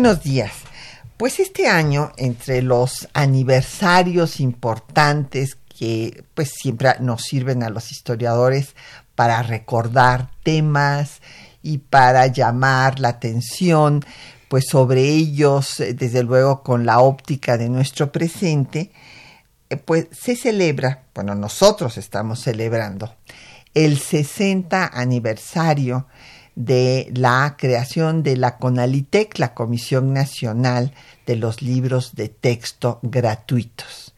Buenos 0.00 0.22
días. 0.22 0.52
Pues 1.16 1.40
este 1.40 1.66
año, 1.66 2.12
entre 2.18 2.62
los 2.62 3.08
aniversarios 3.14 4.38
importantes 4.38 5.58
que 5.76 6.22
pues 6.34 6.52
siempre 6.56 6.90
nos 7.00 7.22
sirven 7.22 7.64
a 7.64 7.68
los 7.68 7.90
historiadores 7.90 8.76
para 9.16 9.42
recordar 9.42 10.30
temas 10.44 11.20
y 11.64 11.78
para 11.78 12.28
llamar 12.28 13.00
la 13.00 13.08
atención 13.08 14.04
pues 14.46 14.66
sobre 14.68 15.02
ellos, 15.02 15.80
eh, 15.80 15.94
desde 15.94 16.22
luego 16.22 16.62
con 16.62 16.86
la 16.86 17.00
óptica 17.00 17.58
de 17.58 17.68
nuestro 17.68 18.12
presente, 18.12 18.92
eh, 19.68 19.76
pues 19.78 20.06
se 20.12 20.36
celebra, 20.36 21.06
bueno, 21.12 21.34
nosotros 21.34 21.98
estamos 21.98 22.38
celebrando 22.38 23.16
el 23.74 23.98
60 23.98 24.92
aniversario 24.94 26.06
de 26.58 27.08
la 27.14 27.54
creación 27.56 28.24
de 28.24 28.36
la 28.36 28.58
CONALITEC, 28.58 29.38
la 29.38 29.54
Comisión 29.54 30.12
Nacional 30.12 30.92
de 31.24 31.36
los 31.36 31.62
Libros 31.62 32.16
de 32.16 32.28
Texto 32.28 32.98
Gratuitos. 33.02 34.12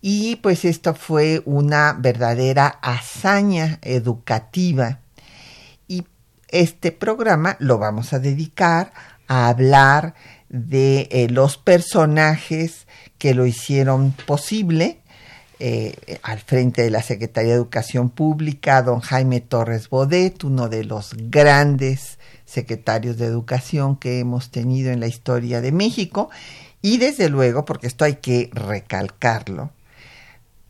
Y 0.00 0.36
pues 0.36 0.64
esto 0.64 0.94
fue 0.94 1.42
una 1.44 1.92
verdadera 1.98 2.68
hazaña 2.68 3.80
educativa. 3.82 5.00
Y 5.88 6.04
este 6.46 6.92
programa 6.92 7.56
lo 7.58 7.78
vamos 7.78 8.12
a 8.12 8.20
dedicar 8.20 8.92
a 9.26 9.48
hablar 9.48 10.14
de 10.48 11.08
eh, 11.10 11.28
los 11.28 11.56
personajes 11.56 12.86
que 13.18 13.34
lo 13.34 13.44
hicieron 13.44 14.12
posible. 14.12 15.00
Eh, 15.58 16.18
al 16.22 16.38
frente 16.40 16.82
de 16.82 16.90
la 16.90 17.00
Secretaría 17.00 17.52
de 17.52 17.56
Educación 17.56 18.10
Pública, 18.10 18.82
don 18.82 19.00
Jaime 19.00 19.40
Torres 19.40 19.88
Bodet, 19.88 20.44
uno 20.44 20.68
de 20.68 20.84
los 20.84 21.14
grandes 21.16 22.18
secretarios 22.44 23.16
de 23.16 23.24
educación 23.24 23.96
que 23.96 24.20
hemos 24.20 24.50
tenido 24.50 24.90
en 24.90 25.00
la 25.00 25.06
historia 25.06 25.62
de 25.62 25.72
México, 25.72 26.28
y 26.82 26.98
desde 26.98 27.30
luego, 27.30 27.64
porque 27.64 27.86
esto 27.86 28.04
hay 28.04 28.16
que 28.16 28.50
recalcarlo, 28.52 29.70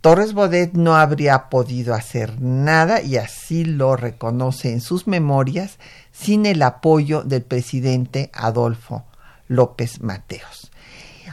Torres 0.03 0.35
Bodet 0.35 0.75
no 0.75 0.95
habría 0.95 1.49
podido 1.49 1.93
hacer 1.93 2.41
nada, 2.41 3.03
y 3.03 3.17
así 3.17 3.65
lo 3.65 3.97
reconoce 3.97 4.71
en 4.71 4.81
sus 4.81 5.09
memorias, 5.09 5.81
sin 6.13 6.47
el 6.47 6.63
apoyo 6.63 7.25
del 7.25 7.43
presidente 7.43 8.31
Adolfo 8.33 9.05
López 9.49 10.01
Mateos. 10.01 10.71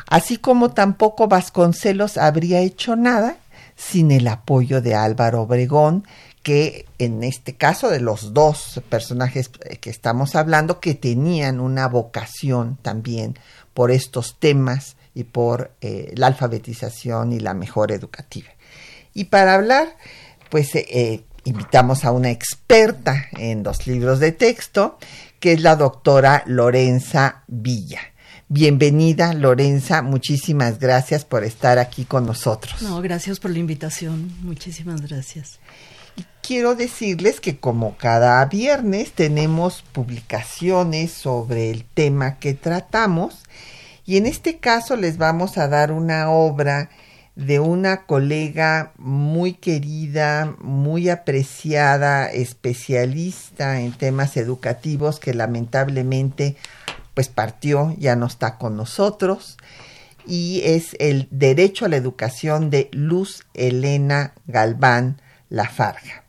Así 0.07 0.37
como 0.37 0.71
tampoco 0.71 1.27
Vasconcelos 1.27 2.17
habría 2.17 2.59
hecho 2.61 2.95
nada 2.95 3.37
sin 3.75 4.11
el 4.11 4.27
apoyo 4.27 4.81
de 4.81 4.95
Álvaro 4.95 5.41
Obregón, 5.41 6.05
que 6.43 6.85
en 6.99 7.23
este 7.23 7.55
caso 7.55 7.89
de 7.89 8.01
los 8.01 8.33
dos 8.33 8.81
personajes 8.89 9.49
que 9.49 9.89
estamos 9.89 10.35
hablando, 10.35 10.79
que 10.79 10.93
tenían 10.93 11.59
una 11.59 11.87
vocación 11.87 12.77
también 12.81 13.37
por 13.73 13.91
estos 13.91 14.37
temas 14.39 14.97
y 15.15 15.23
por 15.23 15.71
eh, 15.81 16.11
la 16.15 16.27
alfabetización 16.27 17.31
y 17.31 17.39
la 17.39 17.53
mejora 17.53 17.95
educativa. 17.95 18.49
Y 19.13 19.25
para 19.25 19.53
hablar, 19.55 19.95
pues 20.49 20.75
eh, 20.75 20.85
eh, 20.89 21.23
invitamos 21.45 22.03
a 22.03 22.11
una 22.11 22.31
experta 22.31 23.27
en 23.37 23.63
los 23.63 23.87
libros 23.87 24.19
de 24.19 24.31
texto, 24.31 24.97
que 25.39 25.53
es 25.53 25.61
la 25.61 25.75
doctora 25.75 26.43
Lorenza 26.45 27.43
Villa. 27.47 28.12
Bienvenida, 28.55 29.33
Lorenza. 29.33 30.03
Muchísimas 30.03 30.77
gracias 30.77 31.25
por 31.25 31.43
estar 31.43 31.79
aquí 31.79 32.05
con 32.05 32.27
nosotros. 32.27 32.83
No, 32.83 33.01
gracias 33.01 33.39
por 33.39 33.49
la 33.49 33.57
invitación. 33.57 34.31
Muchísimas 34.43 35.01
gracias. 35.01 35.59
quiero 36.43 36.75
decirles 36.75 37.39
que 37.39 37.57
como 37.57 37.97
cada 37.97 38.45
viernes 38.45 39.11
tenemos 39.13 39.81
publicaciones 39.91 41.11
sobre 41.11 41.71
el 41.71 41.83
tema 41.83 42.37
que 42.37 42.53
tratamos 42.53 43.41
y 44.05 44.17
en 44.17 44.27
este 44.27 44.59
caso 44.59 44.97
les 44.97 45.17
vamos 45.17 45.57
a 45.57 45.67
dar 45.67 45.91
una 45.91 46.29
obra 46.29 46.91
de 47.35 47.59
una 47.59 48.05
colega 48.05 48.93
muy 48.99 49.53
querida, 49.53 50.55
muy 50.59 51.09
apreciada, 51.09 52.27
especialista 52.27 53.81
en 53.81 53.93
temas 53.93 54.37
educativos 54.37 55.19
que 55.19 55.33
lamentablemente 55.33 56.55
pues 57.13 57.29
partió, 57.29 57.95
ya 57.97 58.15
no 58.15 58.25
está 58.25 58.57
con 58.57 58.75
nosotros 58.75 59.57
y 60.25 60.61
es 60.63 60.95
el 60.99 61.27
Derecho 61.31 61.85
a 61.85 61.89
la 61.89 61.97
Educación 61.97 62.69
de 62.69 62.89
Luz 62.91 63.45
Elena 63.53 64.33
Galván 64.47 65.21
Lafarga. 65.49 66.23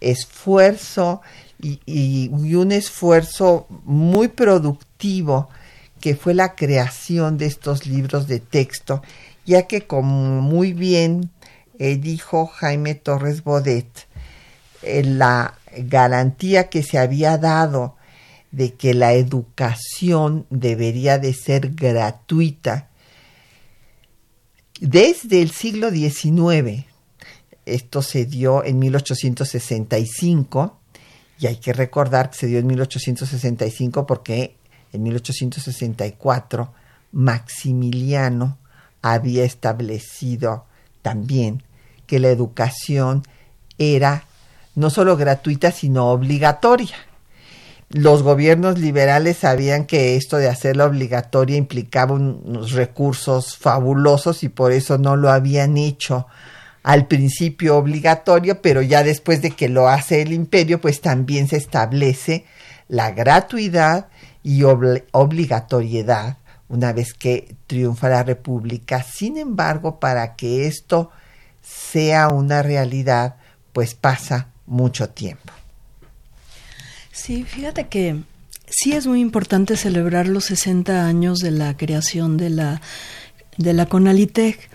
esfuerzo 0.00 1.20
y, 1.62 2.54
un 2.54 2.72
esfuerzo 2.72 3.66
muy 3.84 4.28
productivo 4.28 5.48
que 6.00 6.14
fue 6.14 6.34
la 6.34 6.54
creación 6.54 7.38
de 7.38 7.46
estos 7.46 7.86
libros 7.86 8.26
de 8.26 8.40
texto, 8.40 9.02
ya 9.44 9.66
que 9.66 9.86
como 9.86 10.40
muy 10.40 10.72
bien 10.72 11.30
eh, 11.78 11.96
dijo 11.96 12.46
Jaime 12.46 12.94
Torres 12.94 13.44
Bodet, 13.44 14.08
eh, 14.82 15.02
la 15.04 15.58
garantía 15.76 16.68
que 16.68 16.82
se 16.82 16.98
había 16.98 17.38
dado 17.38 17.96
de 18.50 18.74
que 18.74 18.94
la 18.94 19.12
educación 19.12 20.46
debería 20.50 21.18
de 21.18 21.34
ser 21.34 21.74
gratuita 21.74 22.88
desde 24.80 25.42
el 25.42 25.50
siglo 25.50 25.90
XIX. 25.90 26.86
Esto 27.66 28.02
se 28.02 28.24
dio 28.24 28.64
en 28.64 28.78
1865 28.78 30.79
y 31.40 31.46
hay 31.46 31.56
que 31.56 31.72
recordar 31.72 32.30
que 32.30 32.38
se 32.38 32.46
dio 32.46 32.58
en 32.58 32.66
1865 32.66 34.06
porque 34.06 34.56
en 34.92 35.02
1864 35.02 36.72
Maximiliano 37.12 38.58
había 39.00 39.44
establecido 39.44 40.66
también 41.02 41.62
que 42.06 42.18
la 42.18 42.28
educación 42.28 43.22
era 43.78 44.24
no 44.74 44.90
solo 44.90 45.16
gratuita, 45.16 45.72
sino 45.72 46.10
obligatoria. 46.10 46.94
Los 47.88 48.22
gobiernos 48.22 48.78
liberales 48.78 49.38
sabían 49.38 49.86
que 49.86 50.16
esto 50.16 50.36
de 50.36 50.48
hacerla 50.48 50.84
obligatoria 50.84 51.56
implicaba 51.56 52.14
unos 52.14 52.72
recursos 52.72 53.56
fabulosos 53.56 54.44
y 54.44 54.48
por 54.48 54.72
eso 54.72 54.98
no 54.98 55.16
lo 55.16 55.30
habían 55.30 55.76
hecho 55.76 56.26
al 56.82 57.06
principio 57.06 57.76
obligatorio, 57.76 58.62
pero 58.62 58.82
ya 58.82 59.02
después 59.02 59.42
de 59.42 59.50
que 59.50 59.68
lo 59.68 59.88
hace 59.88 60.22
el 60.22 60.32
imperio, 60.32 60.80
pues 60.80 61.00
también 61.00 61.48
se 61.48 61.56
establece 61.56 62.44
la 62.88 63.10
gratuidad 63.10 64.08
y 64.42 64.62
obligatoriedad 64.64 66.38
una 66.68 66.92
vez 66.92 67.14
que 67.14 67.56
triunfa 67.66 68.08
la 68.08 68.22
República. 68.22 69.02
Sin 69.02 69.36
embargo, 69.36 69.98
para 69.98 70.36
que 70.36 70.66
esto 70.66 71.10
sea 71.62 72.28
una 72.28 72.62
realidad, 72.62 73.36
pues 73.72 73.94
pasa 73.94 74.48
mucho 74.66 75.10
tiempo. 75.10 75.52
Sí, 77.12 77.44
fíjate 77.44 77.88
que 77.88 78.22
sí 78.66 78.92
es 78.92 79.06
muy 79.06 79.20
importante 79.20 79.76
celebrar 79.76 80.28
los 80.28 80.44
60 80.46 81.06
años 81.06 81.40
de 81.40 81.50
la 81.50 81.76
creación 81.76 82.36
de 82.36 82.50
la, 82.50 82.80
de 83.56 83.72
la 83.72 83.86
Conalitec, 83.86 84.69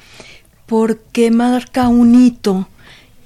porque 0.65 1.31
marca 1.31 1.87
un 1.87 2.15
hito 2.15 2.67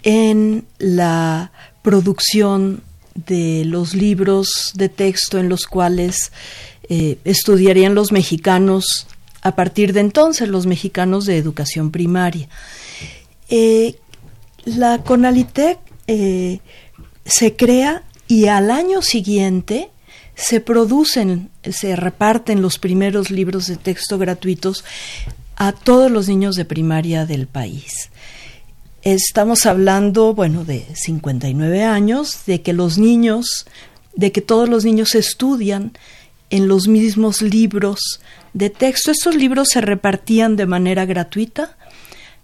en 0.04 0.66
la 0.78 1.52
producción 1.82 2.82
de 3.16 3.64
los 3.66 3.94
libros 3.94 4.72
de 4.76 4.90
texto 4.90 5.40
en 5.40 5.50
los 5.50 5.66
cuales 5.66 6.32
eh, 6.90 7.18
estudiarían 7.24 7.96
los 7.96 8.12
mexicanos 8.12 9.08
a 9.42 9.56
partir 9.56 9.94
de 9.94 10.02
entonces, 10.02 10.50
los 10.50 10.66
mexicanos 10.66 11.26
de 11.26 11.38
educación 11.38 11.92
primaria. 11.92 12.50
Eh, 13.50 13.96
la 14.66 15.04
Conalitec 15.04 15.80
eh, 16.08 16.60
se 17.26 17.56
crea 17.56 18.04
y 18.28 18.48
al 18.48 18.70
año 18.70 19.02
siguiente 19.02 19.90
se 20.36 20.62
producen, 20.62 21.50
se 21.64 21.96
reparten 21.96 22.62
los 22.62 22.80
primeros 22.80 23.30
libros 23.30 23.68
de 23.68 23.78
texto 23.78 24.18
gratuitos 24.18 24.84
a 25.60 25.74
todos 25.74 26.10
los 26.10 26.28
niños 26.28 26.56
de 26.56 26.66
primaria 26.66 27.26
del 27.26 27.46
país. 27.46 28.10
Estamos 29.04 29.66
hablando, 29.66 30.34
bueno, 30.34 30.64
de 30.64 30.88
59 30.96 31.84
años, 31.84 32.46
de 32.48 32.62
que 32.62 32.74
los 32.74 32.98
niños, 32.98 33.68
de 34.16 34.32
que 34.32 34.42
todos 34.42 34.70
los 34.70 34.86
niños 34.86 35.16
estudian 35.16 35.92
en 36.50 36.68
los 36.70 36.88
mismos 36.88 37.42
libros 37.42 38.00
de 38.54 38.70
texto. 38.70 39.12
Estos 39.12 39.36
libros 39.36 39.70
se 39.70 39.82
repartían 39.82 40.56
de 40.56 40.66
manera 40.66 41.06
gratuita 41.06 41.78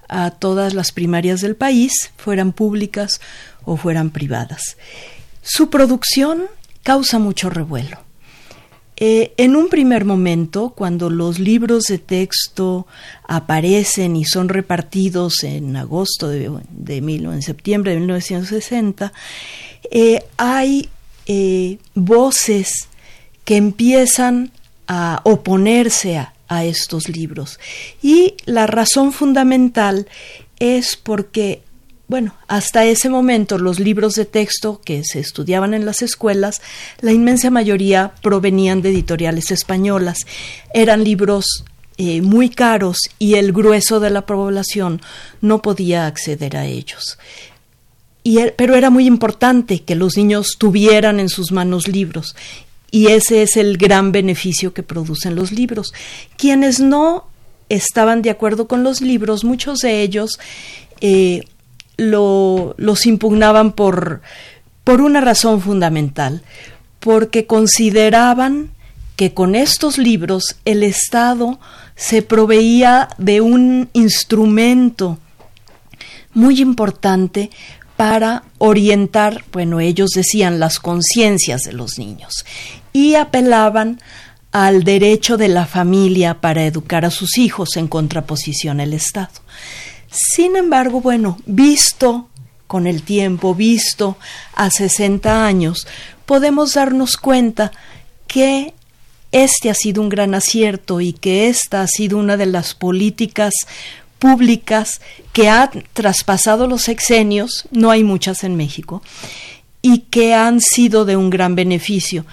a 0.10 0.32
todas 0.32 0.74
las 0.74 0.92
primarias 0.92 1.40
del 1.40 1.56
país, 1.56 1.94
fueran 2.18 2.52
públicas 2.52 3.22
o 3.64 3.78
fueran 3.78 4.12
privadas. 4.12 4.78
Su 5.42 5.70
producción 5.70 6.44
causa 6.84 7.18
mucho 7.18 7.50
revuelo. 7.50 8.05
Eh, 8.98 9.34
en 9.38 9.56
un 9.58 9.68
primer 9.68 10.06
momento, 10.06 10.70
cuando 10.70 11.10
los 11.10 11.40
libros 11.40 11.84
de 11.86 11.98
texto 11.98 12.88
aparecen 13.28 14.16
y 14.16 14.24
son 14.24 14.48
repartidos 14.48 15.44
en 15.44 15.76
agosto 15.76 16.30
de, 16.30 16.50
en 16.86 17.42
septiembre 17.42 17.94
de 17.94 18.00
1960, 18.00 19.12
eh, 19.92 20.24
hay 20.38 20.90
eh, 21.26 21.78
voces 21.94 22.88
que 23.44 23.58
empiezan 23.58 24.52
a 24.88 25.22
oponerse 25.24 26.18
a, 26.18 26.32
estos 26.48 27.10
libros. 27.10 27.60
Y 28.02 28.36
la 28.46 28.66
razón 28.66 29.12
fundamental 29.12 30.08
es 30.60 30.96
porque 30.96 31.64
bueno, 32.08 32.36
hasta 32.48 32.86
ese 32.86 33.10
momento 33.10 33.58
los 33.58 33.80
libros 33.80 34.14
de 34.14 34.26
texto 34.26 34.80
que 34.84 35.04
se 35.04 35.20
estudiaban 35.20 35.74
en 35.74 35.86
las 35.86 36.02
escuelas, 36.04 36.62
la 37.02 37.12
inmensa 37.12 37.50
mayoría 37.50 38.14
provenían 38.22 38.82
de 38.82 38.90
editoriales 38.90 39.52
españolas. 39.52 40.20
Eran 40.74 41.04
libros 41.04 41.66
eh, 41.98 42.22
muy 42.22 42.50
caros 42.50 42.98
y 43.18 43.36
el 43.36 43.54
grueso 43.54 44.00
de 44.00 44.12
la 44.12 44.26
población 44.26 45.02
no 45.42 45.62
podía 45.62 46.06
acceder 46.06 46.58
a 46.58 46.66
ellos. 46.66 47.18
Er, 48.24 48.56
pero 48.56 48.76
era 48.76 48.90
muy 48.90 49.08
importante 49.08 49.82
que 49.82 49.96
los 49.96 50.18
niños 50.18 50.58
tuvieran 50.58 51.20
en 51.20 51.30
sus 51.30 51.52
manos 51.52 51.88
libros 51.88 52.36
y 52.92 53.08
ese 53.08 53.42
es 53.42 53.58
el 53.58 53.78
gran 53.78 54.12
beneficio 54.12 54.74
que 54.74 54.84
producen 54.84 55.36
los 55.36 55.52
libros. 55.52 55.94
Quienes 56.38 56.80
no 56.80 57.28
estaban 57.70 58.22
de 58.22 58.30
acuerdo 58.30 58.68
con 58.68 58.84
los 58.84 59.02
libros, 59.02 59.44
muchos 59.44 59.80
de 59.80 60.02
ellos 60.02 60.40
eh, 61.02 61.46
los 61.98 63.06
impugnaban 63.06 63.74
por, 63.74 64.22
por 64.84 65.02
una 65.02 65.22
razón 65.22 65.62
fundamental, 65.62 66.42
porque 67.00 67.46
consideraban 67.46 68.72
que 69.16 69.34
con 69.34 69.56
estos 69.56 69.98
libros 69.98 70.58
el 70.66 70.84
Estado 70.84 71.60
se 71.96 72.22
proveía 72.22 73.08
de 73.18 73.42
un 73.42 73.90
instrumento 73.94 75.18
muy 76.34 76.60
importante 76.60 77.50
para 77.96 78.44
orientar, 78.58 79.46
bueno, 79.54 79.80
ellos 79.80 80.10
decían 80.14 80.60
las 80.60 80.80
conciencias 80.80 81.62
de 81.62 81.72
los 81.72 81.98
niños 81.98 82.46
y 82.92 83.16
apelaban 83.16 84.02
al 84.52 84.84
derecho 84.84 85.38
de 85.38 85.48
la 85.48 85.66
familia 85.66 86.42
para 86.42 86.66
educar 86.66 87.06
a 87.06 87.12
sus 87.12 87.38
hijos 87.38 87.76
en 87.78 87.88
contraposición 87.88 88.80
al 88.80 88.94
Estado. 88.94 89.34
Sin 90.16 90.56
embargo, 90.56 91.02
bueno, 91.02 91.38
visto 91.46 92.30
con 92.68 92.88
el 92.88 93.04
tiempo, 93.04 93.54
visto 93.54 94.18
a 94.54 94.70
60 94.70 95.46
años, 95.46 95.88
podemos 96.26 96.74
darnos 96.74 97.18
cuenta 97.18 97.72
que 98.28 98.74
este 99.32 99.70
ha 99.70 99.74
sido 99.74 100.02
un 100.02 100.10
gran 100.10 100.34
acierto 100.34 101.02
y 101.02 101.12
que 101.12 101.50
esta 101.50 101.82
ha 101.82 101.88
sido 101.88 102.18
una 102.18 102.38
de 102.38 102.46
las 102.46 102.74
políticas 102.74 103.54
públicas 104.18 105.02
que 105.34 105.50
han 105.50 105.84
traspasado 105.92 106.68
los 106.68 106.84
sexenios, 106.84 107.68
no 107.72 107.92
hay 107.92 108.04
muchas 108.04 108.46
en 108.46 108.56
México, 108.56 109.04
y 109.82 110.00
que 110.10 110.34
han 110.34 110.62
sido 110.62 111.04
de 111.04 111.18
un 111.18 111.30
gran 111.30 111.56
beneficio. 111.56 112.26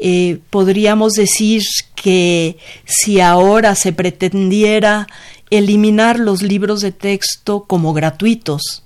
Eh, 0.00 0.38
podríamos 0.50 1.12
decir 1.12 1.62
que 1.94 2.58
si 2.84 3.20
ahora 3.20 3.74
se 3.74 3.92
pretendiera 3.92 5.08
eliminar 5.50 6.18
los 6.18 6.42
libros 6.42 6.80
de 6.80 6.92
texto 6.92 7.64
como 7.64 7.92
gratuitos, 7.92 8.82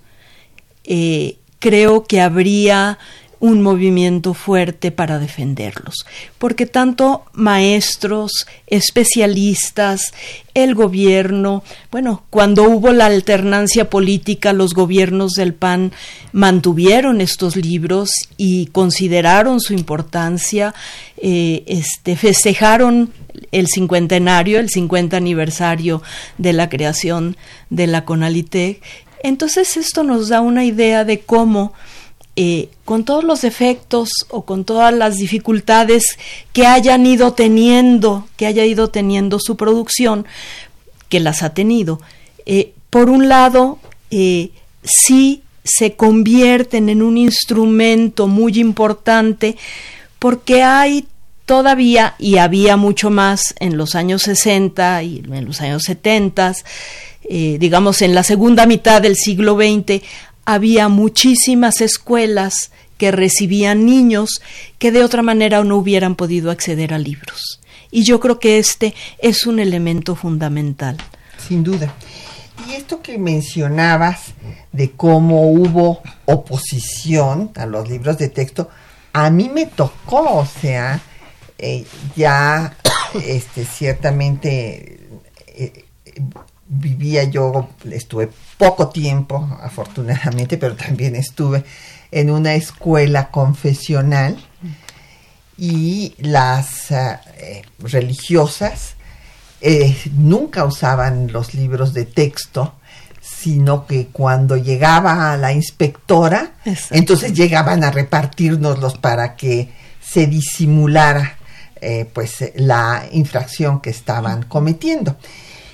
eh, 0.85 1.39
creo 1.59 2.05
que 2.05 2.21
habría 2.21 2.99
un 3.43 3.61
movimiento 3.61 4.35
fuerte 4.35 4.93
para 4.93 5.19
defenderlos, 5.19 6.07
porque 6.39 6.65
tanto 6.65 7.25
maestros, 7.33 8.47
especialistas, 8.69 10.15
el 10.55 10.77
gobierno, 10.77 11.65
bueno, 11.91 12.23
cuando 12.31 12.63
hubo 12.63 12.93
la 12.93 13.07
alternancia 13.07 13.91
política, 13.91 14.53
los 14.53 14.75
gobiernos 14.75 15.33
del 15.33 15.55
PAN 15.55 15.91
mantuvieron 16.31 17.21
estos 17.21 17.57
libros 17.57 18.13
y 18.37 18.67
consideraron 18.67 19.59
su 19.59 19.75
importancia, 19.75 20.73
eh, 21.17 21.65
este, 21.67 22.15
festejaron 22.15 23.13
el 23.51 23.67
cincuentenario, 23.67 24.61
el 24.61 24.71
cincuenta 24.71 25.17
aniversario 25.17 26.01
de 26.39 26.53
la 26.53 26.69
creación 26.69 27.37
de 27.71 27.89
la 27.89 28.05
Conalitec. 28.05 28.81
Entonces 29.25 29.77
esto 29.77 30.05
nos 30.05 30.29
da 30.29 30.41
una 30.41 30.65
idea 30.65 31.05
de 31.05 31.19
cómo 31.19 31.73
eh, 32.35 32.71
con 32.87 33.05
todos 33.05 33.25
los 33.25 33.43
defectos 33.43 34.09
o 34.31 34.47
con 34.47 34.65
todas 34.65 34.95
las 34.95 35.17
dificultades 35.17 36.17
que 36.55 36.65
hayan 36.67 37.05
ido 37.05 37.35
teniendo, 37.35 38.27
que 38.39 38.47
haya 38.47 38.65
ido 38.65 38.89
teniendo 38.89 39.39
su 39.39 39.59
producción, 39.59 40.25
que 41.11 41.21
las 41.21 41.43
ha 41.43 41.53
tenido, 41.53 42.01
eh, 42.47 42.73
por 42.89 43.11
un 43.11 43.29
lado, 43.29 43.79
eh, 44.11 44.51
sí 44.83 45.43
se 45.63 45.93
convierten 45.95 46.89
en 46.89 47.03
un 47.03 47.19
instrumento 47.19 48.29
muy 48.29 48.59
importante 48.59 49.59
porque 50.19 50.63
hay 50.63 51.07
todavía, 51.45 52.15
y 52.19 52.39
había 52.39 52.79
mucho 52.79 53.11
más 53.11 53.55
en 53.59 53.77
los 53.77 53.95
años 53.95 54.23
60 54.23 55.03
y 55.03 55.19
en 55.19 55.45
los 55.45 55.61
años 55.61 55.83
70, 55.83 56.55
digamos 57.29 58.01
en 58.01 58.15
la 58.15 58.23
segunda 58.23 58.65
mitad 58.67 59.03
del 59.03 59.17
siglo 59.17 59.57
XX, 59.57 60.03
había 60.45 60.89
muchísimas 60.89 61.81
escuelas 61.81 62.71
que 62.99 63.11
recibían 63.11 63.85
niños 63.85 64.41
que 64.79 64.93
de 64.93 65.03
otra 65.03 65.23
manera 65.23 65.65
no 65.65 65.77
hubieran 65.77 66.15
podido 66.15 66.51
acceder 66.51 66.95
a 66.95 66.99
libros. 66.99 67.61
Y 67.91 68.05
yo 68.05 68.21
creo 68.21 68.39
que 68.39 68.59
este 68.59 68.95
es 69.19 69.47
un 69.47 69.59
elemento 69.59 70.15
fundamental. 70.15 70.97
Sin 71.49 71.63
duda. 71.63 71.93
Y 72.69 72.73
esto 72.75 73.03
que 73.03 73.19
mencionabas 73.19 74.35
de 74.71 74.93
cómo 74.93 75.51
hubo 75.51 76.01
oposición 76.27 77.51
a 77.57 77.67
los 77.67 77.89
libros 77.89 78.19
de 78.19 78.29
texto, 78.29 78.71
a 79.13 79.31
mí 79.31 79.51
me 79.53 79.67
tocó, 79.67 80.39
o 80.39 80.47
sea, 80.47 81.01
eh, 81.59 81.85
ya 82.17 82.77
este, 83.27 83.65
ciertamente 83.65 85.01
eh, 85.49 85.85
vivía 86.75 87.25
yo, 87.25 87.69
estuve 87.91 88.31
poco 88.57 88.89
tiempo, 88.89 89.49
afortunadamente, 89.61 90.57
pero 90.57 90.75
también 90.75 91.15
estuve 91.17 91.65
en 92.11 92.31
una 92.31 92.55
escuela 92.55 93.31
confesional 93.31 94.37
y 95.59 96.15
las 96.19 96.91
eh, 96.91 97.63
religiosas 97.79 98.97
nunca 100.17 100.65
usaban 100.65 101.31
los 101.31 101.55
libros 101.55 101.95
de 101.95 102.05
texto, 102.05 102.75
sino 103.21 103.87
que 103.87 104.09
cuando 104.09 104.57
llegaba 104.57 105.37
la 105.37 105.53
inspectora, 105.53 106.55
entonces 106.91 107.33
llegaban 107.33 107.85
a 107.85 107.93
repartirnoslos 107.93 108.99
para 108.99 109.37
que 109.37 109.71
se 110.01 110.27
disimulara 110.27 111.39
eh, 111.81 112.09
pues 112.13 112.53
la 112.57 113.05
infracción 113.13 113.81
que 113.81 113.91
estaban 113.91 114.45
cometiendo. 114.45 115.17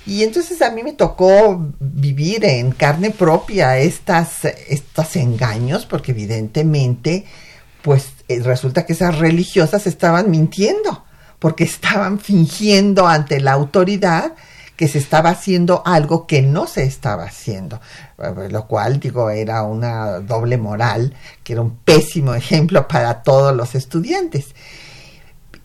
Y 0.09 0.23
entonces 0.23 0.63
a 0.63 0.71
mí 0.71 0.81
me 0.81 0.93
tocó 0.93 1.67
vivir 1.79 2.43
en 2.43 2.71
carne 2.71 3.11
propia 3.11 3.77
estas, 3.77 4.43
estos 4.43 5.15
engaños, 5.15 5.85
porque 5.85 6.13
evidentemente, 6.13 7.25
pues 7.83 8.13
eh, 8.27 8.41
resulta 8.41 8.87
que 8.87 8.93
esas 8.93 9.19
religiosas 9.19 9.85
estaban 9.85 10.31
mintiendo, 10.31 11.05
porque 11.37 11.63
estaban 11.63 12.19
fingiendo 12.19 13.07
ante 13.07 13.39
la 13.39 13.51
autoridad 13.51 14.33
que 14.75 14.87
se 14.87 14.97
estaba 14.97 15.29
haciendo 15.29 15.83
algo 15.85 16.25
que 16.25 16.41
no 16.41 16.65
se 16.65 16.85
estaba 16.85 17.25
haciendo, 17.25 17.79
eh, 18.17 18.49
lo 18.49 18.65
cual 18.65 18.99
digo 18.99 19.29
era 19.29 19.61
una 19.61 20.21
doble 20.21 20.57
moral, 20.57 21.13
que 21.43 21.53
era 21.53 21.61
un 21.61 21.75
pésimo 21.85 22.33
ejemplo 22.43 22.87
para 22.87 23.21
todos 23.21 23.55
los 23.55 23.75
estudiantes. 23.75 24.55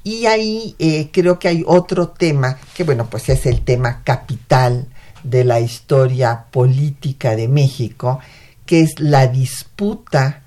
Y 0.05 0.27
ahí 0.27 0.77
eh, 0.79 1.09
creo 1.11 1.39
que 1.39 1.49
hay 1.49 1.65
otro 1.67 2.09
tema, 2.09 2.59
que 2.75 2.85
bueno, 2.85 3.09
pues 3.09 3.31
es 3.31 3.47
el 3.47 3.63
tema 3.63 4.03
capital 4.05 4.87
de 5.23 5.45
la 5.45 5.61
historia 5.61 6.45
política 6.51 7.35
de 7.35 7.49
México, 7.49 8.21
que 8.67 8.83
es 8.83 9.01
la 9.01 9.27
disputa 9.27 10.43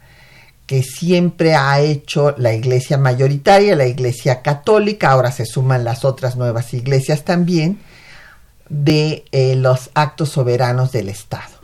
que 0.67 0.83
siempre 0.83 1.55
ha 1.55 1.79
hecho 1.79 2.35
la 2.37 2.53
iglesia 2.53 2.99
mayoritaria, 2.99 3.75
la 3.75 3.87
iglesia 3.87 4.43
católica, 4.43 5.09
ahora 5.11 5.31
se 5.31 5.45
suman 5.45 5.83
las 5.83 6.05
otras 6.05 6.35
nuevas 6.35 6.73
iglesias 6.73 7.23
también, 7.23 7.79
de 8.69 9.25
eh, 9.31 9.55
los 9.55 9.89
actos 9.95 10.29
soberanos 10.29 10.91
del 10.91 11.09
Estado 11.09 11.56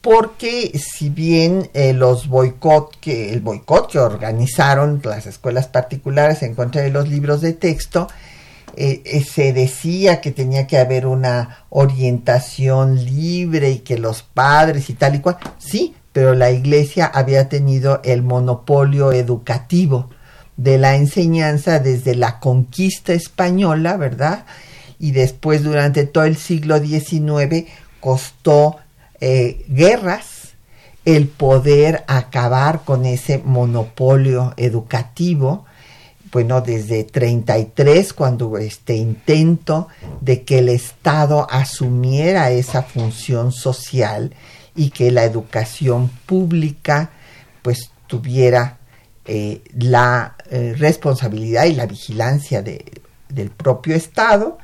porque 0.00 0.72
si 0.78 1.10
bien 1.10 1.68
eh, 1.74 1.92
los 1.92 2.28
boicot 2.28 2.96
que 3.00 3.32
el 3.32 3.40
boicot 3.40 3.90
que 3.90 3.98
organizaron 3.98 5.00
las 5.04 5.26
escuelas 5.26 5.68
particulares 5.68 6.42
en 6.42 6.54
contra 6.54 6.82
de 6.82 6.90
los 6.90 7.08
libros 7.08 7.42
de 7.42 7.52
texto 7.52 8.08
eh, 8.76 9.02
eh, 9.04 9.22
se 9.22 9.52
decía 9.52 10.20
que 10.20 10.30
tenía 10.30 10.66
que 10.66 10.78
haber 10.78 11.06
una 11.06 11.64
orientación 11.68 13.04
libre 13.04 13.72
y 13.72 13.78
que 13.80 13.98
los 13.98 14.22
padres 14.22 14.88
y 14.88 14.94
tal 14.94 15.16
y 15.16 15.20
cual 15.20 15.36
sí 15.58 15.94
pero 16.12 16.34
la 16.34 16.50
iglesia 16.50 17.06
había 17.06 17.48
tenido 17.48 18.00
el 18.02 18.22
monopolio 18.22 19.12
educativo 19.12 20.08
de 20.56 20.78
la 20.78 20.96
enseñanza 20.96 21.78
desde 21.78 22.14
la 22.14 22.40
conquista 22.40 23.12
española 23.12 23.98
verdad 23.98 24.46
y 24.98 25.10
después 25.10 25.62
durante 25.62 26.06
todo 26.06 26.24
el 26.24 26.36
siglo 26.36 26.78
XIX 26.78 27.66
costó 28.00 28.78
eh, 29.20 29.64
guerras 29.68 30.40
el 31.04 31.28
poder 31.28 32.04
acabar 32.06 32.82
con 32.84 33.06
ese 33.06 33.38
monopolio 33.38 34.52
educativo, 34.56 35.64
bueno, 36.32 36.60
desde 36.60 37.04
33, 37.04 38.12
cuando 38.12 38.56
este 38.58 38.94
intento 38.94 39.88
de 40.20 40.44
que 40.44 40.58
el 40.58 40.68
Estado 40.68 41.46
asumiera 41.50 42.50
esa 42.50 42.82
función 42.82 43.50
social 43.50 44.32
y 44.76 44.90
que 44.90 45.10
la 45.10 45.24
educación 45.24 46.08
pública 46.26 47.10
pues 47.62 47.90
tuviera 48.06 48.78
eh, 49.24 49.62
la 49.76 50.36
eh, 50.50 50.74
responsabilidad 50.78 51.64
y 51.64 51.74
la 51.74 51.86
vigilancia 51.86 52.62
de, 52.62 52.84
del 53.28 53.50
propio 53.50 53.96
Estado, 53.96 54.58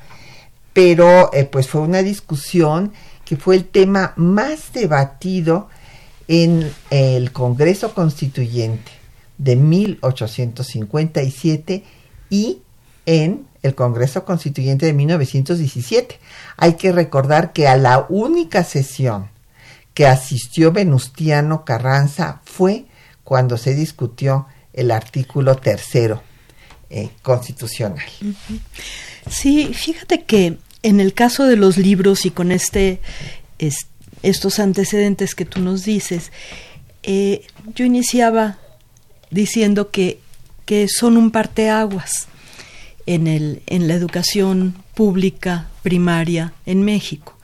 pero 0.71 1.31
pues 1.51 1.67
fue 1.67 1.81
una 1.81 2.03
discusión 2.03 2.93
que 3.27 3.35
fue 3.35 3.57
el 3.57 3.65
tema 3.65 4.13
más 4.15 4.71
debatido 4.71 5.67
en 6.29 6.71
el 6.89 7.33
Congreso 7.33 7.93
Constituyente 7.93 8.89
de 9.37 9.57
1857 9.57 11.83
y 12.29 12.61
en 13.05 13.45
el 13.63 13.75
Congreso 13.75 14.23
Constituyente 14.23 14.85
de 14.85 14.93
1917. 14.93 16.21
Hay 16.55 16.75
que 16.75 16.93
recordar 16.93 17.51
que 17.51 17.67
a 17.67 17.75
la 17.75 18.05
única 18.07 18.63
sesión 18.63 19.27
que 19.93 20.07
asistió 20.07 20.71
Venustiano 20.71 21.65
Carranza 21.65 22.39
fue 22.45 22.85
cuando 23.25 23.57
se 23.57 23.75
discutió 23.75 24.47
el 24.71 24.89
artículo 24.89 25.57
tercero 25.57 26.23
eh, 26.89 27.09
constitucional. 27.23 28.05
Sí, 29.29 29.73
fíjate 29.73 30.23
que 30.23 30.59
en 30.83 30.99
el 30.99 31.13
caso 31.13 31.45
de 31.45 31.55
los 31.55 31.77
libros 31.77 32.25
y 32.25 32.31
con 32.31 32.51
este, 32.51 32.99
estos 34.23 34.59
antecedentes 34.59 35.35
que 35.35 35.45
tú 35.45 35.61
nos 35.61 35.83
dices, 35.83 36.31
eh, 37.03 37.45
yo 37.75 37.85
iniciaba 37.85 38.57
diciendo 39.31 39.91
que, 39.91 40.19
que 40.65 40.87
son 40.87 41.17
un 41.17 41.31
parteaguas 41.31 42.27
en, 43.05 43.27
el, 43.27 43.61
en 43.65 43.87
la 43.87 43.95
educación 43.95 44.75
pública 44.93 45.67
primaria 45.83 46.53
en 46.65 46.83
México. 46.83 47.37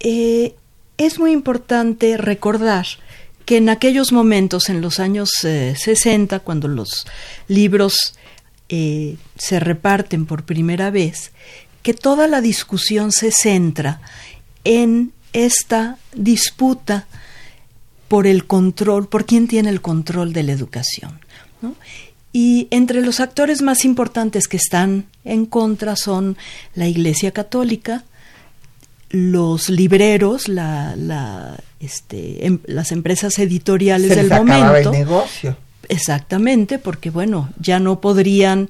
Eh, 0.00 0.54
es 0.96 1.18
muy 1.18 1.32
importante 1.32 2.16
recordar 2.16 2.86
que 3.44 3.56
en 3.56 3.68
aquellos 3.68 4.12
momentos, 4.12 4.68
en 4.68 4.80
los 4.80 5.00
años 5.00 5.30
60, 5.40 6.36
eh, 6.36 6.40
cuando 6.40 6.68
los 6.68 7.06
libros 7.46 8.14
eh, 8.68 9.16
se 9.38 9.60
reparten 9.60 10.26
por 10.26 10.44
primera 10.44 10.90
vez, 10.90 11.32
que 11.82 11.94
toda 11.94 12.26
la 12.28 12.40
discusión 12.40 13.12
se 13.12 13.30
centra 13.32 14.00
en 14.64 15.12
esta 15.32 15.96
disputa 16.14 17.06
por 18.08 18.26
el 18.26 18.46
control, 18.46 19.08
por 19.08 19.24
quién 19.24 19.48
tiene 19.48 19.70
el 19.70 19.80
control 19.80 20.32
de 20.32 20.42
la 20.42 20.52
educación. 20.52 21.20
Y 22.32 22.68
entre 22.70 23.00
los 23.00 23.20
actores 23.20 23.62
más 23.62 23.84
importantes 23.86 24.48
que 24.48 24.58
están 24.58 25.06
en 25.24 25.46
contra 25.46 25.96
son 25.96 26.36
la 26.74 26.86
Iglesia 26.86 27.30
Católica, 27.30 28.04
los 29.10 29.70
libreros, 29.70 30.48
la, 30.48 31.58
este, 31.80 32.46
em, 32.46 32.58
las 32.66 32.92
empresas 32.92 33.38
editoriales 33.38 34.14
del 34.14 34.28
momento. 34.28 34.92
El 34.92 34.98
negocio 34.98 35.56
Exactamente, 35.88 36.78
porque 36.78 37.10
bueno, 37.10 37.48
ya 37.58 37.78
no 37.78 38.00
podrían 38.00 38.68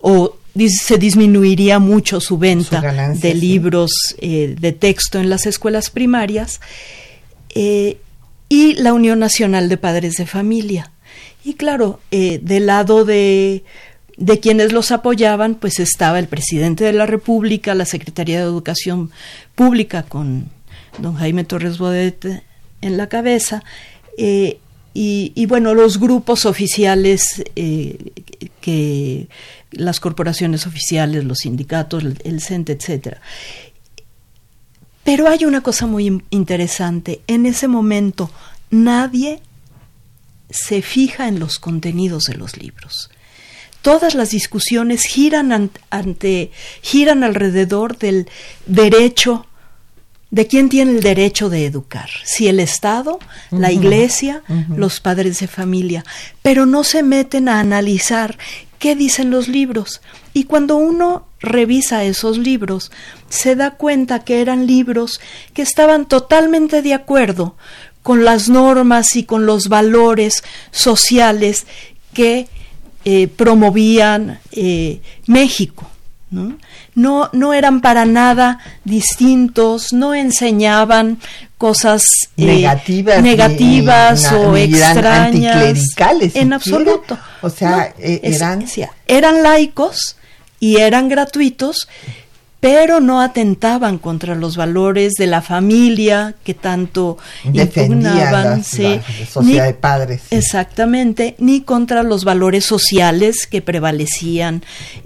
o 0.00 0.36
se 0.68 0.98
disminuiría 0.98 1.78
mucho 1.78 2.20
su 2.20 2.38
venta 2.38 2.80
de 3.14 3.34
libros 3.34 3.90
eh, 4.18 4.56
de 4.58 4.72
texto 4.72 5.18
en 5.18 5.30
las 5.30 5.46
escuelas 5.46 5.90
primarias 5.90 6.60
eh, 7.54 7.98
y 8.48 8.74
la 8.74 8.92
Unión 8.92 9.18
Nacional 9.18 9.68
de 9.68 9.76
Padres 9.76 10.14
de 10.14 10.26
Familia. 10.26 10.90
Y 11.44 11.54
claro, 11.54 12.00
eh, 12.10 12.40
del 12.42 12.66
lado 12.66 13.04
de, 13.04 13.64
de 14.16 14.40
quienes 14.40 14.72
los 14.72 14.90
apoyaban, 14.90 15.54
pues 15.54 15.78
estaba 15.78 16.18
el 16.18 16.26
presidente 16.26 16.84
de 16.84 16.92
la 16.92 17.06
República, 17.06 17.74
la 17.74 17.84
Secretaría 17.84 18.38
de 18.38 18.44
Educación 18.44 19.10
Pública 19.54 20.02
con 20.02 20.50
don 20.98 21.14
Jaime 21.14 21.44
Torres 21.44 21.78
Bodet 21.78 22.42
en 22.82 22.96
la 22.96 23.08
cabeza, 23.08 23.62
y, 24.92 25.46
bueno, 25.46 25.74
los 25.74 26.00
grupos 26.00 26.46
oficiales 26.46 27.44
eh, 27.54 28.12
que 28.60 29.28
las 29.70 30.00
corporaciones 30.00 30.66
oficiales, 30.66 31.24
los 31.24 31.38
sindicatos, 31.38 32.04
el, 32.24 32.40
CENTE, 32.40 32.72
etcétera. 32.72 33.20
Pero 35.04 35.28
hay 35.28 35.44
una 35.44 35.60
cosa 35.60 35.86
muy 35.86 36.22
interesante. 36.30 37.20
En 37.26 37.46
ese 37.46 37.68
momento 37.68 38.30
nadie 38.70 39.40
se 40.50 40.82
fija 40.82 41.28
en 41.28 41.38
los 41.38 41.58
contenidos 41.58 42.24
de 42.24 42.34
los 42.34 42.56
libros. 42.56 43.10
Todas 43.82 44.14
las 44.14 44.30
discusiones 44.30 45.02
giran 45.02 45.70
ante, 45.90 46.50
giran 46.82 47.24
alrededor 47.24 47.96
del 47.96 48.28
derecho 48.66 49.46
de 50.30 50.46
quién 50.46 50.68
tiene 50.68 50.92
el 50.92 51.00
derecho 51.00 51.48
de 51.48 51.66
educar, 51.66 52.08
si 52.24 52.46
el 52.46 52.60
Estado, 52.60 53.18
la 53.50 53.72
Iglesia, 53.72 54.42
los 54.76 55.00
padres 55.00 55.40
de 55.40 55.48
familia, 55.48 56.04
pero 56.42 56.66
no 56.66 56.84
se 56.84 57.02
meten 57.02 57.48
a 57.48 57.58
analizar 57.58 58.38
qué 58.78 58.94
dicen 58.94 59.30
los 59.30 59.48
libros. 59.48 60.00
Y 60.32 60.44
cuando 60.44 60.76
uno 60.76 61.26
revisa 61.40 62.04
esos 62.04 62.38
libros, 62.38 62.92
se 63.28 63.56
da 63.56 63.72
cuenta 63.72 64.24
que 64.24 64.40
eran 64.40 64.66
libros 64.66 65.20
que 65.52 65.62
estaban 65.62 66.06
totalmente 66.06 66.80
de 66.80 66.94
acuerdo 66.94 67.56
con 68.02 68.24
las 68.24 68.48
normas 68.48 69.16
y 69.16 69.24
con 69.24 69.46
los 69.46 69.68
valores 69.68 70.44
sociales 70.70 71.66
que 72.12 72.48
eh, 73.04 73.28
promovían 73.28 74.40
eh, 74.52 75.00
México. 75.26 75.89
¿No? 76.30 76.56
no, 76.94 77.28
no 77.32 77.52
eran 77.54 77.80
para 77.80 78.04
nada 78.04 78.58
distintos, 78.84 79.92
no 79.92 80.14
enseñaban 80.14 81.18
cosas 81.58 82.02
eh, 82.36 82.46
negativas, 82.46 83.22
negativas 83.22 84.32
o 84.32 84.56
extrañas 84.56 85.78
en 86.34 86.52
absoluto. 86.52 87.18
O 87.42 87.50
sea, 87.50 87.94
eh, 87.98 88.20
eran 88.22 88.64
eran 89.06 89.42
laicos 89.42 90.16
y 90.58 90.76
eran 90.76 91.08
gratuitos, 91.08 91.88
pero 92.60 93.00
no 93.00 93.22
atentaban 93.22 93.98
contra 93.98 94.34
los 94.34 94.56
valores 94.56 95.14
de 95.14 95.26
la 95.26 95.40
familia 95.40 96.34
que 96.44 96.52
tanto 96.52 97.16
impugnaban, 97.44 98.58
la, 98.58 98.62
sociedad 99.26 99.64
de 99.64 99.74
padres. 99.74 100.22
Exactamente, 100.30 101.34
ni 101.38 101.62
contra 101.62 102.02
los 102.02 102.24
valores 102.24 102.66
sociales 102.66 103.46
que 103.46 103.62
prevalecían 103.62 104.62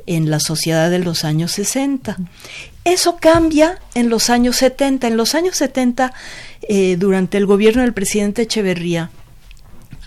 en 0.07 0.31
la 0.31 0.41
sociedad 0.41 0.91
de 0.91 0.99
los 0.99 1.25
años 1.25 1.53
60. 1.53 2.17
Eso 2.85 3.17
cambia 3.21 3.79
en 3.95 4.11
los 4.11 4.31
años 4.31 4.57
70. 4.57 5.07
En 5.07 5.17
los 5.17 5.37
años 5.37 5.57
70, 5.57 6.13
eh, 6.69 6.97
durante 6.99 7.39
el 7.39 7.47
gobierno 7.47 7.83
del 7.83 7.95
presidente 7.95 8.43
Echeverría, 8.43 9.11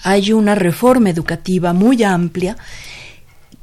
hay 0.03 0.33
una 0.33 0.53
reforma 0.53 1.09
educativa 1.09 1.73
muy 1.73 2.03
amplia 2.03 2.57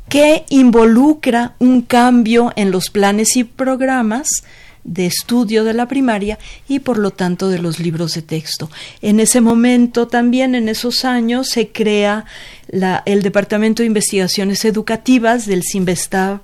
que 0.08 0.44
involucra 0.49 1.54
un 1.58 1.82
cambio 1.82 2.52
en 2.56 2.70
los 2.70 2.90
planes 2.90 3.37
y 3.37 3.44
programas 3.44 4.28
de 4.84 5.06
estudio 5.06 5.64
de 5.64 5.73
la 5.73 5.88
primaria 5.88 6.38
y 6.68 6.80
por 6.80 6.99
lo 6.99 7.11
tanto 7.11 7.49
de 7.49 7.58
los 7.58 7.80
libros 7.80 8.14
de 8.14 8.23
texto. 8.23 8.70
En 9.00 9.18
ese 9.18 9.40
momento 9.40 10.06
también, 10.06 10.54
en 10.54 10.68
esos 10.68 11.04
años, 11.04 11.49
se 11.49 11.68
crea 11.68 12.26
el 12.68 13.23
Departamento 13.23 13.82
de 13.82 13.87
Investigaciones 13.87 14.64
Educativas 14.64 15.46
del 15.46 15.62
CIMBESTAB 15.62 16.40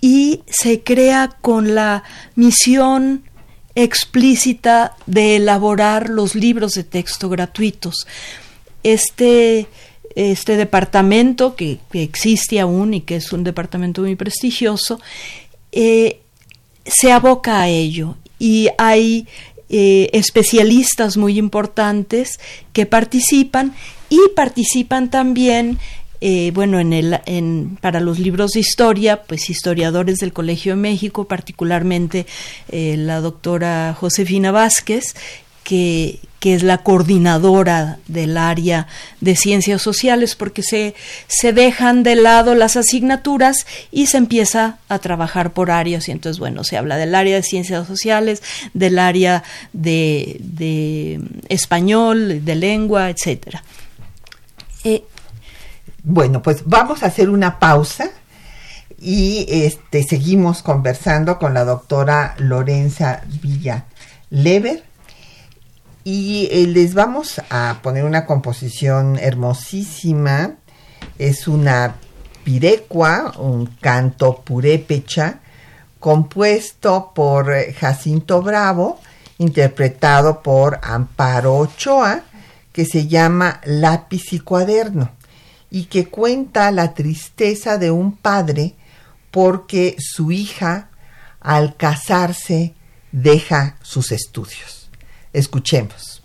y 0.00 0.42
se 0.46 0.82
crea 0.82 1.36
con 1.40 1.74
la 1.74 2.04
misión 2.36 3.24
explícita 3.74 4.94
de 5.06 5.36
elaborar 5.36 6.08
los 6.08 6.34
libros 6.34 6.72
de 6.72 6.84
texto 6.84 7.28
gratuitos. 7.28 8.06
Este 8.82 9.66
este 10.16 10.56
departamento 10.56 11.54
que, 11.54 11.78
existe 11.92 12.58
aún 12.58 12.94
y 12.94 13.02
que 13.02 13.16
es 13.16 13.32
un 13.32 13.44
departamento 13.44 14.00
muy 14.00 14.16
prestigioso, 14.16 14.98
eh, 15.72 16.20
se 16.84 17.12
aboca 17.12 17.60
a 17.60 17.68
ello. 17.68 18.16
Y 18.38 18.68
hay 18.78 19.28
eh, 19.68 20.08
especialistas 20.12 21.18
muy 21.18 21.38
importantes 21.38 22.40
que 22.72 22.86
participan 22.86 23.74
y 24.08 24.18
participan 24.34 25.10
también 25.10 25.78
eh, 26.22 26.50
bueno, 26.54 26.80
en 26.80 26.94
el, 26.94 27.20
en, 27.26 27.76
para 27.82 28.00
los 28.00 28.18
libros 28.18 28.52
de 28.52 28.60
historia, 28.60 29.24
pues 29.24 29.50
historiadores 29.50 30.16
del 30.16 30.32
Colegio 30.32 30.72
de 30.72 30.80
México, 30.80 31.28
particularmente 31.28 32.24
la 32.72 33.20
doctora 33.20 33.94
Josefina 33.94 34.50
Vázquez, 34.50 35.14
que, 35.66 36.20
es 36.42 36.62
la 36.62 36.78
coordinadora 36.78 37.98
del 38.06 38.36
área 38.36 38.86
de 39.20 39.34
ciencias 39.34 39.82
sociales, 39.82 40.36
porque 40.36 40.62
se, 40.62 40.94
se 41.26 41.52
dejan 41.52 42.04
de 42.04 42.14
lado 42.14 42.54
las 42.54 42.76
asignaturas 42.76 43.66
y 43.90 44.06
se 44.06 44.18
empieza 44.18 44.78
a 44.88 45.00
trabajar 45.00 45.52
por 45.52 45.72
áreas. 45.72 46.06
Y 46.06 46.12
entonces, 46.12 46.38
bueno, 46.38 46.62
se 46.62 46.76
habla 46.76 46.96
del 46.96 47.16
área 47.16 47.34
de 47.34 47.42
ciencias 47.42 47.88
sociales, 47.88 48.44
del 48.74 49.00
área 49.00 49.42
de, 49.72 50.36
de 50.38 51.20
español, 51.48 52.44
de 52.44 52.54
lengua, 52.54 53.10
etcétera. 53.10 53.64
Eh, 54.84 55.02
bueno, 56.04 56.42
pues 56.42 56.62
vamos 56.64 57.02
a 57.02 57.06
hacer 57.06 57.28
una 57.28 57.58
pausa 57.58 58.10
y 59.00 59.46
este, 59.48 60.04
seguimos 60.04 60.62
conversando 60.62 61.40
con 61.40 61.54
la 61.54 61.64
doctora 61.64 62.36
Lorenza 62.38 63.22
Villa 63.42 63.86
Lever 64.30 64.85
y 66.08 66.46
eh, 66.52 66.68
les 66.68 66.94
vamos 66.94 67.40
a 67.50 67.80
poner 67.82 68.04
una 68.04 68.26
composición 68.26 69.18
hermosísima. 69.18 70.54
Es 71.18 71.48
una 71.48 71.96
pirecua, 72.44 73.32
un 73.38 73.66
canto 73.66 74.36
purépecha, 74.44 75.40
compuesto 75.98 77.10
por 77.12 77.52
eh, 77.52 77.72
Jacinto 77.72 78.40
Bravo, 78.40 79.00
interpretado 79.38 80.44
por 80.44 80.78
Amparo 80.80 81.56
Ochoa, 81.56 82.22
que 82.72 82.84
se 82.84 83.08
llama 83.08 83.60
Lápiz 83.64 84.32
y 84.32 84.38
Cuaderno, 84.38 85.10
y 85.72 85.86
que 85.86 86.06
cuenta 86.06 86.70
la 86.70 86.94
tristeza 86.94 87.78
de 87.78 87.90
un 87.90 88.16
padre 88.16 88.76
porque 89.32 89.96
su 89.98 90.30
hija, 90.30 90.90
al 91.40 91.74
casarse, 91.74 92.74
deja 93.10 93.76
sus 93.82 94.12
estudios. 94.12 94.75
Escuchemos. 95.36 96.22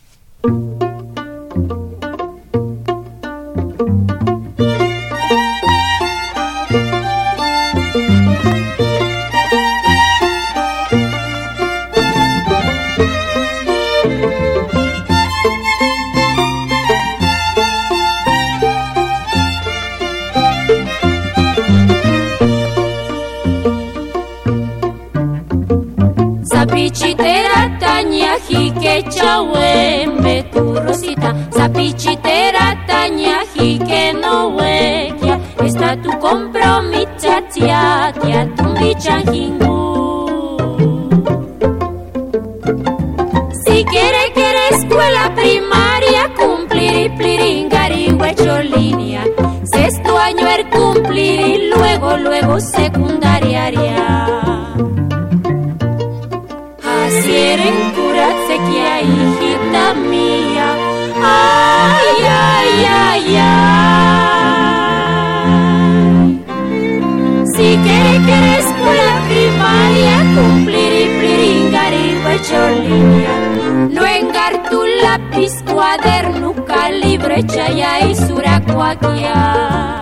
Chawembe 29.10 30.44
tu 30.52 30.74
rosita 30.76 31.36
sapichitera 31.52 32.86
taña 32.88 33.40
que 33.54 34.14
no 34.14 34.50
huequia 34.50 35.40
está 35.64 35.96
tu 36.02 36.12
compromiso 36.20 37.34
tia 37.54 38.12
tia 38.22 38.46
tumbi 38.56 38.96
chanjingu 38.96 39.80
si 43.66 43.86
quiere 43.86 44.24
quiere 44.34 44.70
escuela 44.72 45.34
primaria 45.36 46.24
cumplir 46.36 46.96
y 47.06 47.10
pliringari 47.10 48.12
línea. 48.64 49.24
Sexto 49.64 50.18
año 50.18 50.48
el 50.48 50.70
cumplir 50.70 51.40
y 51.40 51.70
luego 51.70 52.18
luego 52.18 52.60
secundaria. 52.60 53.22
Así 56.84 57.36
eres 57.36 57.91
hijita 59.02 59.94
mía. 59.94 60.76
Ay, 61.24 62.26
ay, 62.30 62.86
ay, 62.90 63.38
ay. 63.38 64.42
Si 67.54 67.68
quiere 67.84 68.14
que 68.26 68.36
la 68.48 68.58
escuela 68.60 69.14
primaria 69.28 70.16
cumplir 70.36 70.92
y 70.94 71.06
pliringar 71.20 71.94
y 71.94 71.96
línea. 72.88 73.36
No 73.90 74.04
engar 74.06 74.54
tu 74.70 74.80
lápiz, 75.04 75.54
cuaderno, 75.72 76.54
calibre, 76.66 77.46
chaya 77.46 77.92
y 78.08 78.16
suracuaquia. 78.16 80.02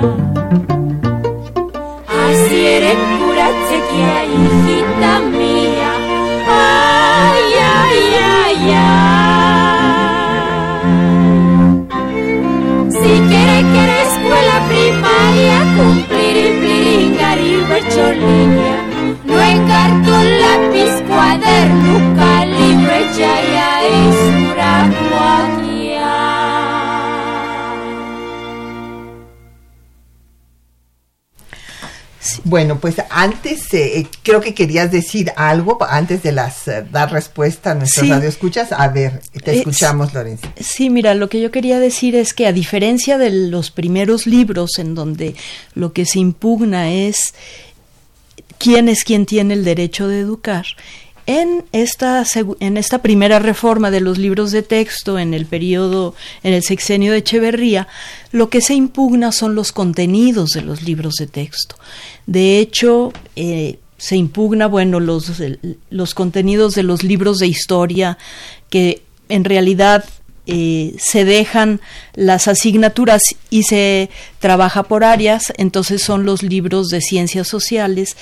Así 2.29 2.65
eres 2.65 2.97
pura 3.19 3.47
chequia, 3.67 4.25
hijita 4.25 5.19
mía. 5.32 5.49
Primaria 15.19 15.60
cumplir 15.75 16.38
y 16.38 16.60
pliringariba 16.60 17.77
línea, 18.13 18.77
no 19.25 19.41
encarto 19.41 20.12
lápiz, 20.43 21.03
cuaderno, 21.08 22.15
calibre, 22.15 23.08
chaya 23.15 23.88
Bueno, 32.50 32.80
pues 32.80 32.96
antes, 33.12 33.72
eh, 33.76 34.08
creo 34.24 34.42
que 34.42 34.56
querías 34.56 34.92
decir 34.92 35.32
algo 35.36 35.78
antes 35.88 36.24
de 36.24 36.32
las 36.32 36.68
eh, 36.68 36.84
dar 36.92 37.12
respuesta 37.12 37.72
a 37.72 37.76
nuestros 37.76 38.08
Sí. 38.08 38.12
radioescuchas. 38.12 38.72
A 38.72 38.88
ver, 38.88 39.22
te 39.44 39.52
Eh, 39.52 39.58
escuchamos, 39.60 40.16
Lorenzo. 40.16 40.48
Sí, 40.60 40.90
mira, 40.90 41.14
lo 41.14 41.30
que 41.30 41.42
yo 41.42 41.52
quería 41.52 41.80
decir 41.80 42.16
es 42.16 42.34
que 42.34 42.48
a 42.48 42.52
diferencia 42.52 43.20
de 43.20 43.30
los 43.30 43.70
primeros 43.70 44.26
libros 44.26 44.80
en 44.80 44.96
donde 44.96 45.36
lo 45.76 45.94
que 45.94 46.06
se 46.08 46.18
impugna 46.18 46.92
es 46.92 47.36
quién 48.58 48.90
es 48.90 49.04
quien 49.04 49.28
tiene 49.28 49.54
el 49.54 49.64
derecho 49.64 50.08
de 50.08 50.20
educar, 50.20 50.66
en 51.30 51.63
esta, 51.74 52.26
en 52.60 52.76
esta 52.76 53.04
primera 53.04 53.38
reforma 53.38 53.92
de 53.92 54.02
los 54.02 54.18
libros 54.18 54.52
de 54.52 54.63
texto 54.63 55.20
en 55.20 55.36
el 55.36 55.46
periodo, 55.46 56.15
en 56.42 56.56
el 56.56 56.63
sexenio 56.63 57.12
de 57.12 57.20
Echeverría, 57.20 57.88
lo 58.32 58.50
que 58.50 58.62
se 58.62 58.74
impugna 58.74 59.32
son 59.32 59.54
los 59.54 59.72
contenidos 59.72 60.50
de 60.50 60.63
los 60.63 60.82
libros 60.82 61.13
de 61.20 61.28
texto. 61.28 61.76
De 62.26 62.58
hecho, 62.58 63.13
eh, 63.36 63.78
se 64.00 64.15
impugna, 64.15 64.65
bueno, 64.65 65.00
los, 65.00 65.32
los 65.92 66.15
contenidos 66.15 66.74
de 66.74 66.82
los 66.82 67.04
libros 67.04 67.38
de 67.38 67.46
historia 67.46 68.18
que 68.72 69.04
en 69.28 69.44
realidad 69.44 70.06
eh, 70.48 70.96
se 70.98 71.26
dejan 71.26 71.80
las 72.15 72.48
asignaturas 72.48 73.22
y 73.52 73.62
se 73.63 74.10
trabaja 74.39 74.82
por 74.82 75.04
áreas, 75.04 75.54
entonces 75.58 76.02
son 76.02 76.26
los 76.26 76.42
libros 76.42 76.88
de 76.88 77.02
ciencias 77.02 77.48
sociales 77.48 78.18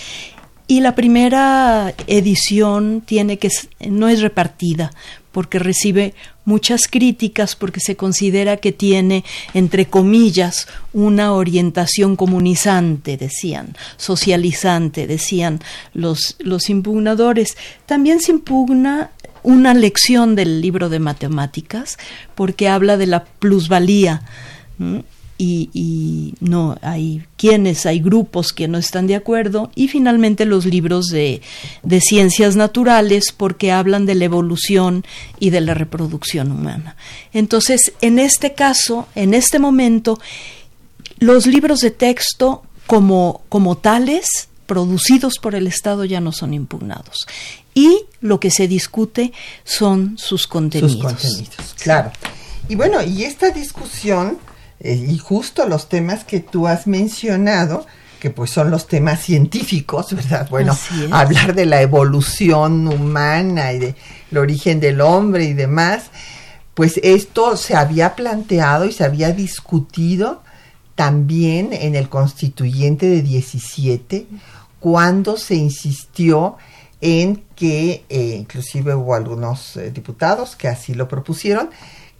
y 0.68 0.82
la 0.82 0.96
primera 0.96 1.94
edición 2.08 3.02
tiene 3.06 3.38
que 3.38 3.50
no 3.90 4.10
es 4.10 4.22
repartida 4.22 4.92
porque 5.32 5.60
recibe 5.60 6.14
muchas 6.46 6.88
críticas 6.90 7.56
porque 7.56 7.80
se 7.80 7.96
considera 7.96 8.58
que 8.58 8.72
tiene 8.72 9.24
entre 9.54 9.86
comillas 9.86 10.68
una 10.94 11.34
orientación 11.34 12.16
comunizante 12.16 13.18
decían 13.18 13.76
socializante 13.98 15.08
decían 15.08 15.62
los 15.94 16.36
los 16.40 16.70
impugnadores 16.70 17.58
también 17.86 18.20
se 18.20 18.32
impugna 18.32 19.12
una 19.44 19.74
lección 19.74 20.36
del 20.36 20.60
libro 20.60 20.90
de 20.90 21.00
matemáticas 21.00 21.98
porque 22.36 22.68
habla 22.68 22.98
de 22.98 23.08
la 23.08 23.24
plusvalía. 23.24 24.24
Y, 25.38 25.70
y 25.74 26.34
no 26.40 26.78
hay 26.82 27.24
quienes, 27.38 27.86
hay 27.86 28.00
grupos 28.00 28.54
que 28.54 28.68
no 28.68 28.78
están 28.78 29.08
de 29.08 29.16
acuerdo 29.16 29.72
y 29.76 29.88
finalmente 29.88 30.46
los 30.46 30.66
libros 30.66 31.08
de, 31.08 31.42
de 31.84 32.02
ciencias 32.02 32.56
naturales 32.56 33.32
porque 33.36 33.72
hablan 33.72 34.06
de 34.06 34.16
la 34.16 34.26
evolución 34.26 35.06
y 35.40 35.52
de 35.52 35.62
la 35.62 35.74
reproducción 35.74 36.52
humana. 36.52 36.96
Entonces, 37.34 37.94
en 38.02 38.20
este 38.20 38.54
caso, 38.54 39.08
en 39.16 39.34
este 39.34 39.60
momento, 39.60 40.20
los 41.20 41.46
libros 41.46 41.80
de 41.80 41.92
texto 41.92 42.64
como, 42.88 43.42
como 43.50 43.78
tales, 43.78 44.50
producidos 44.66 45.40
por 45.40 45.56
el 45.56 45.68
Estado, 45.68 46.06
ya 46.06 46.20
no 46.20 46.32
son 46.32 46.54
impugnados. 46.54 47.28
Y 47.74 48.06
lo 48.22 48.40
que 48.40 48.50
se 48.50 48.68
discute 48.68 49.34
son 49.64 50.18
sus 50.18 50.48
contenidos. 50.48 50.94
Sus 50.94 51.04
contenidos, 51.04 51.76
claro. 51.80 52.12
Y 52.70 52.76
bueno, 52.76 53.02
y 53.04 53.24
esta 53.24 53.52
discusión, 53.52 54.38
eh, 54.80 54.94
y 54.96 55.18
justo 55.18 55.68
los 55.68 55.90
temas 55.90 56.24
que 56.24 56.40
tú 56.40 56.68
has 56.68 56.88
mencionado, 56.88 57.86
que 58.20 58.30
pues 58.30 58.50
son 58.50 58.72
los 58.72 58.88
temas 58.88 59.22
científicos, 59.22 60.14
¿verdad? 60.14 60.48
Bueno, 60.50 60.78
hablar 61.12 61.56
de 61.56 61.66
la 61.66 61.82
evolución 61.82 62.88
humana 62.88 63.74
y 63.74 63.80
del 63.80 63.96
origen 64.36 64.80
del 64.80 65.02
hombre 65.02 65.46
y 65.46 65.54
demás, 65.54 66.06
pues 66.74 67.00
esto 67.04 67.58
se 67.58 67.76
había 67.76 68.16
planteado 68.16 68.86
y 68.86 68.92
se 68.92 69.04
había 69.04 69.32
discutido 69.32 70.44
también 70.96 71.74
en 71.74 71.96
el 71.96 72.10
constituyente 72.10 73.08
de 73.08 73.22
17, 73.22 74.28
cuando 74.80 75.38
se 75.38 75.56
insistió 75.56 76.58
en 77.02 77.44
que, 77.56 78.04
eh, 78.10 78.36
inclusive 78.40 78.96
hubo 78.96 79.14
algunos 79.14 79.78
eh, 79.78 79.92
diputados 79.92 80.56
que 80.56 80.68
así 80.68 80.96
lo 80.96 81.08
propusieron, 81.08 81.70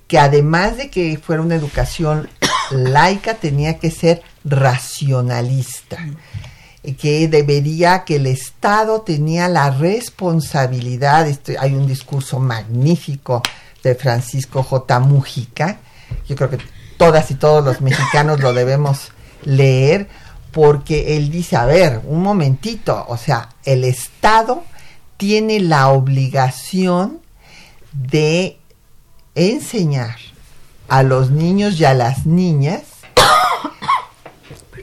que 0.08 0.20
además 0.20 0.78
de 0.78 0.90
que 0.90 1.18
fuera 1.18 1.42
una 1.42 1.56
educación 1.56 2.30
laica, 2.72 3.36
tenía 3.36 3.80
que 3.80 3.92
ser 3.92 4.22
racionalista, 4.44 5.98
que 6.98 7.28
debería, 7.28 8.06
que 8.06 8.16
el 8.16 8.28
Estado 8.28 9.02
tenía 9.02 9.50
la 9.50 9.72
responsabilidad, 9.72 11.28
este, 11.28 11.58
hay 11.58 11.74
un 11.74 11.86
discurso 11.86 12.40
magnífico 12.40 13.44
de 13.84 13.96
Francisco 13.96 14.64
J. 14.64 15.00
Mujica, 15.02 15.80
yo 16.28 16.36
creo 16.36 16.50
que 16.50 16.60
todas 16.98 17.30
y 17.32 17.36
todos 17.36 17.64
los 17.64 17.82
mexicanos 17.82 18.40
lo 18.40 18.54
debemos 18.54 19.12
leer, 19.44 20.08
porque 20.52 21.18
él 21.18 21.30
dice, 21.30 21.58
a 21.58 21.66
ver, 21.66 22.02
un 22.06 22.24
momentito, 22.24 23.06
o 23.10 23.18
sea, 23.18 23.50
el 23.66 23.84
Estado 23.84 24.64
tiene 25.18 25.60
la 25.60 25.90
obligación 25.90 27.20
de 27.92 28.60
enseñar 29.38 30.18
a 30.88 31.04
los 31.04 31.32
niños 31.32 31.80
y 31.80 31.86
a 31.86 31.94
las 31.94 32.26
niñas 32.26 32.82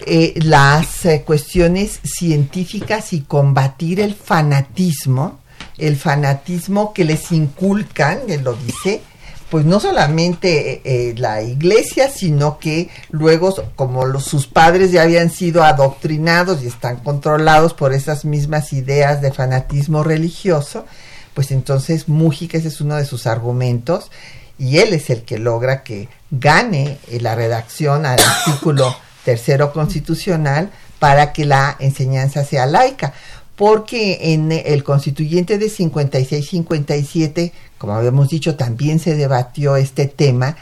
eh, 0.06 0.34
las 0.42 1.06
eh, 1.06 1.22
cuestiones 1.24 1.98
científicas 2.04 3.14
y 3.14 3.22
combatir 3.22 4.00
el 4.00 4.14
fanatismo, 4.14 5.40
el 5.78 5.96
fanatismo 5.96 6.92
que 6.92 7.04
les 7.04 7.32
inculcan, 7.32 8.20
él 8.28 8.42
lo 8.42 8.52
dice, 8.52 9.00
pues 9.48 9.64
no 9.64 9.80
solamente 9.80 10.82
eh, 10.84 11.14
la 11.16 11.40
iglesia, 11.40 12.10
sino 12.10 12.58
que 12.58 12.90
luego, 13.10 13.54
como 13.76 14.20
sus 14.20 14.46
padres 14.46 14.92
ya 14.92 15.02
habían 15.02 15.30
sido 15.30 15.64
adoctrinados 15.64 16.62
y 16.62 16.66
están 16.66 16.96
controlados 16.96 17.72
por 17.72 17.94
esas 17.94 18.26
mismas 18.26 18.74
ideas 18.74 19.22
de 19.22 19.32
fanatismo 19.32 20.02
religioso, 20.02 20.84
pues 21.32 21.50
entonces 21.50 22.08
Mújica 22.08 22.58
ese 22.58 22.68
es 22.68 22.80
uno 22.82 22.96
de 22.96 23.06
sus 23.06 23.26
argumentos 23.26 24.10
y 24.58 24.78
él 24.78 24.92
es 24.92 25.10
el 25.10 25.22
que 25.22 25.38
logra 25.38 25.82
que 25.82 26.08
gane 26.30 26.98
eh, 27.10 27.20
la 27.20 27.34
redacción 27.34 28.06
al 28.06 28.20
artículo 28.20 28.94
tercero 29.24 29.72
constitucional 29.72 30.70
para 30.98 31.32
que 31.32 31.44
la 31.44 31.76
enseñanza 31.78 32.44
sea 32.44 32.66
laica. 32.66 33.12
Porque 33.56 34.32
en 34.32 34.50
el 34.50 34.82
constituyente 34.82 35.58
de 35.58 35.66
56-57, 35.66 37.52
como 37.78 37.94
habíamos 37.94 38.28
dicho, 38.28 38.56
también 38.56 38.98
se 38.98 39.14
debatió 39.14 39.76
este 39.76 40.06
tema. 40.06 40.56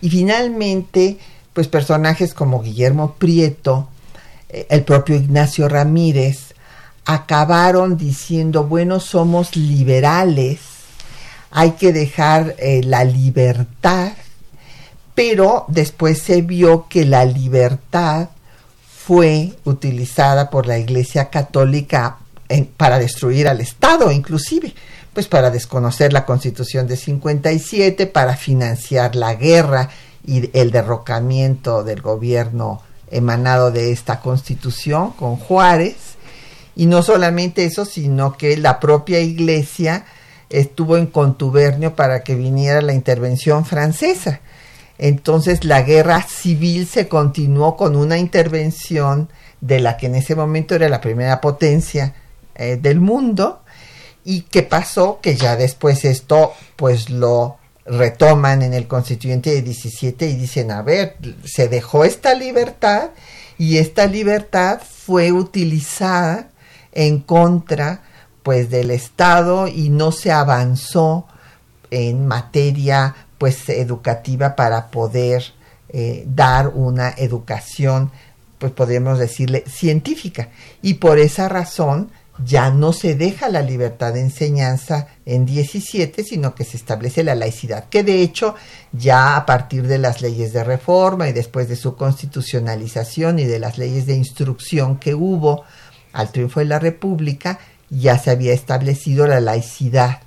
Y 0.00 0.10
finalmente, 0.10 1.18
pues 1.52 1.66
personajes 1.66 2.34
como 2.34 2.62
Guillermo 2.62 3.16
Prieto, 3.18 3.88
eh, 4.48 4.66
el 4.70 4.84
propio 4.84 5.16
Ignacio 5.16 5.68
Ramírez, 5.68 6.54
acabaron 7.04 7.96
diciendo, 7.96 8.64
bueno, 8.64 9.00
somos 9.00 9.56
liberales, 9.56 10.60
hay 11.50 11.72
que 11.72 11.92
dejar 11.92 12.54
eh, 12.58 12.82
la 12.84 13.04
libertad, 13.04 14.12
pero 15.14 15.64
después 15.68 16.18
se 16.18 16.42
vio 16.42 16.86
que 16.88 17.04
la 17.04 17.24
libertad 17.24 18.28
fue 18.86 19.54
utilizada 19.64 20.50
por 20.50 20.66
la 20.66 20.78
Iglesia 20.78 21.30
Católica 21.30 22.18
para 22.76 22.98
destruir 22.98 23.48
al 23.48 23.60
Estado, 23.60 24.10
inclusive, 24.10 24.74
pues 25.12 25.26
para 25.26 25.50
desconocer 25.50 26.12
la 26.12 26.24
Constitución 26.24 26.86
de 26.86 26.96
57, 26.96 28.06
para 28.06 28.36
financiar 28.36 29.16
la 29.16 29.34
guerra 29.34 29.88
y 30.26 30.50
el 30.52 30.70
derrocamiento 30.70 31.84
del 31.84 32.02
gobierno 32.02 32.82
emanado 33.10 33.70
de 33.70 33.92
esta 33.92 34.20
Constitución 34.20 35.12
con 35.12 35.36
Juárez. 35.36 35.96
Y 36.76 36.86
no 36.86 37.02
solamente 37.02 37.64
eso, 37.64 37.84
sino 37.84 38.36
que 38.36 38.56
la 38.56 38.78
propia 38.78 39.20
Iglesia 39.20 40.04
estuvo 40.50 40.96
en 40.96 41.06
contubernio 41.06 41.94
para 41.94 42.22
que 42.22 42.34
viniera 42.34 42.80
la 42.80 42.94
intervención 42.94 43.64
francesa. 43.64 44.40
Entonces 44.98 45.64
la 45.64 45.82
guerra 45.82 46.22
civil 46.22 46.86
se 46.86 47.08
continuó 47.08 47.76
con 47.76 47.96
una 47.96 48.18
intervención 48.18 49.28
de 49.60 49.80
la 49.80 49.96
que 49.96 50.06
en 50.06 50.16
ese 50.16 50.34
momento 50.34 50.74
era 50.74 50.88
la 50.88 51.00
primera 51.00 51.40
potencia 51.40 52.14
eh, 52.54 52.78
del 52.80 53.00
mundo. 53.00 53.62
¿Y 54.24 54.42
qué 54.42 54.62
pasó? 54.62 55.20
Que 55.22 55.36
ya 55.36 55.56
después 55.56 56.04
esto 56.04 56.52
pues 56.76 57.10
lo 57.10 57.58
retoman 57.86 58.62
en 58.62 58.74
el 58.74 58.86
constituyente 58.86 59.50
de 59.50 59.62
17 59.62 60.28
y 60.28 60.36
dicen, 60.36 60.70
a 60.70 60.82
ver, 60.82 61.16
se 61.44 61.68
dejó 61.68 62.04
esta 62.04 62.34
libertad 62.34 63.10
y 63.56 63.78
esta 63.78 64.06
libertad 64.06 64.80
fue 64.82 65.32
utilizada 65.32 66.50
en 66.92 67.20
contra 67.20 68.02
pues 68.48 68.70
del 68.70 68.90
Estado 68.90 69.68
y 69.68 69.90
no 69.90 70.10
se 70.10 70.32
avanzó 70.32 71.26
en 71.90 72.26
materia 72.26 73.14
pues 73.36 73.68
educativa 73.68 74.56
para 74.56 74.90
poder 74.90 75.44
eh, 75.90 76.24
dar 76.26 76.68
una 76.68 77.10
educación 77.10 78.10
pues 78.56 78.72
podríamos 78.72 79.18
decirle 79.18 79.64
científica. 79.66 80.48
Y 80.80 80.94
por 80.94 81.18
esa 81.18 81.50
razón 81.50 82.10
ya 82.42 82.70
no 82.70 82.94
se 82.94 83.16
deja 83.16 83.50
la 83.50 83.60
libertad 83.60 84.14
de 84.14 84.22
enseñanza 84.22 85.08
en 85.26 85.44
17, 85.44 86.24
sino 86.24 86.54
que 86.54 86.64
se 86.64 86.78
establece 86.78 87.24
la 87.24 87.34
laicidad, 87.34 87.90
que 87.90 88.02
de 88.02 88.22
hecho 88.22 88.54
ya 88.92 89.36
a 89.36 89.44
partir 89.44 89.86
de 89.86 89.98
las 89.98 90.22
leyes 90.22 90.54
de 90.54 90.64
reforma 90.64 91.28
y 91.28 91.34
después 91.34 91.68
de 91.68 91.76
su 91.76 91.96
constitucionalización 91.96 93.40
y 93.40 93.44
de 93.44 93.58
las 93.58 93.76
leyes 93.76 94.06
de 94.06 94.16
instrucción 94.16 94.96
que 94.96 95.14
hubo 95.14 95.64
al 96.14 96.32
triunfo 96.32 96.60
de 96.60 96.66
la 96.66 96.78
República, 96.78 97.58
ya 97.90 98.18
se 98.18 98.30
había 98.30 98.52
establecido 98.52 99.26
la 99.26 99.40
laicidad 99.40 100.20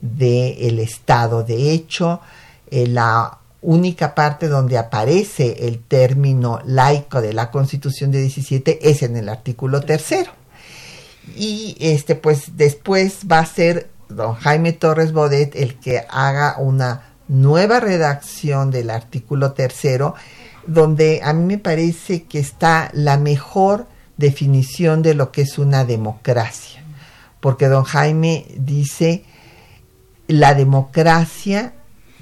del 0.00 0.78
Estado. 0.78 1.42
De 1.42 1.72
hecho, 1.72 2.20
eh, 2.70 2.86
la 2.86 3.38
única 3.62 4.14
parte 4.14 4.48
donde 4.48 4.76
aparece 4.78 5.66
el 5.66 5.80
término 5.80 6.60
laico 6.66 7.22
de 7.22 7.32
la 7.32 7.50
Constitución 7.50 8.10
de 8.10 8.20
17 8.20 8.90
es 8.90 9.02
en 9.02 9.16
el 9.16 9.28
artículo 9.28 9.80
tercero. 9.80 10.30
Y 11.36 11.76
este 11.80 12.14
pues 12.14 12.56
después 12.56 13.20
va 13.30 13.38
a 13.38 13.46
ser 13.46 13.88
don 14.10 14.34
Jaime 14.34 14.72
Torres 14.72 15.12
Bodet 15.12 15.56
el 15.56 15.76
que 15.76 16.04
haga 16.10 16.56
una 16.58 17.14
nueva 17.28 17.80
redacción 17.80 18.70
del 18.70 18.90
artículo 18.90 19.52
tercero 19.52 20.14
donde 20.66 21.22
a 21.24 21.32
mí 21.32 21.44
me 21.44 21.58
parece 21.58 22.24
que 22.24 22.38
está 22.38 22.90
la 22.92 23.16
mejor 23.16 23.86
definición 24.18 25.00
de 25.00 25.14
lo 25.14 25.32
que 25.32 25.42
es 25.42 25.58
una 25.58 25.86
democracia 25.86 26.83
porque 27.44 27.68
don 27.68 27.84
Jaime 27.84 28.46
dice 28.56 29.22
la 30.28 30.54
democracia 30.54 31.74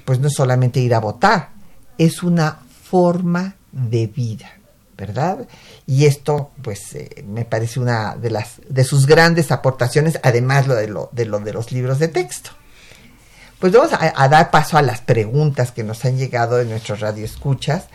pues 0.03 0.19
no 0.19 0.27
es 0.27 0.33
solamente 0.33 0.81
ir 0.81 0.93
a 0.93 0.99
votar 0.99 1.51
es 1.97 2.23
una 2.23 2.59
forma 2.83 3.55
de 3.71 4.07
vida 4.07 4.51
¿verdad? 4.97 5.47
Y 5.87 6.05
esto, 6.05 6.51
pues, 6.61 6.93
eh, 6.93 7.23
me 7.27 7.45
parece 7.45 7.79
una 7.79 8.15
de 8.15 8.29
las 8.29 8.61
de 8.69 8.83
sus 8.83 9.07
grandes 9.07 9.51
aportaciones, 9.51 10.19
además 10.21 10.67
lo 10.67 10.75
de 10.75 10.87
lo 10.87 11.09
de, 11.11 11.25
lo 11.25 11.39
de 11.39 11.53
los 11.53 11.71
libros 11.71 11.99
de 11.99 12.09
texto. 12.09 12.51
Pues 13.59 13.71
vamos 13.71 13.91
a, 13.93 14.27
dar 14.27 14.51
paso 14.51 14.77
a 14.77 14.81
las 14.81 14.99
preguntas 15.01 15.71
que 15.71 15.83
nos 15.83 16.03
han 16.05 16.17
llegado 16.17 16.57
de 16.57 16.65
nuestros 16.65 16.99
radioescuchas. 16.99 17.85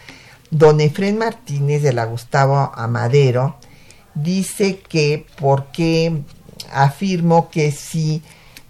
Don 0.51 0.81
Efren 0.81 1.19
Martínez 1.19 1.83
de 1.83 1.93
la 1.93 2.07
Gustavo 2.07 2.73
Amadero 2.75 3.59
dice 4.15 4.81
que 4.81 5.27
porque 5.39 6.25
afirmo 6.73 7.51
que 7.51 7.73
si 7.73 8.23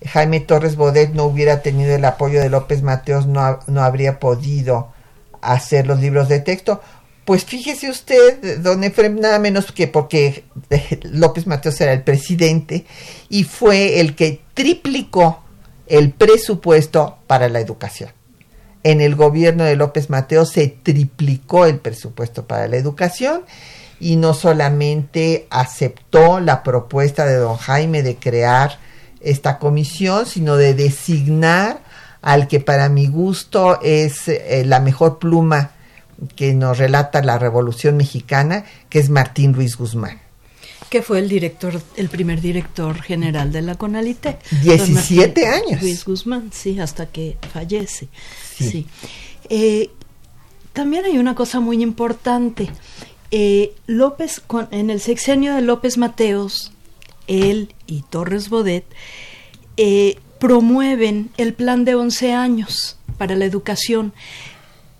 Jaime 0.06 0.40
Torres 0.40 0.76
Bodet 0.76 1.12
no 1.12 1.24
hubiera 1.24 1.62
tenido 1.62 1.94
el 1.94 2.04
apoyo 2.04 2.40
de 2.40 2.50
López 2.50 2.82
Mateos 2.82 3.26
no, 3.26 3.60
no 3.66 3.82
habría 3.82 4.20
podido 4.20 4.92
hacer 5.40 5.86
los 5.86 6.00
libros 6.00 6.28
de 6.28 6.40
texto. 6.40 6.80
Pues 7.24 7.44
fíjese 7.44 7.90
usted, 7.90 8.60
don 8.60 8.84
Efrem, 8.84 9.20
nada 9.20 9.38
menos 9.38 9.70
que 9.72 9.86
porque 9.86 10.44
López 11.02 11.46
Mateos 11.46 11.80
era 11.80 11.92
el 11.92 12.02
presidente 12.02 12.86
y 13.28 13.44
fue 13.44 14.00
el 14.00 14.14
que 14.14 14.40
triplicó 14.54 15.42
el 15.86 16.12
presupuesto 16.12 17.18
para 17.26 17.48
la 17.48 17.60
educación. 17.60 18.10
En 18.82 19.00
el 19.00 19.16
gobierno 19.16 19.64
de 19.64 19.76
López 19.76 20.08
Mateos 20.08 20.52
se 20.52 20.68
triplicó 20.68 21.66
el 21.66 21.80
presupuesto 21.80 22.46
para 22.46 22.68
la 22.68 22.76
educación 22.76 23.42
y 24.00 24.16
no 24.16 24.34
solamente 24.34 25.46
aceptó 25.50 26.40
la 26.40 26.62
propuesta 26.62 27.26
de 27.26 27.36
don 27.36 27.56
Jaime 27.56 28.02
de 28.02 28.16
crear 28.16 28.78
esta 29.20 29.58
comisión, 29.58 30.26
sino 30.26 30.56
de 30.56 30.74
designar 30.74 31.80
al 32.22 32.48
que 32.48 32.60
para 32.60 32.88
mi 32.88 33.06
gusto 33.06 33.80
es 33.82 34.28
eh, 34.28 34.62
la 34.64 34.80
mejor 34.80 35.18
pluma 35.18 35.72
que 36.36 36.52
nos 36.54 36.78
relata 36.78 37.22
la 37.22 37.38
Revolución 37.38 37.96
Mexicana, 37.96 38.64
que 38.88 38.98
es 38.98 39.08
Martín 39.08 39.54
Ruiz 39.54 39.76
Guzmán. 39.76 40.20
Que 40.90 41.02
fue 41.02 41.18
el 41.18 41.28
director, 41.28 41.80
el 41.96 42.08
primer 42.08 42.40
director 42.40 43.00
general 43.02 43.52
de 43.52 43.62
la 43.62 43.74
CONALITE. 43.74 44.38
17 44.62 45.46
años. 45.46 45.80
Ruiz 45.80 46.04
Guzmán, 46.04 46.50
sí, 46.52 46.80
hasta 46.80 47.06
que 47.06 47.36
fallece. 47.52 48.08
Sí. 48.56 48.86
Eh, 49.50 49.90
también 50.72 51.04
hay 51.04 51.18
una 51.18 51.34
cosa 51.34 51.60
muy 51.60 51.82
importante. 51.82 52.68
Eh, 53.30 53.74
López, 53.86 54.42
en 54.70 54.90
el 54.90 55.00
sexenio 55.00 55.54
de 55.54 55.62
López 55.62 55.98
Mateos, 55.98 56.72
él 57.26 57.74
y 57.86 58.02
Torres 58.02 58.48
Bodet 58.48 58.84
eh, 59.76 60.18
promueven 60.38 61.30
el 61.36 61.52
plan 61.52 61.84
de 61.84 61.94
11 61.94 62.32
años 62.32 62.96
para 63.18 63.36
la 63.36 63.44
educación, 63.44 64.12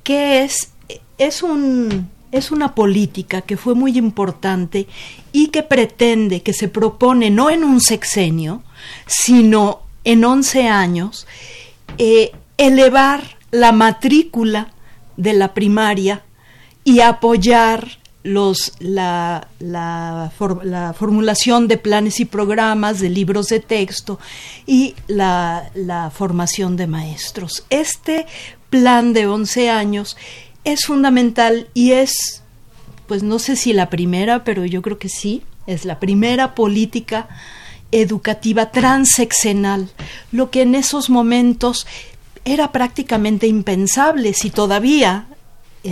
que 0.03 0.43
es 0.43 0.73
es, 1.19 1.43
un, 1.43 2.09
es 2.33 2.51
una 2.51 2.75
política 2.75 3.43
que 3.43 3.57
fue 3.57 3.75
muy 3.75 3.99
importante 3.99 4.87
y 5.33 5.49
que 5.49 5.62
pretende, 5.62 6.43
que 6.43 6.53
se 6.53 6.69
propone 6.69 7.31
no 7.31 7.51
en 7.51 7.64
un 7.64 7.81
sexenio, 7.81 8.62
sino 9.07 9.83
en 10.05 10.25
11 10.25 10.69
años, 10.69 11.27
eh, 11.99 12.33
elevar 12.57 13.37
la 13.51 13.73
matrícula 13.73 14.73
de 15.17 15.33
la 15.33 15.53
primaria 15.53 16.23
y 16.85 17.01
apoyar 17.01 17.97
los, 18.22 18.72
la, 18.81 19.48
la, 19.59 20.33
la, 20.64 20.92
formulación 20.92 21.68
de 21.68 21.78
planes 21.78 22.20
y 22.20 22.24
programas, 22.24 23.00
de 23.00 23.11
libros 23.11 23.46
de 23.46 23.61
texto 23.61 24.18
y 24.66 24.94
la, 25.07 25.70
la 25.74 26.11
formación 26.11 26.76
de 26.76 26.87
maestros. 26.87 27.64
Este 27.70 28.26
plan 28.70 29.12
de 29.12 29.26
11 29.26 29.70
años 29.70 30.16
es 30.64 30.85
fundamental 30.85 31.68
y 31.74 31.92
es, 31.92 32.42
pues 33.07 33.22
no 33.22 33.38
sé 33.38 33.57
si 33.57 33.72
la 33.72 33.88
primera, 33.88 34.44
pero 34.44 34.64
yo 34.64 34.83
creo 34.83 34.98
que 34.98 35.09
sí, 35.09 35.42
es 35.66 35.85
la 35.85 36.00
primera 36.00 36.54
política 36.54 37.28
educativa 37.92 38.70
transeccional, 38.70 39.88
lo 40.33 40.50
que 40.50 40.62
en 40.62 40.74
esos 40.74 41.09
momentos 41.09 41.87
era 42.44 42.72
prácticamente 42.72 43.46
impensable 43.46 44.35
si 44.35 44.50
todavía 44.50 45.26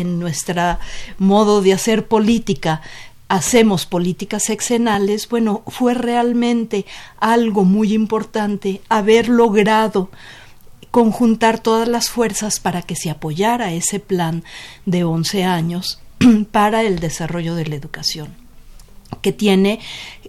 en 0.01 0.19
nuestro 0.19 0.79
modo 1.19 1.63
de 1.63 1.73
hacer 1.73 2.07
política 2.07 2.83
hacemos 3.29 3.87
políticas 3.87 4.45
sexenales, 4.45 5.29
bueno, 5.29 5.63
fue 5.67 5.95
realmente 5.95 6.87
algo 7.19 7.65
muy 7.65 7.93
importante 7.93 8.81
haber 8.89 9.29
logrado 9.29 10.11
conjuntar 10.91 11.59
todas 11.59 11.89
las 11.89 12.09
fuerzas 12.09 12.61
para 12.61 12.83
que 12.83 12.97
se 12.97 13.11
apoyara 13.11 13.73
ese 13.73 14.01
plan 14.01 14.45
de 14.87 15.05
11 15.05 15.45
años 15.45 16.01
para 16.53 16.83
el 16.83 17.01
desarrollo 17.01 17.55
de 17.55 17.67
la 17.67 17.75
educación 17.75 18.35
que 19.23 19.33
tiene 19.33 19.81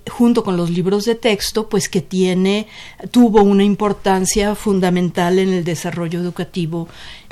junto 0.09 0.43
con 0.43 0.55
los 0.55 0.69
libros 0.69 1.05
de 1.05 1.15
texto 1.15 1.67
pues 1.67 1.89
que 1.89 2.01
tiene 2.01 2.67
tuvo 3.11 3.41
una 3.41 3.63
importancia 3.63 4.55
fundamental 4.55 5.39
en 5.39 5.49
el 5.49 5.63
desarrollo 5.63 6.19
educativo 6.19 6.87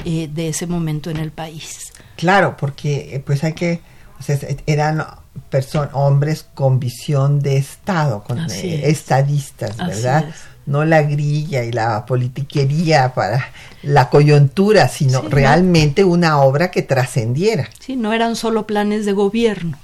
eh, 0.06 0.30
de 0.32 0.50
ese 0.50 0.68
momento 0.68 1.10
en 1.10 1.18
el 1.18 1.32
país 1.32 1.94
claro 2.16 2.56
porque 2.58 3.16
eh, 3.16 3.20
pues 3.20 3.44
hay 3.44 3.54
que 3.54 3.82
o 4.20 4.24
sea, 4.24 4.38
eran 4.66 5.06
personas 5.50 5.90
hombres 5.94 6.46
con 6.54 6.80
visión 6.80 7.40
de 7.42 7.58
estado 7.58 8.24
con 8.24 8.40
eh, 8.40 8.90
estadistas 8.90 9.78
verdad 9.78 10.26
no 10.66 10.84
la 10.84 11.04
grilla 11.04 11.64
y 11.64 11.72
la 11.72 12.06
politiquería 12.06 13.14
para 13.14 13.52
la 13.84 14.10
coyuntura, 14.10 14.88
sino 14.88 15.22
realmente 15.22 16.04
una 16.04 16.40
obra 16.40 16.72
que 16.72 16.82
trascendiera. 16.82 17.70
Sí, 17.80 17.96
no 17.96 18.14
eran 18.14 18.36
solo 18.36 18.66
planes 18.66 19.06
de 19.06 19.14
gobierno, 19.14 19.78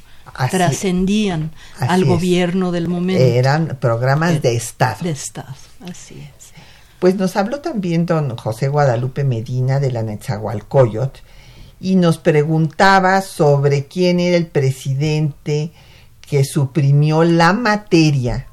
trascendían 0.49 1.51
al 1.79 2.05
gobierno 2.05 2.71
del 2.71 2.87
momento. 2.87 3.23
Eran 3.23 3.77
programas 3.79 4.41
de, 4.41 4.55
Estado. 4.55 4.97
De 5.03 5.11
Estado, 5.11 5.53
así 5.81 6.15
es. 6.19 6.51
Pues 6.99 7.15
nos 7.15 7.35
habló 7.35 7.61
también 7.61 8.05
don 8.05 8.35
José 8.37 8.67
Guadalupe 8.67 9.23
Medina 9.23 9.79
de 9.79 9.91
la 9.91 10.03
Netzahualcoyot 10.03 11.19
y 11.81 11.95
nos 11.95 12.19
preguntaba 12.19 13.21
sobre 13.21 13.87
quién 13.87 14.19
era 14.19 14.37
el 14.37 14.45
presidente 14.45 15.71
que 16.21 16.45
suprimió 16.45 17.23
la 17.23 17.53
materia 17.53 18.45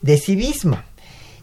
de 0.00 0.16
civismo. 0.16 0.78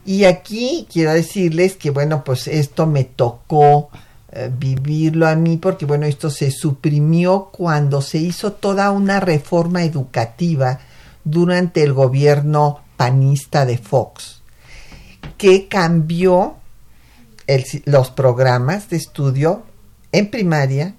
Y 0.03 0.25
aquí 0.25 0.87
quiero 0.91 1.13
decirles 1.13 1.75
que, 1.75 1.91
bueno, 1.91 2.23
pues 2.23 2.47
esto 2.47 2.87
me 2.87 3.03
tocó 3.03 3.89
eh, 4.31 4.51
vivirlo 4.57 5.27
a 5.27 5.35
mí 5.35 5.57
porque, 5.57 5.85
bueno, 5.85 6.07
esto 6.07 6.31
se 6.31 6.49
suprimió 6.49 7.49
cuando 7.51 8.01
se 8.01 8.17
hizo 8.17 8.53
toda 8.53 8.89
una 8.89 9.19
reforma 9.19 9.83
educativa 9.83 10.79
durante 11.23 11.83
el 11.83 11.93
gobierno 11.93 12.81
panista 12.97 13.65
de 13.65 13.77
Fox, 13.77 14.41
que 15.37 15.67
cambió 15.67 16.55
los 17.85 18.09
programas 18.09 18.89
de 18.89 18.97
estudio 18.97 19.63
en 20.17 20.29
primaria, 20.29 20.95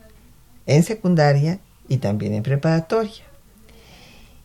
en 0.67 0.83
secundaria 0.83 1.59
y 1.89 1.97
también 1.99 2.35
en 2.35 2.43
preparatoria. 2.43 3.25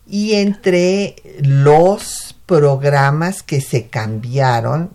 Y 0.07 0.33
entre 0.35 1.15
los 1.41 2.35
programas 2.45 3.43
que 3.43 3.59
se 3.59 3.87
cambiaron, 3.87 4.91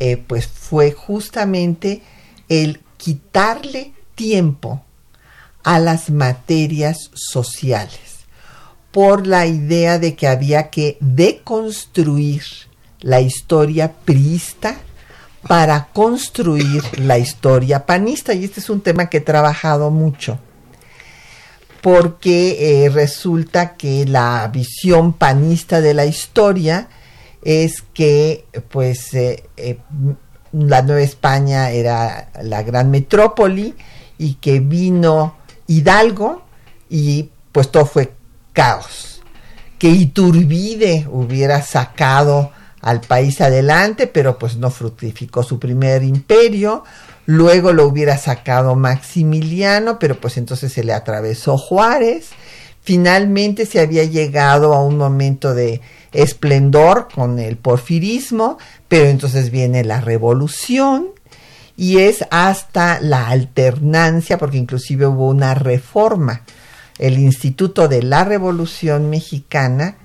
eh, 0.00 0.16
pues 0.16 0.48
fue 0.48 0.92
justamente 0.92 2.02
el 2.48 2.80
quitarle 2.96 3.92
tiempo 4.14 4.82
a 5.62 5.78
las 5.78 6.10
materias 6.10 7.10
sociales, 7.14 8.26
por 8.90 9.26
la 9.28 9.46
idea 9.46 9.98
de 9.98 10.16
que 10.16 10.26
había 10.26 10.70
que 10.70 10.96
deconstruir 11.00 12.42
la 13.00 13.20
historia 13.20 13.92
priista 13.92 14.76
para 15.46 15.88
construir 15.92 16.82
la 16.98 17.18
historia 17.18 17.86
panista. 17.86 18.34
Y 18.34 18.44
este 18.44 18.60
es 18.60 18.70
un 18.70 18.80
tema 18.80 19.08
que 19.08 19.18
he 19.18 19.22
trabajado 19.22 19.90
mucho, 19.90 20.38
porque 21.80 22.84
eh, 22.84 22.88
resulta 22.88 23.76
que 23.76 24.04
la 24.06 24.48
visión 24.52 25.12
panista 25.12 25.80
de 25.80 25.94
la 25.94 26.06
historia 26.06 26.88
es 27.42 27.82
que 27.94 28.46
pues 28.68 29.14
eh, 29.14 29.44
eh, 29.56 29.78
la 30.52 30.82
Nueva 30.82 31.02
España 31.02 31.70
era 31.70 32.30
la 32.42 32.62
gran 32.62 32.90
metrópoli 32.90 33.74
y 34.18 34.34
que 34.34 34.60
vino 34.60 35.36
Hidalgo 35.66 36.42
y 36.88 37.30
pues 37.52 37.70
todo 37.70 37.86
fue 37.86 38.12
caos. 38.52 39.22
Que 39.78 39.88
Iturbide 39.88 41.06
hubiera 41.10 41.62
sacado 41.62 42.50
al 42.88 43.02
país 43.02 43.42
adelante, 43.42 44.06
pero 44.06 44.38
pues 44.38 44.56
no 44.56 44.70
fructificó 44.70 45.42
su 45.42 45.58
primer 45.58 46.02
imperio. 46.02 46.84
Luego 47.26 47.74
lo 47.74 47.86
hubiera 47.86 48.16
sacado 48.16 48.76
Maximiliano, 48.76 49.98
pero 49.98 50.18
pues 50.18 50.38
entonces 50.38 50.72
se 50.72 50.82
le 50.84 50.94
atravesó 50.94 51.58
Juárez. 51.58 52.30
Finalmente 52.80 53.66
se 53.66 53.80
había 53.80 54.04
llegado 54.04 54.72
a 54.72 54.82
un 54.82 54.96
momento 54.96 55.54
de 55.54 55.82
esplendor 56.14 57.08
con 57.14 57.38
el 57.38 57.58
porfirismo, 57.58 58.56
pero 58.88 59.04
entonces 59.10 59.50
viene 59.50 59.84
la 59.84 60.00
revolución 60.00 61.08
y 61.76 61.98
es 61.98 62.24
hasta 62.30 63.00
la 63.02 63.28
alternancia, 63.28 64.38
porque 64.38 64.56
inclusive 64.56 65.06
hubo 65.06 65.28
una 65.28 65.52
reforma, 65.52 66.40
el 66.98 67.18
Instituto 67.18 67.86
de 67.86 68.02
la 68.02 68.24
Revolución 68.24 69.10
Mexicana, 69.10 69.96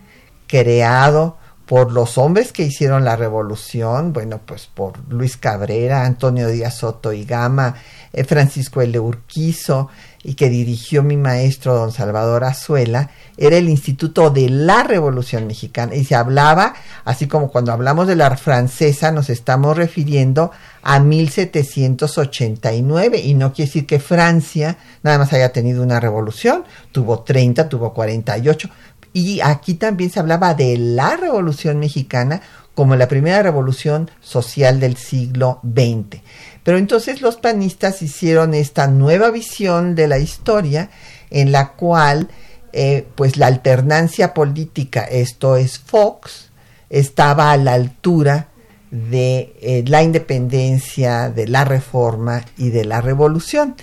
creado 0.47 1.37
por 1.73 1.91
los 1.91 2.19
hombres 2.19 2.53
que 2.53 2.61
hicieron 2.61 3.03
la 3.03 3.15
revolución, 3.15 4.13
bueno, 4.13 4.39
pues 4.45 4.69
por 4.71 4.93
Luis 5.09 5.37
Cabrera, 5.37 6.05
Antonio 6.05 6.47
Díaz 6.47 6.77
Soto 6.77 7.11
y 7.11 7.25
Gama, 7.25 7.73
eh, 8.13 8.23
Francisco 8.25 8.83
L. 8.83 8.99
Urquizo, 8.99 9.89
y 10.23 10.35
que 10.35 10.49
dirigió 10.49 11.01
mi 11.03 11.17
maestro 11.17 11.73
don 11.73 11.91
Salvador 11.91 12.45
Azuela, 12.45 13.09
era 13.37 13.57
el 13.57 13.67
Instituto 13.67 14.29
de 14.29 14.47
la 14.49 14.83
Revolución 14.83 15.47
Mexicana. 15.47 15.95
Y 15.95 16.05
se 16.05 16.15
hablaba, 16.15 16.75
así 17.03 17.27
como 17.27 17.51
cuando 17.51 17.73
hablamos 17.73 18.07
de 18.07 18.15
la 18.15 18.37
francesa, 18.37 19.11
nos 19.11 19.29
estamos 19.29 19.75
refiriendo 19.75 20.51
a 20.81 20.99
1789. 20.99 23.19
Y 23.19 23.33
no 23.33 23.51
quiere 23.51 23.67
decir 23.67 23.85
que 23.85 23.99
Francia 23.99 24.77
nada 25.01 25.17
más 25.17 25.33
haya 25.33 25.51
tenido 25.51 25.83
una 25.83 25.99
revolución, 25.99 26.63
tuvo 26.93 27.23
30, 27.23 27.67
tuvo 27.67 27.93
48 27.93 28.69
y 29.13 29.41
aquí 29.41 29.75
también 29.75 30.09
se 30.09 30.19
hablaba 30.19 30.55
de 30.55 30.77
la 30.77 31.15
Revolución 31.15 31.79
Mexicana 31.79 32.41
como 32.73 32.95
la 32.95 33.07
primera 33.07 33.43
revolución 33.43 34.09
social 34.19 34.79
del 34.79 34.97
siglo 34.97 35.59
XX. 35.63 36.21
Pero 36.63 36.77
entonces 36.77 37.21
los 37.21 37.37
panistas 37.37 38.01
hicieron 38.01 38.53
esta 38.53 38.87
nueva 38.87 39.29
visión 39.29 39.95
de 39.95 40.07
la 40.07 40.17
historia 40.17 40.89
en 41.29 41.51
la 41.51 41.73
cual 41.73 42.29
eh, 42.71 43.07
pues 43.15 43.37
la 43.37 43.47
alternancia 43.47 44.33
política, 44.33 45.03
esto 45.03 45.57
es 45.57 45.77
Fox, 45.77 46.49
estaba 46.89 47.51
a 47.51 47.57
la 47.57 47.73
altura 47.73 48.47
de 48.89 49.55
eh, 49.61 49.83
la 49.87 50.01
independencia, 50.01 51.29
de 51.29 51.47
la 51.47 51.65
reforma 51.65 52.43
y 52.57 52.69
de 52.69 52.85
la 52.85 53.01
revolución. 53.01 53.75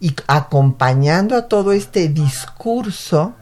Y 0.00 0.14
acompañando 0.26 1.36
a 1.36 1.48
todo 1.48 1.72
este 1.72 2.08
discurso, 2.08 3.34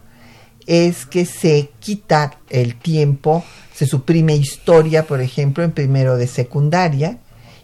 es 0.67 1.07
que 1.07 1.25
se 1.25 1.71
quita 1.81 2.39
el 2.51 2.77
tiempo, 2.77 3.45
se 3.73 3.87
suprime 3.87 4.35
historia, 4.35 5.07
por 5.07 5.21
ejemplo, 5.21 5.63
en 5.63 5.73
primero 5.73 6.17
de 6.17 6.27
secundaria, 6.27 7.19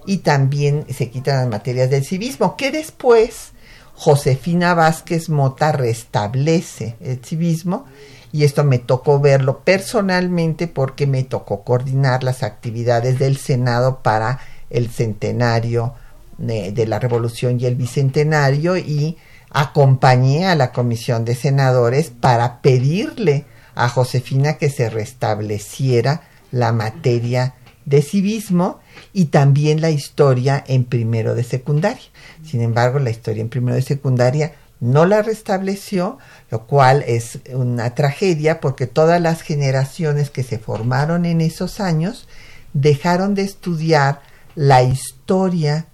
y 0.06 0.18
también 0.18 0.84
se 0.88 1.10
quitan 1.10 1.36
las 1.36 1.48
materias 1.48 1.90
del 1.90 2.04
civismo, 2.04 2.56
que 2.56 2.70
después 2.70 3.52
Josefina 3.94 4.74
Vázquez 4.74 5.28
Mota 5.28 5.72
restablece 5.72 6.96
el 7.00 7.24
civismo, 7.24 7.86
y 8.32 8.44
esto 8.44 8.64
me 8.64 8.78
tocó 8.78 9.20
verlo 9.20 9.60
personalmente 9.60 10.66
porque 10.66 11.06
me 11.06 11.22
tocó 11.22 11.64
coordinar 11.64 12.24
las 12.24 12.42
actividades 12.42 13.18
del 13.18 13.36
Senado 13.36 14.00
para 14.02 14.40
el 14.70 14.88
centenario 14.90 15.94
de, 16.38 16.72
de 16.72 16.86
la 16.86 16.98
Revolución 16.98 17.60
y 17.60 17.66
el 17.66 17.74
Bicentenario, 17.74 18.76
y 18.76 19.18
acompañé 19.52 20.46
a 20.46 20.54
la 20.54 20.72
comisión 20.72 21.24
de 21.24 21.34
senadores 21.34 22.10
para 22.10 22.60
pedirle 22.62 23.44
a 23.74 23.88
Josefina 23.88 24.54
que 24.54 24.70
se 24.70 24.90
restableciera 24.90 26.22
la 26.50 26.72
materia 26.72 27.54
de 27.84 28.02
civismo 28.02 28.80
y 29.12 29.26
también 29.26 29.80
la 29.80 29.90
historia 29.90 30.62
en 30.66 30.84
primero 30.84 31.34
de 31.34 31.44
secundaria. 31.44 32.04
Sin 32.44 32.60
embargo, 32.60 32.98
la 32.98 33.10
historia 33.10 33.40
en 33.40 33.48
primero 33.48 33.74
de 33.74 33.82
secundaria 33.82 34.52
no 34.80 35.06
la 35.06 35.22
restableció, 35.22 36.18
lo 36.50 36.66
cual 36.66 37.04
es 37.06 37.38
una 37.52 37.94
tragedia 37.94 38.60
porque 38.60 38.86
todas 38.86 39.20
las 39.20 39.42
generaciones 39.42 40.30
que 40.30 40.42
se 40.42 40.58
formaron 40.58 41.24
en 41.24 41.40
esos 41.40 41.80
años 41.80 42.28
dejaron 42.72 43.34
de 43.34 43.42
estudiar 43.42 44.22
la 44.54 44.82
historia 44.82 45.86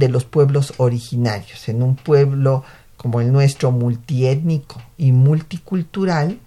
de 0.00 0.08
los 0.08 0.24
pueblos 0.24 0.74
originarios. 0.78 1.68
En 1.68 1.82
un 1.82 1.94
pueblo 1.94 2.64
como 2.96 3.20
el 3.20 3.30
nuestro, 3.32 3.70
multiétnico 3.70 4.82
y 4.98 5.12
multicultural, 5.12 6.40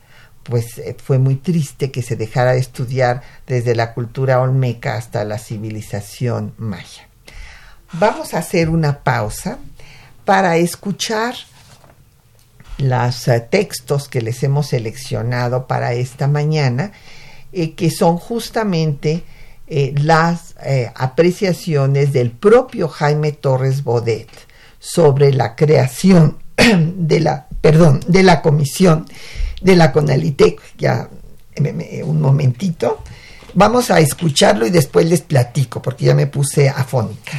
pues 0.43 0.77
eh, 0.79 0.97
fue 1.01 1.19
muy 1.19 1.35
triste 1.35 1.89
que 1.91 2.01
se 2.01 2.15
dejara 2.15 2.53
de 2.53 2.59
estudiar 2.59 3.21
desde 3.47 3.75
la 3.75 3.93
cultura 3.93 4.41
olmeca 4.41 4.95
hasta 4.95 5.23
la 5.23 5.37
civilización 5.37 6.53
maya. 6.57 7.07
Vamos 7.93 8.33
a 8.33 8.39
hacer 8.39 8.69
una 8.69 8.99
pausa 8.99 9.59
para 10.25 10.57
escuchar 10.57 11.35
los 12.79 13.27
eh, 13.27 13.39
textos 13.39 14.09
que 14.09 14.21
les 14.21 14.41
hemos 14.43 14.67
seleccionado 14.67 15.67
para 15.67 15.93
esta 15.93 16.27
mañana, 16.27 16.91
eh, 17.51 17.73
que 17.73 17.89
son 17.91 18.17
justamente 18.17 19.23
las 19.95 20.52
eh, 20.65 20.91
apreciaciones 20.95 22.13
del 22.13 22.31
propio 22.31 22.87
Jaime 22.87 23.31
Torres 23.31 23.83
Bodet 23.83 24.29
sobre 24.79 25.33
la 25.33 25.55
creación 25.55 26.37
de 26.57 27.19
la, 27.19 27.47
perdón, 27.61 28.01
de 28.07 28.23
la 28.23 28.41
comisión 28.41 29.05
de 29.61 29.75
la 29.75 29.91
Conalitec. 29.91 30.61
Ya, 30.77 31.09
un 32.03 32.21
momentito. 32.21 33.03
Vamos 33.55 33.91
a 33.91 33.99
escucharlo 33.99 34.65
y 34.65 34.71
después 34.71 35.07
les 35.07 35.21
platico, 35.21 35.81
porque 35.81 36.05
ya 36.05 36.15
me 36.15 36.25
puse 36.27 36.69
afónica. 36.69 37.33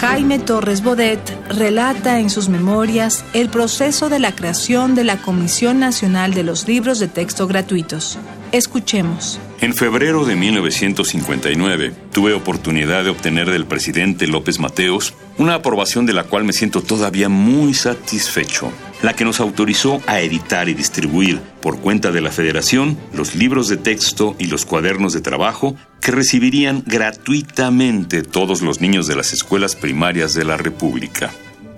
Jaime 0.00 0.38
Torres 0.38 0.82
Bodet 0.82 1.18
relata 1.48 2.20
en 2.20 2.30
sus 2.30 2.48
memorias 2.48 3.24
el 3.32 3.48
proceso 3.48 4.08
de 4.08 4.18
la 4.18 4.32
creación 4.34 4.94
de 4.94 5.04
la 5.04 5.16
Comisión 5.22 5.80
Nacional 5.80 6.34
de 6.34 6.44
los 6.44 6.68
Libros 6.68 7.00
de 7.00 7.08
Texto 7.08 7.46
Gratuitos. 7.46 8.18
Escuchemos. 8.52 9.38
En 9.60 9.74
febrero 9.74 10.24
de 10.24 10.34
1959 10.34 11.92
tuve 12.12 12.32
oportunidad 12.32 13.04
de 13.04 13.10
obtener 13.10 13.50
del 13.50 13.66
presidente 13.66 14.26
López 14.26 14.58
Mateos 14.58 15.12
una 15.36 15.54
aprobación 15.54 16.06
de 16.06 16.14
la 16.14 16.24
cual 16.24 16.44
me 16.44 16.54
siento 16.54 16.80
todavía 16.80 17.28
muy 17.28 17.74
satisfecho, 17.74 18.72
la 19.02 19.12
que 19.12 19.26
nos 19.26 19.40
autorizó 19.40 20.00
a 20.06 20.20
editar 20.20 20.70
y 20.70 20.74
distribuir 20.74 21.40
por 21.60 21.78
cuenta 21.78 22.10
de 22.10 22.22
la 22.22 22.30
Federación 22.30 22.96
los 23.12 23.34
libros 23.34 23.68
de 23.68 23.76
texto 23.76 24.34
y 24.38 24.46
los 24.46 24.64
cuadernos 24.64 25.12
de 25.12 25.20
trabajo 25.20 25.76
que 26.00 26.12
recibirían 26.12 26.82
gratuitamente 26.86 28.22
todos 28.22 28.62
los 28.62 28.80
niños 28.80 29.06
de 29.06 29.16
las 29.16 29.34
escuelas 29.34 29.76
primarias 29.76 30.32
de 30.32 30.44
la 30.44 30.56
República. 30.56 31.30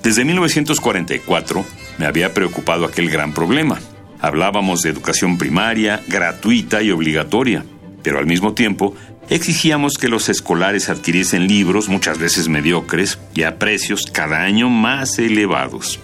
Desde 0.05 0.25
1944 0.25 1.65
me 1.99 2.07
había 2.07 2.33
preocupado 2.33 2.85
aquel 2.85 3.11
gran 3.11 3.35
problema 3.35 3.81
Hablábamos 4.21 4.83
de 4.83 4.91
educación 4.91 5.39
primaria, 5.39 6.03
gratuita 6.07 6.83
y 6.83 6.91
obligatoria, 6.91 7.65
pero 8.03 8.19
al 8.19 8.27
mismo 8.27 8.53
tiempo 8.53 8.95
exigíamos 9.31 9.97
que 9.97 10.09
los 10.09 10.29
escolares 10.29 10.89
adquiriesen 10.91 11.47
libros, 11.47 11.89
muchas 11.89 12.19
veces 12.19 12.49
mediocres, 12.49 13.19
y 13.35 13.45
a 13.45 13.59
precios 13.59 14.05
cada 14.13 14.43
año 14.43 14.69
más 14.69 15.19
elevados. 15.19 16.01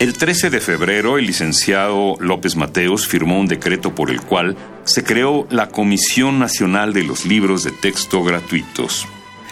El 0.00 0.14
13 0.14 0.48
de 0.48 0.60
febrero, 0.60 1.18
el 1.18 1.26
licenciado 1.26 2.16
López 2.20 2.56
Mateos 2.56 3.06
firmó 3.06 3.38
un 3.38 3.46
decreto 3.46 3.94
por 3.94 4.10
el 4.10 4.22
cual 4.22 4.56
se 4.84 5.04
creó 5.04 5.46
la 5.50 5.68
Comisión 5.68 6.38
Nacional 6.38 6.94
de 6.94 7.04
los 7.04 7.26
Libros 7.26 7.64
de 7.64 7.70
Texto 7.70 8.24
Gratuitos. 8.24 9.06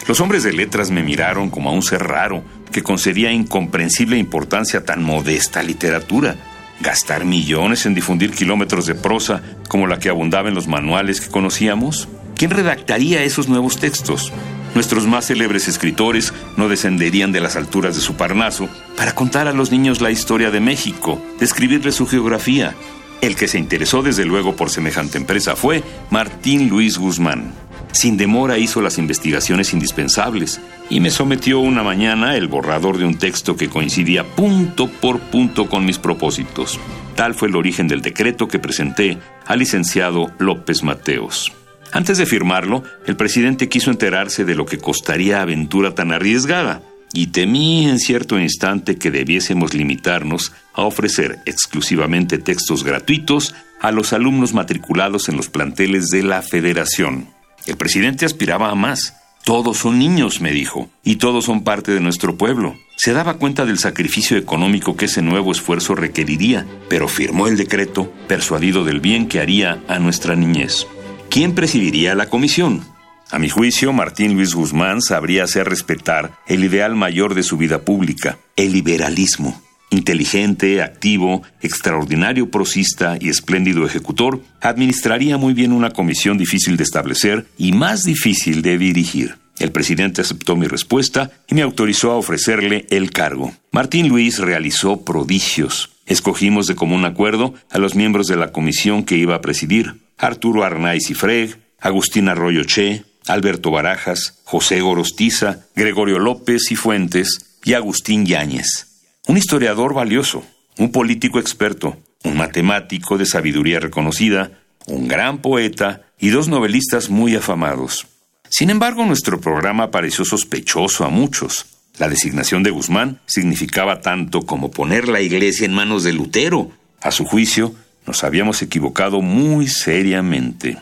Los 0.07 0.19
hombres 0.21 0.41
de 0.41 0.51
letras 0.51 0.89
me 0.89 1.03
miraron 1.03 1.51
como 1.51 1.69
a 1.69 1.73
un 1.73 1.83
ser 1.83 2.01
raro 2.01 2.43
que 2.71 2.81
concedía 2.81 3.31
incomprensible 3.31 4.17
importancia 4.17 4.79
a 4.79 4.83
tan 4.83 5.03
modesta 5.03 5.61
literatura 5.61 6.35
¿Gastar 6.81 7.25
millones 7.25 7.85
en 7.85 7.93
difundir 7.93 8.31
kilómetros 8.31 8.85
de 8.85 8.95
prosa 8.95 9.41
como 9.67 9.85
la 9.85 9.99
que 9.99 10.09
abundaba 10.09 10.47
en 10.47 10.55
los 10.55 10.67
manuales 10.67 11.19
que 11.19 11.29
conocíamos? 11.29 12.07
¿Quién 12.35 12.51
redactaría 12.51 13.23
esos 13.23 13.49
nuevos 13.49 13.77
textos? 13.79 14.31
Nuestros 14.75 15.05
más 15.05 15.27
célebres 15.27 15.67
escritores 15.67 16.33
no 16.55 16.69
descenderían 16.69 17.33
de 17.33 17.41
las 17.41 17.57
alturas 17.57 17.95
de 17.95 18.01
su 18.01 18.15
Parnaso 18.15 18.69
para 18.95 19.13
contar 19.13 19.47
a 19.47 19.53
los 19.53 19.71
niños 19.71 19.99
la 19.99 20.11
historia 20.11 20.51
de 20.51 20.61
México, 20.61 21.21
describirles 21.39 21.95
su 21.95 22.07
geografía. 22.07 22.75
El 23.19 23.35
que 23.35 23.49
se 23.49 23.59
interesó 23.59 24.01
desde 24.01 24.23
luego 24.23 24.55
por 24.55 24.69
semejante 24.69 25.17
empresa 25.17 25.57
fue 25.57 25.83
Martín 26.11 26.69
Luis 26.69 26.97
Guzmán. 26.97 27.53
Sin 27.91 28.17
demora 28.17 28.57
hizo 28.57 28.81
las 28.81 28.97
investigaciones 28.97 29.73
indispensables 29.73 30.61
y 30.89 30.99
me 30.99 31.09
sometió 31.09 31.59
una 31.59 31.83
mañana 31.83 32.35
el 32.35 32.47
borrador 32.47 32.97
de 32.97 33.05
un 33.05 33.17
texto 33.17 33.55
que 33.55 33.69
coincidía 33.69 34.23
punto 34.23 34.87
por 34.87 35.19
punto 35.19 35.67
con 35.67 35.85
mis 35.85 35.97
propósitos. 35.97 36.79
Tal 37.15 37.33
fue 37.33 37.47
el 37.47 37.55
origen 37.55 37.87
del 37.87 38.01
decreto 38.01 38.47
que 38.47 38.59
presenté 38.59 39.17
al 39.45 39.59
licenciado 39.59 40.31
López 40.37 40.83
Mateos. 40.83 41.51
Antes 41.91 42.19
de 42.19 42.27
firmarlo, 42.27 42.83
el 43.07 43.15
presidente 43.15 43.67
quiso 43.67 43.89
enterarse 43.89 44.45
de 44.45 44.55
lo 44.55 44.65
que 44.65 44.77
costaría 44.77 45.41
aventura 45.41 45.95
tan 45.95 46.11
arriesgada, 46.11 46.83
y 47.11 47.27
temí 47.27 47.87
en 47.87 47.97
cierto 47.97 48.39
instante 48.39 48.97
que 48.97 49.09
debiésemos 49.09 49.73
limitarnos 49.73 50.53
a 50.73 50.83
ofrecer 50.83 51.39
exclusivamente 51.47 52.37
textos 52.37 52.83
gratuitos 52.83 53.55
a 53.81 53.91
los 53.91 54.13
alumnos 54.13 54.53
matriculados 54.53 55.27
en 55.29 55.37
los 55.37 55.49
planteles 55.49 56.09
de 56.09 56.21
la 56.21 56.43
Federación. 56.43 57.38
El 57.69 57.77
presidente 57.77 58.25
aspiraba 58.25 58.71
a 58.71 58.75
más. 58.75 59.13
Todos 59.45 59.77
son 59.77 59.99
niños, 59.99 60.41
me 60.41 60.51
dijo, 60.51 60.89
y 61.03 61.17
todos 61.17 61.45
son 61.45 61.63
parte 61.63 61.91
de 61.91 61.99
nuestro 61.99 62.35
pueblo. 62.35 62.75
Se 62.97 63.13
daba 63.13 63.35
cuenta 63.35 63.63
del 63.63 63.77
sacrificio 63.77 64.37
económico 64.37 64.97
que 64.97 65.05
ese 65.05 65.21
nuevo 65.21 65.51
esfuerzo 65.51 65.93
requeriría, 65.93 66.65
pero 66.89 67.07
firmó 67.07 67.47
el 67.47 67.57
decreto, 67.57 68.11
persuadido 68.27 68.83
del 68.85 68.99
bien 68.99 69.27
que 69.27 69.39
haría 69.39 69.83
a 69.87 69.99
nuestra 69.99 70.35
niñez. 70.35 70.87
¿Quién 71.29 71.53
presidiría 71.53 72.15
la 72.15 72.27
comisión? 72.27 72.83
A 73.29 73.37
mi 73.37 73.49
juicio, 73.49 73.93
Martín 73.93 74.33
Luis 74.33 74.55
Guzmán 74.55 75.03
sabría 75.03 75.43
hacer 75.43 75.69
respetar 75.69 76.39
el 76.47 76.63
ideal 76.63 76.95
mayor 76.95 77.35
de 77.35 77.43
su 77.43 77.55
vida 77.57 77.85
pública, 77.85 78.39
el 78.55 78.71
liberalismo. 78.71 79.61
Inteligente, 79.91 80.81
activo, 80.83 81.41
extraordinario 81.61 82.51
prosista 82.51 83.17
y 83.19 83.29
espléndido 83.29 83.85
ejecutor, 83.85 84.41
administraría 84.61 85.37
muy 85.37 85.53
bien 85.53 85.71
una 85.71 85.89
comisión 85.91 86.37
difícil 86.37 86.77
de 86.77 86.83
establecer 86.83 87.47
y 87.57 87.71
más 87.71 88.03
difícil 88.03 88.61
de 88.61 88.77
dirigir. 88.77 89.35
El 89.57 89.71
presidente 89.71 90.21
aceptó 90.21 90.55
mi 90.55 90.67
respuesta 90.67 91.31
y 91.47 91.55
me 91.55 91.63
autorizó 91.63 92.11
a 92.11 92.15
ofrecerle 92.15 92.85
el 92.91 93.11
cargo. 93.11 93.53
Martín 93.71 94.07
Luis 94.07 94.39
realizó 94.39 95.03
prodigios. 95.03 95.89
Escogimos 96.05 96.65
de 96.67 96.75
común 96.75 97.03
acuerdo 97.03 97.53
a 97.69 97.77
los 97.77 97.93
miembros 97.93 98.27
de 98.27 98.37
la 98.37 98.51
comisión 98.51 99.03
que 99.03 99.17
iba 99.17 99.35
a 99.35 99.41
presidir. 99.41 99.95
Arturo 100.17 100.63
Arnaiz 100.63 101.09
y 101.09 101.13
Freg, 101.13 101.57
Agustín 101.79 102.29
Arroyo 102.29 102.63
Che, 102.63 103.03
Alberto 103.27 103.69
Barajas, 103.69 104.39
José 104.43 104.81
Gorostiza, 104.81 105.65
Gregorio 105.75 106.19
López 106.19 106.71
y 106.71 106.75
Fuentes 106.75 107.57
y 107.63 107.73
Agustín 107.73 108.25
Yáñez. 108.25 108.88
Un 109.29 109.37
historiador 109.37 109.93
valioso, 109.93 110.43
un 110.79 110.91
político 110.91 111.39
experto, 111.39 111.95
un 112.23 112.35
matemático 112.35 113.15
de 113.19 113.27
sabiduría 113.27 113.79
reconocida, 113.79 114.53
un 114.87 115.07
gran 115.07 115.43
poeta 115.43 116.01
y 116.17 116.29
dos 116.29 116.47
novelistas 116.47 117.11
muy 117.11 117.35
afamados. 117.35 118.07
Sin 118.49 118.71
embargo, 118.71 119.05
nuestro 119.05 119.39
programa 119.39 119.91
pareció 119.91 120.25
sospechoso 120.25 121.05
a 121.05 121.09
muchos. 121.09 121.67
La 121.99 122.09
designación 122.09 122.63
de 122.63 122.71
Guzmán 122.71 123.19
significaba 123.27 124.01
tanto 124.01 124.47
como 124.47 124.71
poner 124.71 125.07
la 125.07 125.21
iglesia 125.21 125.67
en 125.67 125.75
manos 125.75 126.03
de 126.03 126.13
Lutero. 126.13 126.71
A 126.99 127.11
su 127.11 127.23
juicio, 127.23 127.75
nos 128.07 128.23
habíamos 128.23 128.63
equivocado 128.63 129.21
muy 129.21 129.67
seriamente. 129.67 130.79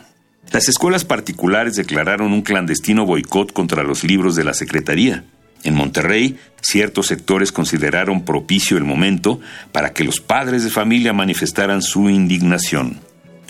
Las 0.52 0.70
escuelas 0.70 1.04
particulares 1.04 1.74
declararon 1.74 2.32
un 2.32 2.40
clandestino 2.40 3.04
boicot 3.04 3.52
contra 3.52 3.82
los 3.82 4.04
libros 4.04 4.36
de 4.36 4.44
la 4.44 4.54
Secretaría. 4.54 5.26
En 5.64 5.74
Monterrey, 5.74 6.38
ciertos 6.60 7.06
sectores 7.06 7.52
consideraron 7.52 8.24
propicio 8.24 8.76
el 8.76 8.84
momento 8.84 9.40
para 9.72 9.92
que 9.92 10.04
los 10.04 10.20
padres 10.20 10.64
de 10.64 10.70
familia 10.70 11.12
manifestaran 11.12 11.82
su 11.82 12.08
indignación. 12.10 13.00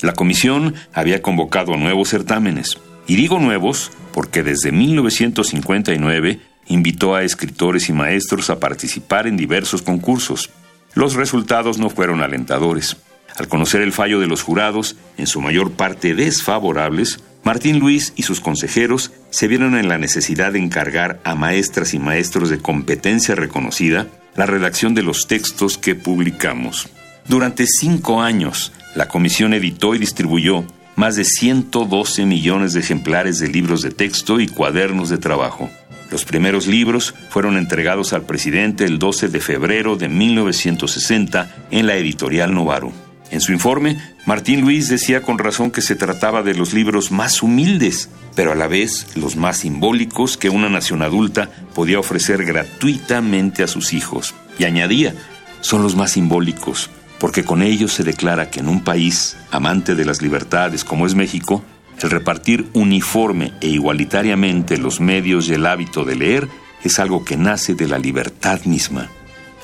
La 0.01 0.13
comisión 0.13 0.75
había 0.93 1.23
convocado 1.23 1.77
nuevos 1.77 2.09
certámenes, 2.09 2.79
y 3.07 3.17
digo 3.17 3.39
nuevos 3.39 3.91
porque 4.13 4.43
desde 4.43 4.73
1959 4.73 6.41
invitó 6.69 7.15
a 7.15 7.23
escritores 7.23 7.89
y 7.89 7.93
maestros 7.93 8.51
a 8.51 8.61
participar 8.61 9.27
en 9.27 9.37
diversos 9.37 9.83
concursos. 9.83 10.51
Los 10.95 11.15
resultados 11.15 11.79
no 11.79 11.91
fueron 11.91 12.23
alentadores. 12.23 12.97
Al 13.37 13.49
conocer 13.49 13.83
el 13.83 13.93
fallo 13.93 14.21
de 14.21 14.27
los 14.27 14.43
jurados, 14.43 14.97
en 15.17 15.27
su 15.27 15.41
mayor 15.41 15.73
parte 15.73 16.15
desfavorables, 16.15 17.21
Martín 17.49 17.79
Luis 17.79 18.13
y 18.15 18.25
sus 18.25 18.43
consejeros 18.43 19.11
se 19.31 19.49
vieron 19.49 19.75
en 19.75 19.89
la 19.89 19.97
necesidad 19.97 20.53
de 20.53 20.59
encargar 20.59 21.19
a 21.25 21.35
maestras 21.35 21.95
y 21.95 21.99
maestros 21.99 22.51
de 22.51 22.59
competencia 22.59 23.35
reconocida 23.35 24.07
la 24.37 24.45
redacción 24.45 24.95
de 24.95 25.03
los 25.03 25.27
textos 25.27 25.79
que 25.79 25.95
publicamos. 25.95 26.91
Durante 27.27 27.65
cinco 27.67 28.21
años, 28.21 28.75
la 28.95 29.09
comisión 29.09 29.55
editó 29.55 29.95
y 29.95 29.99
distribuyó 29.99 30.67
más 30.95 31.17
de 31.17 31.25
112 31.25 32.27
millones 32.27 32.75
de 32.75 32.81
ejemplares 32.81 33.39
de 33.39 33.49
libros 33.49 33.81
de 33.81 33.93
texto 33.93 34.41
y 34.41 34.47
cuadernos 34.47 35.09
de 35.09 35.17
trabajo. 35.17 35.71
Los 36.11 36.27
primeros 36.27 36.67
libros 36.67 37.15
fueron 37.31 37.57
entregados 37.57 38.13
al 38.13 38.27
presidente 38.27 38.85
el 38.85 38.99
12 38.99 39.29
de 39.29 39.41
febrero 39.41 39.97
de 39.97 40.11
1960 40.11 41.51
en 41.71 41.87
la 41.87 41.97
editorial 41.97 42.53
Novaro. 42.53 43.08
En 43.31 43.41
su 43.41 43.53
informe, 43.53 43.99
Martín 44.25 44.63
Luis 44.63 44.89
decía 44.89 45.23
con 45.23 45.39
razón 45.39 45.71
que 45.71 45.83
se 45.83 45.97
trataba 45.97 46.43
de 46.43 46.55
los 46.55 46.73
libros 46.73 47.11
más 47.11 47.43
humildes, 47.43 48.09
pero 48.35 48.53
a 48.53 48.55
la 48.55 48.69
vez 48.69 49.17
los 49.17 49.37
más 49.37 49.59
simbólicos 49.59 50.37
que 50.37 50.49
una 50.49 50.71
nación 50.71 51.03
adulta 51.03 51.51
podía 51.75 51.99
ofrecer 51.99 52.45
gratuitamente 52.45 53.63
a 53.63 53.67
sus 53.67 53.93
hijos. 53.93 54.35
Y 54.59 54.65
añadía, 54.65 55.15
son 55.61 55.83
los 55.83 55.95
más 55.95 56.13
simbólicos, 56.13 56.89
porque 57.19 57.45
con 57.45 57.63
ellos 57.63 57.93
se 57.93 58.03
declara 58.05 58.51
que 58.51 58.61
en 58.61 58.69
un 58.69 58.83
país 58.83 59.37
amante 59.51 59.95
de 59.95 60.05
las 60.05 60.23
libertades 60.23 60.85
como 60.85 61.07
es 61.07 61.15
México, 61.15 61.63
el 62.01 62.11
repartir 62.11 62.67
uniforme 62.75 63.53
e 63.61 63.69
igualitariamente 63.69 64.79
los 64.79 65.01
medios 65.01 65.49
y 65.49 65.55
el 65.55 65.67
hábito 65.67 66.05
de 66.05 66.17
leer 66.17 66.49
es 66.83 66.99
algo 66.99 67.25
que 67.25 67.37
nace 67.37 67.75
de 67.75 67.89
la 67.89 67.99
libertad 67.99 68.63
misma. 68.65 69.11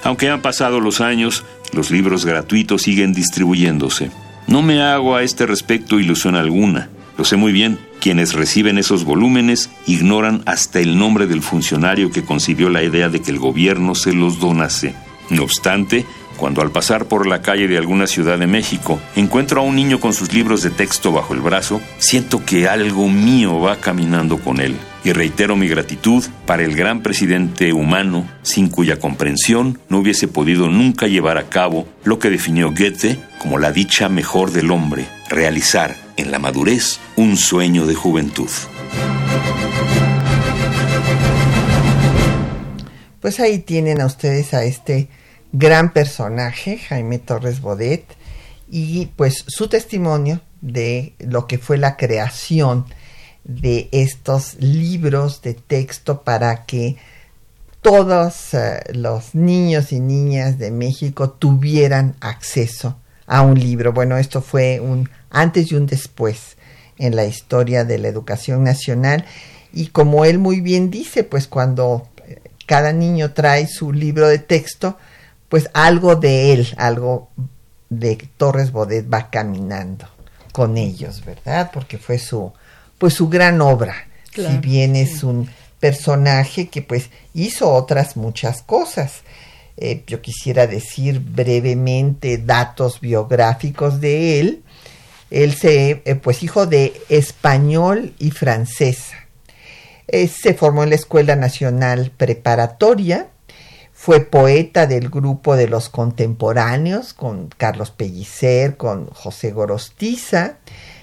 Aunque 0.04 0.28
han 0.28 0.42
pasado 0.42 0.80
los 0.80 1.00
años, 1.00 1.44
los 1.72 1.90
libros 1.90 2.24
gratuitos 2.24 2.82
siguen 2.82 3.14
distribuyéndose. 3.14 4.10
No 4.46 4.62
me 4.62 4.82
hago 4.82 5.16
a 5.16 5.22
este 5.22 5.46
respecto 5.46 5.98
ilusión 5.98 6.36
alguna. 6.36 6.90
Lo 7.16 7.24
sé 7.24 7.36
muy 7.36 7.52
bien, 7.52 7.78
quienes 8.00 8.34
reciben 8.34 8.76
esos 8.76 9.04
volúmenes 9.04 9.70
ignoran 9.86 10.42
hasta 10.46 10.80
el 10.80 10.98
nombre 10.98 11.26
del 11.26 11.42
funcionario 11.42 12.10
que 12.10 12.24
concibió 12.24 12.68
la 12.68 12.82
idea 12.82 13.08
de 13.08 13.22
que 13.22 13.30
el 13.30 13.38
gobierno 13.38 13.94
se 13.94 14.12
los 14.12 14.40
donase. 14.40 14.94
No 15.30 15.44
obstante, 15.44 16.04
cuando 16.34 16.62
al 16.62 16.70
pasar 16.70 17.06
por 17.06 17.26
la 17.26 17.42
calle 17.42 17.68
de 17.68 17.78
alguna 17.78 18.06
ciudad 18.06 18.38
de 18.38 18.46
México 18.46 19.00
encuentro 19.16 19.60
a 19.60 19.64
un 19.64 19.76
niño 19.76 20.00
con 20.00 20.12
sus 20.12 20.32
libros 20.32 20.62
de 20.62 20.70
texto 20.70 21.12
bajo 21.12 21.34
el 21.34 21.40
brazo, 21.40 21.80
siento 21.98 22.44
que 22.44 22.68
algo 22.68 23.08
mío 23.08 23.60
va 23.60 23.76
caminando 23.76 24.38
con 24.38 24.60
él. 24.60 24.76
Y 25.04 25.12
reitero 25.12 25.54
mi 25.54 25.68
gratitud 25.68 26.24
para 26.46 26.62
el 26.62 26.74
gran 26.76 27.02
presidente 27.02 27.72
humano, 27.72 28.26
sin 28.42 28.68
cuya 28.68 28.98
comprensión 28.98 29.78
no 29.88 29.98
hubiese 29.98 30.28
podido 30.28 30.68
nunca 30.68 31.06
llevar 31.06 31.36
a 31.36 31.50
cabo 31.50 31.86
lo 32.04 32.18
que 32.18 32.30
definió 32.30 32.70
Goethe 32.70 33.18
como 33.38 33.58
la 33.58 33.70
dicha 33.70 34.08
mejor 34.08 34.50
del 34.50 34.70
hombre, 34.70 35.06
realizar 35.28 35.96
en 36.16 36.30
la 36.30 36.38
madurez 36.38 37.00
un 37.16 37.36
sueño 37.36 37.86
de 37.86 37.94
juventud. 37.94 38.48
Pues 43.20 43.40
ahí 43.40 43.58
tienen 43.58 44.02
a 44.02 44.06
ustedes 44.06 44.52
a 44.52 44.64
este 44.64 45.08
gran 45.54 45.92
personaje, 45.92 46.78
Jaime 46.78 47.20
Torres 47.20 47.60
Bodet, 47.60 48.04
y 48.68 49.06
pues 49.16 49.44
su 49.46 49.68
testimonio 49.68 50.40
de 50.60 51.14
lo 51.20 51.46
que 51.46 51.58
fue 51.58 51.78
la 51.78 51.96
creación 51.96 52.86
de 53.44 53.88
estos 53.92 54.56
libros 54.58 55.42
de 55.42 55.54
texto 55.54 56.22
para 56.22 56.64
que 56.64 56.96
todos 57.82 58.54
eh, 58.54 58.82
los 58.94 59.34
niños 59.34 59.92
y 59.92 60.00
niñas 60.00 60.58
de 60.58 60.72
México 60.72 61.30
tuvieran 61.30 62.16
acceso 62.20 62.96
a 63.26 63.42
un 63.42 63.58
libro. 63.58 63.92
Bueno, 63.92 64.16
esto 64.16 64.42
fue 64.42 64.80
un 64.80 65.08
antes 65.30 65.70
y 65.70 65.76
un 65.76 65.86
después 65.86 66.56
en 66.98 67.14
la 67.14 67.26
historia 67.26 67.84
de 67.84 67.98
la 67.98 68.08
educación 68.08 68.64
nacional 68.64 69.24
y 69.72 69.88
como 69.88 70.24
él 70.24 70.38
muy 70.38 70.60
bien 70.60 70.90
dice, 70.90 71.22
pues 71.22 71.46
cuando 71.46 72.08
eh, 72.26 72.40
cada 72.66 72.92
niño 72.92 73.34
trae 73.34 73.68
su 73.68 73.92
libro 73.92 74.26
de 74.26 74.38
texto, 74.38 74.96
pues 75.54 75.70
algo 75.72 76.16
de 76.16 76.52
él, 76.52 76.74
algo 76.78 77.30
de 77.88 78.16
Torres 78.36 78.72
Bodet 78.72 79.06
va 79.08 79.30
caminando 79.30 80.04
con 80.50 80.76
ellos, 80.76 81.24
¿verdad? 81.24 81.70
Porque 81.72 81.96
fue 81.96 82.18
su, 82.18 82.52
pues 82.98 83.14
su 83.14 83.28
gran 83.28 83.60
obra. 83.60 83.94
si 84.34 84.58
bien 84.58 84.96
es 84.96 85.22
un 85.22 85.48
personaje 85.78 86.66
que 86.66 86.82
pues 86.82 87.08
hizo 87.34 87.72
otras 87.72 88.16
muchas 88.16 88.62
cosas. 88.62 89.22
Eh, 89.76 90.02
yo 90.08 90.20
quisiera 90.20 90.66
decir 90.66 91.20
brevemente 91.20 92.38
datos 92.38 93.00
biográficos 93.00 94.00
de 94.00 94.40
él. 94.40 94.64
Él 95.30 95.54
se, 95.54 96.02
eh, 96.04 96.16
pues 96.16 96.42
hijo 96.42 96.66
de 96.66 97.00
español 97.08 98.12
y 98.18 98.32
francesa. 98.32 99.14
Eh, 100.08 100.26
se 100.26 100.54
formó 100.54 100.82
en 100.82 100.88
la 100.90 100.96
Escuela 100.96 101.36
Nacional 101.36 102.10
Preparatoria, 102.16 103.28
fue 104.04 104.20
poeta 104.20 104.86
del 104.86 105.08
grupo 105.08 105.56
de 105.56 105.66
los 105.66 105.88
contemporáneos 105.88 107.14
con 107.14 107.48
Carlos 107.56 107.90
Pellicer, 107.90 108.76
con 108.76 109.06
José 109.06 109.50
Gorostiza, 109.50 110.58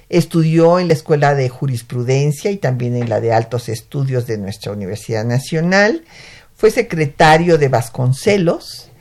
estudió 0.08 0.78
en 0.78 0.88
la 0.88 0.94
Escuela 0.94 1.34
de 1.34 1.50
Jurisprudencia 1.50 2.52
y 2.52 2.58
también 2.58 2.96
en 2.96 3.10
la 3.10 3.20
de 3.20 3.34
Altos 3.34 3.70
Estudios 3.70 4.28
de 4.28 4.38
nuestra 4.38 4.72
Universidad 4.72 5.26
Nacional, 5.26 6.04
fue 6.56 6.70
secretario 6.70 7.58
de 7.58 7.70
Vasconcelos, 7.70 8.92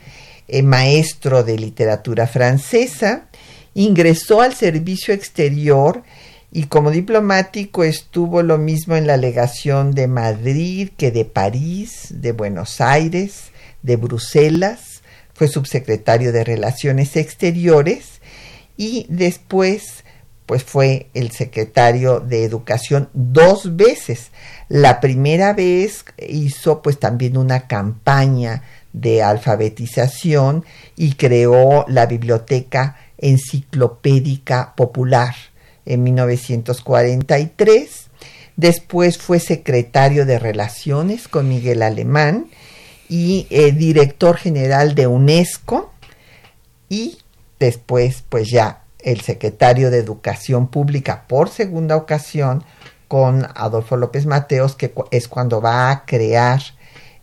eh, 0.48 0.62
maestro 0.62 1.44
de 1.44 1.58
literatura 1.58 2.26
francesa, 2.26 3.26
ingresó 3.74 4.40
al 4.40 4.54
servicio 4.54 5.12
exterior 5.12 6.04
y 6.50 6.68
como 6.68 6.90
diplomático 6.90 7.84
estuvo 7.84 8.42
lo 8.42 8.56
mismo 8.56 8.96
en 8.96 9.06
la 9.06 9.18
legación 9.18 9.92
de 9.92 10.08
Madrid 10.08 10.88
que 10.96 11.10
de 11.10 11.26
París, 11.26 12.06
de 12.08 12.32
Buenos 12.32 12.80
Aires, 12.80 13.49
de 13.82 13.96
Bruselas, 13.96 15.02
fue 15.34 15.48
subsecretario 15.48 16.32
de 16.32 16.44
Relaciones 16.44 17.16
Exteriores 17.16 18.20
y 18.76 19.06
después 19.08 20.04
pues 20.46 20.64
fue 20.64 21.08
el 21.14 21.30
secretario 21.30 22.18
de 22.18 22.44
Educación 22.44 23.08
dos 23.12 23.76
veces. 23.76 24.32
La 24.68 25.00
primera 25.00 25.52
vez 25.52 26.04
hizo 26.18 26.82
pues 26.82 26.98
también 26.98 27.36
una 27.36 27.68
campaña 27.68 28.64
de 28.92 29.22
alfabetización 29.22 30.64
y 30.96 31.12
creó 31.12 31.84
la 31.86 32.06
Biblioteca 32.06 32.96
Enciclopédica 33.18 34.74
Popular 34.74 35.36
en 35.86 36.02
1943. 36.02 38.08
Después 38.56 39.18
fue 39.18 39.38
secretario 39.38 40.26
de 40.26 40.38
Relaciones 40.38 41.28
con 41.28 41.48
Miguel 41.48 41.82
Alemán 41.82 42.48
y 43.10 43.48
eh, 43.50 43.72
director 43.72 44.36
general 44.36 44.94
de 44.94 45.08
UNESCO 45.08 45.90
y 46.88 47.18
después 47.58 48.22
pues 48.28 48.48
ya 48.48 48.84
el 49.00 49.20
secretario 49.20 49.90
de 49.90 49.98
Educación 49.98 50.68
Pública 50.68 51.24
por 51.26 51.48
segunda 51.48 51.96
ocasión 51.96 52.62
con 53.08 53.48
Adolfo 53.56 53.96
López 53.96 54.26
Mateos, 54.26 54.76
que 54.76 54.94
es 55.10 55.26
cuando 55.26 55.60
va 55.60 55.90
a 55.90 56.04
crear 56.06 56.62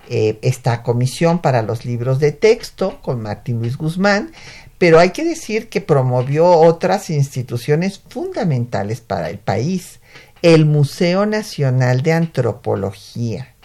eh, 0.10 0.38
esta 0.42 0.84
comisión 0.84 1.40
para 1.40 1.62
los 1.62 1.86
libros 1.86 2.20
de 2.20 2.34
texto 2.34 3.02
con 3.02 3.22
Martín 3.22 3.60
Luis 3.60 3.78
Guzmán, 3.78 4.34
pero 4.78 5.00
hay 5.00 5.12
que 5.12 5.24
decir 5.24 5.70
que 5.70 5.80
promovió 5.80 6.46
otras 6.50 7.10
instituciones 7.10 8.02
fundamentales 8.10 9.00
para 9.00 9.30
el 9.30 9.40
país, 9.40 10.02
el 10.42 10.66
Museo 10.66 11.26
Nacional 11.26 12.02
de 12.02 12.12
Antropología, 12.12 13.56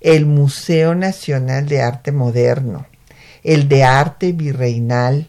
el 0.00 0.26
Museo 0.26 0.94
Nacional 0.94 1.66
de 1.66 1.82
Arte 1.82 2.12
Moderno, 2.12 2.86
el 3.42 3.68
de 3.68 3.84
Arte 3.84 4.32
Virreinal, 4.32 5.28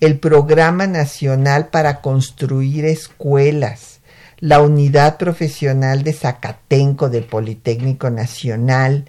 el 0.00 0.18
Programa 0.18 0.86
Nacional 0.86 1.68
para 1.68 2.00
Construir 2.00 2.84
Escuelas, 2.84 4.00
la 4.38 4.60
Unidad 4.60 5.18
Profesional 5.18 6.02
de 6.02 6.12
Zacatenco 6.12 7.08
del 7.08 7.24
Politécnico 7.24 8.10
Nacional, 8.10 9.08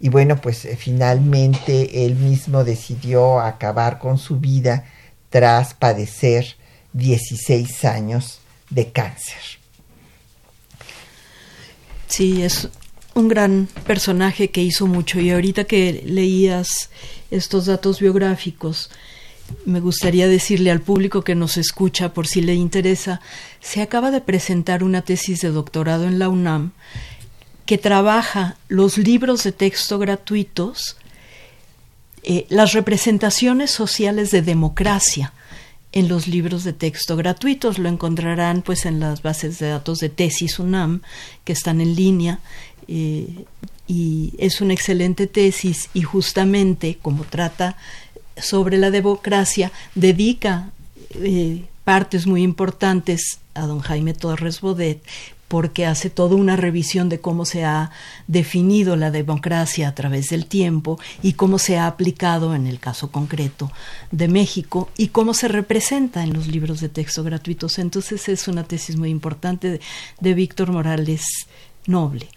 y 0.00 0.08
bueno, 0.08 0.40
pues 0.40 0.64
eh, 0.64 0.76
finalmente 0.76 2.04
él 2.04 2.16
mismo 2.16 2.64
decidió 2.64 3.38
acabar 3.40 3.98
con 3.98 4.18
su 4.18 4.40
vida 4.40 4.84
tras 5.30 5.74
padecer 5.74 6.56
16 6.92 7.84
años 7.84 8.40
de 8.68 8.90
cáncer. 8.90 9.40
Sí, 12.08 12.42
es 12.42 12.68
un 13.14 13.28
gran 13.28 13.68
personaje 13.86 14.50
que 14.50 14.62
hizo 14.62 14.86
mucho 14.86 15.20
y 15.20 15.30
ahorita 15.30 15.64
que 15.64 16.02
leías 16.06 16.90
estos 17.30 17.66
datos 17.66 18.00
biográficos, 18.00 18.90
me 19.64 19.80
gustaría 19.80 20.28
decirle 20.28 20.70
al 20.70 20.80
público 20.80 21.22
que 21.22 21.34
nos 21.34 21.56
escucha, 21.56 22.14
por 22.14 22.26
si 22.26 22.40
le 22.40 22.54
interesa, 22.54 23.20
se 23.60 23.82
acaba 23.82 24.10
de 24.10 24.20
presentar 24.20 24.82
una 24.82 25.02
tesis 25.02 25.40
de 25.40 25.50
doctorado 25.50 26.04
en 26.04 26.18
la 26.18 26.28
UNAM 26.28 26.72
que 27.66 27.78
trabaja 27.78 28.56
los 28.68 28.98
libros 28.98 29.44
de 29.44 29.52
texto 29.52 29.98
gratuitos, 29.98 30.96
eh, 32.22 32.46
las 32.48 32.72
representaciones 32.72 33.70
sociales 33.70 34.30
de 34.30 34.42
democracia 34.42 35.32
en 35.92 36.08
los 36.08 36.26
libros 36.26 36.64
de 36.64 36.72
texto 36.72 37.16
gratuitos. 37.16 37.78
Lo 37.78 37.88
encontrarán 37.88 38.62
pues 38.62 38.86
en 38.86 39.00
las 39.00 39.22
bases 39.22 39.58
de 39.58 39.68
datos 39.68 39.98
de 39.98 40.08
tesis 40.08 40.58
UNAM 40.58 41.02
que 41.44 41.52
están 41.52 41.80
en 41.80 41.94
línea. 41.94 42.40
Y 42.88 44.32
es 44.38 44.60
una 44.60 44.74
excelente 44.74 45.26
tesis 45.26 45.90
y 45.92 46.02
justamente 46.02 46.98
como 47.02 47.24
trata 47.24 47.76
sobre 48.36 48.78
la 48.78 48.90
democracia 48.90 49.72
dedica 49.94 50.70
eh, 51.14 51.64
partes 51.84 52.26
muy 52.26 52.42
importantes 52.42 53.40
a 53.54 53.66
don 53.66 53.80
Jaime 53.80 54.14
Torres 54.14 54.60
Bodet 54.60 55.02
porque 55.52 55.84
hace 55.84 56.08
toda 56.08 56.34
una 56.34 56.56
revisión 56.56 57.10
de 57.10 57.20
cómo 57.20 57.44
se 57.44 57.66
ha 57.66 57.90
definido 58.26 58.96
la 58.96 59.10
democracia 59.10 59.86
a 59.86 59.94
través 59.94 60.30
del 60.30 60.46
tiempo 60.46 60.98
y 61.22 61.34
cómo 61.34 61.58
se 61.58 61.76
ha 61.76 61.86
aplicado 61.86 62.54
en 62.54 62.66
el 62.66 62.78
caso 62.78 63.12
concreto 63.12 63.70
de 64.10 64.28
México 64.28 64.88
y 64.96 65.08
cómo 65.08 65.34
se 65.34 65.48
representa 65.48 66.22
en 66.22 66.32
los 66.32 66.46
libros 66.46 66.80
de 66.80 66.88
texto 66.88 67.22
gratuitos. 67.22 67.78
Entonces 67.78 68.30
es 68.30 68.48
una 68.48 68.64
tesis 68.64 68.96
muy 68.96 69.10
importante 69.10 69.78
de, 70.20 70.34
Víctor 70.34 70.72
Morales 70.72 71.22
Noble. 71.86 72.28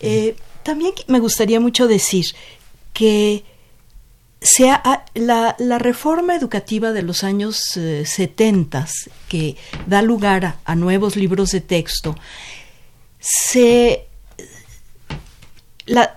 Eh, 0.00 0.36
también 0.62 0.92
me 1.06 1.20
gustaría 1.20 1.60
mucho 1.60 1.88
decir 1.88 2.26
que 2.92 3.44
sea 4.40 5.04
la, 5.14 5.56
la, 5.58 5.78
reforma 5.78 6.36
educativa 6.36 6.92
de 6.92 7.02
los 7.02 7.24
años 7.24 7.56
70 7.56 8.80
eh, 8.80 9.10
que 9.28 9.56
da 9.86 10.02
lugar 10.02 10.58
a, 10.64 10.74
nuevos 10.74 11.16
libros 11.16 11.50
de 11.50 11.60
texto 11.60 12.16
se 13.18 14.06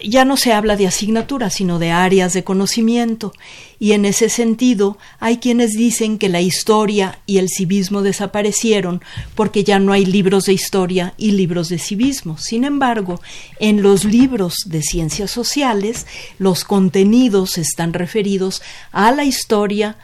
ya 0.01 0.25
no 0.25 0.35
se 0.35 0.51
habla 0.51 0.75
de 0.75 0.87
asignaturas, 0.87 1.53
sino 1.53 1.77
de 1.77 1.91
áreas 1.91 2.33
de 2.33 2.43
conocimiento, 2.43 3.33
y 3.77 3.91
en 3.91 4.05
ese 4.05 4.29
sentido 4.29 4.97
hay 5.19 5.37
quienes 5.37 5.71
dicen 5.71 6.17
que 6.17 6.27
la 6.27 6.41
historia 6.41 7.19
y 7.25 7.37
el 7.37 7.49
civismo 7.49 8.01
desaparecieron 8.01 9.01
porque 9.35 9.63
ya 9.63 9.79
no 9.79 9.93
hay 9.93 10.05
libros 10.05 10.45
de 10.45 10.53
historia 10.53 11.13
y 11.17 11.31
libros 11.31 11.69
de 11.69 11.77
civismo. 11.77 12.37
Sin 12.37 12.63
embargo, 12.63 13.21
en 13.59 13.81
los 13.81 14.05
libros 14.05 14.55
de 14.65 14.81
ciencias 14.81 15.31
sociales, 15.31 16.07
los 16.39 16.63
contenidos 16.63 17.57
están 17.57 17.93
referidos 17.93 18.61
a 18.91 19.11
la 19.11 19.23
historia 19.23 19.97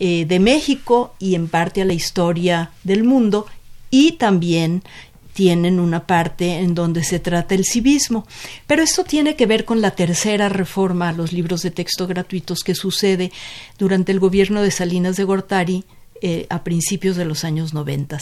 eh, 0.00 0.24
de 0.26 0.40
México 0.40 1.14
y 1.20 1.36
en 1.36 1.48
parte 1.48 1.82
a 1.82 1.84
la 1.84 1.94
historia 1.94 2.72
del 2.82 3.04
mundo 3.04 3.46
y 3.90 4.12
también 4.12 4.82
tienen 5.34 5.80
una 5.80 6.06
parte 6.06 6.60
en 6.60 6.74
donde 6.74 7.04
se 7.04 7.18
trata 7.18 7.54
el 7.54 7.64
civismo. 7.64 8.26
Pero 8.66 8.82
esto 8.82 9.04
tiene 9.04 9.36
que 9.36 9.46
ver 9.46 9.64
con 9.64 9.82
la 9.82 9.90
tercera 9.90 10.48
reforma 10.48 11.10
a 11.10 11.12
los 11.12 11.32
libros 11.32 11.62
de 11.62 11.70
texto 11.70 12.06
gratuitos 12.06 12.60
que 12.60 12.74
sucede 12.74 13.32
durante 13.76 14.12
el 14.12 14.20
gobierno 14.20 14.62
de 14.62 14.70
Salinas 14.70 15.16
de 15.16 15.24
Gortari 15.24 15.84
eh, 16.22 16.46
a 16.48 16.62
principios 16.62 17.16
de 17.16 17.24
los 17.24 17.44
años 17.44 17.74
90. 17.74 18.18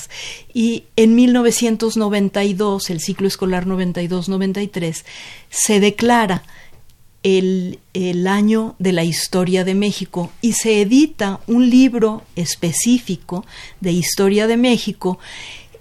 Y 0.54 0.84
en 0.96 1.14
1992, 1.14 2.90
el 2.90 3.00
ciclo 3.00 3.28
escolar 3.28 3.66
92-93, 3.66 5.04
se 5.50 5.80
declara 5.80 6.42
el, 7.22 7.78
el, 7.92 8.26
año 8.26 8.74
de 8.78 8.92
la 8.92 9.04
historia 9.04 9.64
de 9.64 9.74
México 9.74 10.32
y 10.40 10.54
se 10.54 10.80
edita 10.80 11.40
un 11.46 11.70
libro 11.70 12.24
específico 12.34 13.44
de 13.80 13.92
historia 13.92 14.48
de 14.48 14.56
México 14.56 15.20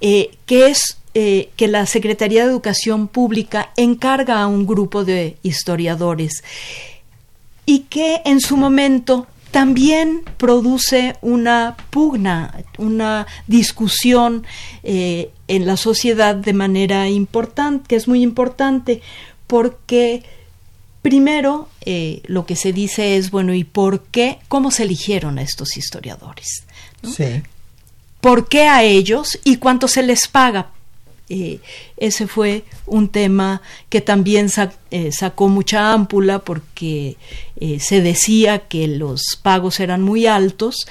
eh, 0.02 0.32
que 0.48 0.68
es 0.68 0.98
eh, 1.14 1.49
que 1.57 1.68
la 1.68 1.86
Secretaría 1.86 2.45
de 2.45 2.51
Educación 2.51 3.07
Pública 3.07 3.72
encarga 3.76 4.41
a 4.41 4.47
un 4.47 4.66
grupo 4.66 5.03
de 5.03 5.38
historiadores 5.43 6.43
y 7.66 7.80
que 7.89 8.22
en 8.26 8.39
su 8.39 8.57
momento 8.57 9.28
también 9.51 10.24
produce 10.38 11.18
una 11.22 11.76
pugna, 11.89 12.64
una 12.78 13.28
discusión 13.47 14.45
eh, 14.84 15.32
en 15.47 15.66
la 15.68 15.76
sociedad 15.76 16.36
de 16.36 16.53
manera 16.53 17.09
importante, 17.09 17.89
que 17.89 17.95
es 17.97 18.07
muy 18.07 18.24
importante, 18.24 19.01
porque 19.47 20.24
primero 21.01 21.68
eh, 21.82 22.22
lo 22.26 22.45
que 22.45 22.55
se 22.55 22.72
dice 22.72 23.18
es, 23.18 23.32
bueno, 23.32 23.53
¿y 23.53 23.66
por 23.66 24.03
qué? 24.03 24.39
¿Cómo 24.47 24.72
se 24.72 24.84
eligieron 24.84 25.38
a 25.38 25.41
estos 25.41 25.76
historiadores? 25.76 26.64
Sí. 27.03 27.43
¿Por 28.22 28.47
qué 28.47 28.68
a 28.68 28.84
ellos 28.84 29.39
y 29.43 29.57
cuánto 29.57 29.88
se 29.89 30.03
les 30.03 30.28
paga? 30.28 30.70
Eh, 31.34 31.60
ese 31.96 32.28
fue 32.28 32.66
un 32.86 33.08
tema 33.08 33.62
que 33.88 34.02
también 34.02 34.48
eh, 34.90 35.12
sacó 35.14 35.48
mucha 35.48 35.94
ámpula 35.94 36.40
porque 36.40 37.16
eh, 37.56 37.80
se 37.80 38.02
decía 38.02 38.68
que 38.68 38.90
los 38.90 39.40
pagos 39.42 39.80
eran 39.80 40.02
muy 40.02 40.26
altos 40.26 40.88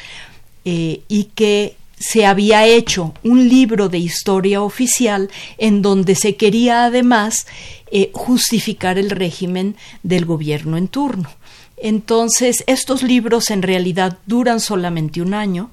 y 0.64 1.24
que 1.34 1.74
se 1.98 2.24
había 2.24 2.66
hecho 2.66 3.12
un 3.22 3.48
libro 3.48 3.90
de 3.90 3.98
historia 3.98 4.62
oficial 4.62 5.30
en 5.58 5.82
donde 5.82 6.14
se 6.14 6.36
quería 6.36 6.86
además 6.86 7.46
eh, 7.90 8.10
justificar 8.14 8.98
el 8.98 9.10
régimen 9.10 9.76
del 10.02 10.24
gobierno 10.24 10.78
en 10.78 10.88
turno. 10.88 11.30
Entonces, 11.76 12.64
estos 12.66 13.02
libros 13.02 13.50
en 13.50 13.62
realidad 13.62 14.16
duran 14.26 14.60
solamente 14.60 15.20
un 15.20 15.34
año, 15.34 15.70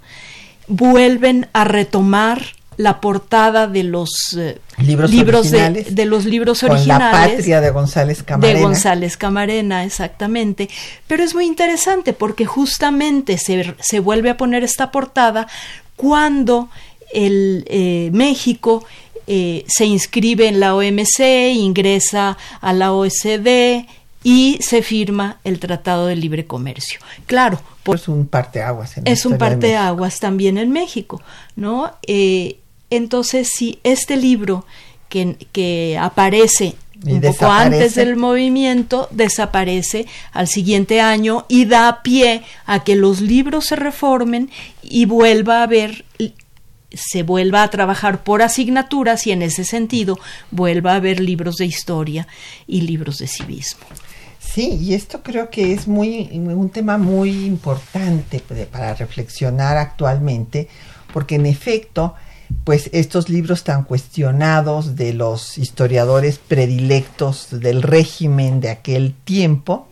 vuelven 0.67 1.47
a 1.53 1.63
retomar 1.63 2.43
la 2.77 3.01
portada 3.01 3.67
de 3.67 3.83
los 3.83 4.09
eh, 4.37 4.59
libros, 4.77 5.11
de, 5.11 6.05
los 6.05 6.25
libros 6.25 6.63
originales. 6.63 6.87
la 6.87 7.11
patria 7.11 7.61
de 7.61 7.71
González 7.71 8.23
Camarena. 8.23 8.59
De 8.59 8.63
González 8.63 9.17
Camarena, 9.17 9.83
exactamente. 9.83 10.69
Pero 11.07 11.23
es 11.23 11.33
muy 11.33 11.45
interesante 11.45 12.13
porque 12.13 12.45
justamente 12.45 13.37
se, 13.39 13.75
se 13.79 13.99
vuelve 13.99 14.29
a 14.29 14.37
poner 14.37 14.63
esta 14.63 14.91
portada 14.91 15.47
cuando 15.95 16.69
el 17.11 17.65
eh, 17.67 18.09
México 18.13 18.85
eh, 19.25 19.65
se 19.67 19.85
inscribe 19.85 20.47
en 20.47 20.59
la 20.59 20.75
OMC, 20.75 21.19
ingresa 21.53 22.37
a 22.61 22.73
la 22.73 22.93
OSD 22.93 23.85
y 24.23 24.57
se 24.61 24.81
firma 24.81 25.39
el 25.43 25.59
Tratado 25.59 26.07
de 26.07 26.15
Libre 26.15 26.45
Comercio. 26.45 26.99
Claro, 27.25 27.59
es 27.93 28.07
un 28.07 28.27
parteaguas. 28.27 28.93
es 29.03 29.25
un 29.25 29.37
parteaguas 29.37 30.19
también 30.19 30.57
en 30.57 30.71
México, 30.71 31.21
¿no? 31.55 31.93
Eh, 32.07 32.59
entonces, 32.89 33.49
si 33.53 33.79
este 33.83 34.17
libro 34.17 34.65
que, 35.09 35.37
que 35.51 35.97
aparece 35.99 36.75
un 37.05 37.21
poco 37.21 37.45
antes 37.45 37.95
del 37.95 38.15
movimiento 38.15 39.07
desaparece 39.11 40.07
al 40.31 40.47
siguiente 40.47 40.99
año 41.01 41.45
y 41.47 41.65
da 41.65 42.01
pie 42.01 42.43
a 42.65 42.83
que 42.83 42.95
los 42.95 43.21
libros 43.21 43.65
se 43.65 43.75
reformen 43.75 44.49
y 44.81 45.05
vuelva 45.05 45.59
a 45.59 45.63
haber 45.63 46.05
se 46.91 47.21
vuelva 47.21 47.63
a 47.63 47.69
trabajar 47.69 48.23
por 48.23 48.41
asignaturas 48.41 49.27
y 49.27 49.31
en 49.31 49.41
ese 49.41 49.65
sentido 49.65 50.17
vuelva 50.51 50.93
a 50.93 50.95
haber 50.95 51.19
libros 51.19 51.57
de 51.57 51.65
historia 51.65 52.27
y 52.65 52.81
libros 52.81 53.19
de 53.19 53.27
civismo. 53.27 53.85
Sí, 54.39 54.79
y 54.81 54.93
esto 54.93 55.21
creo 55.21 55.49
que 55.49 55.73
es 55.73 55.87
muy 55.87 56.29
un 56.31 56.69
tema 56.69 56.97
muy 56.97 57.45
importante 57.45 58.41
para 58.71 58.95
reflexionar 58.95 59.77
actualmente, 59.77 60.69
porque 61.13 61.35
en 61.35 61.45
efecto 61.45 62.15
pues 62.63 62.89
estos 62.93 63.29
libros 63.29 63.63
tan 63.63 63.83
cuestionados 63.83 64.95
de 64.95 65.13
los 65.13 65.57
historiadores 65.57 66.39
predilectos 66.39 67.47
del 67.51 67.81
régimen 67.81 68.61
de 68.61 68.69
aquel 68.69 69.13
tiempo, 69.23 69.87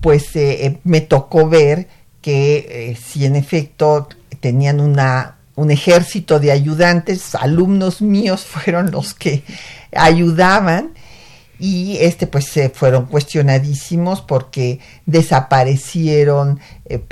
pues 0.00 0.36
eh, 0.36 0.66
eh, 0.66 0.78
me 0.84 1.00
tocó 1.00 1.48
ver 1.48 1.88
que 2.20 2.66
eh, 2.90 2.96
si 2.96 3.24
en 3.24 3.36
efecto 3.36 4.08
tenían 4.40 4.80
una, 4.80 5.38
un 5.56 5.70
ejército 5.70 6.38
de 6.40 6.52
ayudantes, 6.52 7.34
alumnos 7.34 8.02
míos 8.02 8.44
fueron 8.46 8.90
los 8.90 9.14
que 9.14 9.42
ayudaban 9.92 10.94
y 11.58 11.98
este 11.98 12.26
pues 12.26 12.46
se 12.46 12.68
fueron 12.70 13.06
cuestionadísimos 13.06 14.20
porque 14.20 14.80
desaparecieron 15.06 16.58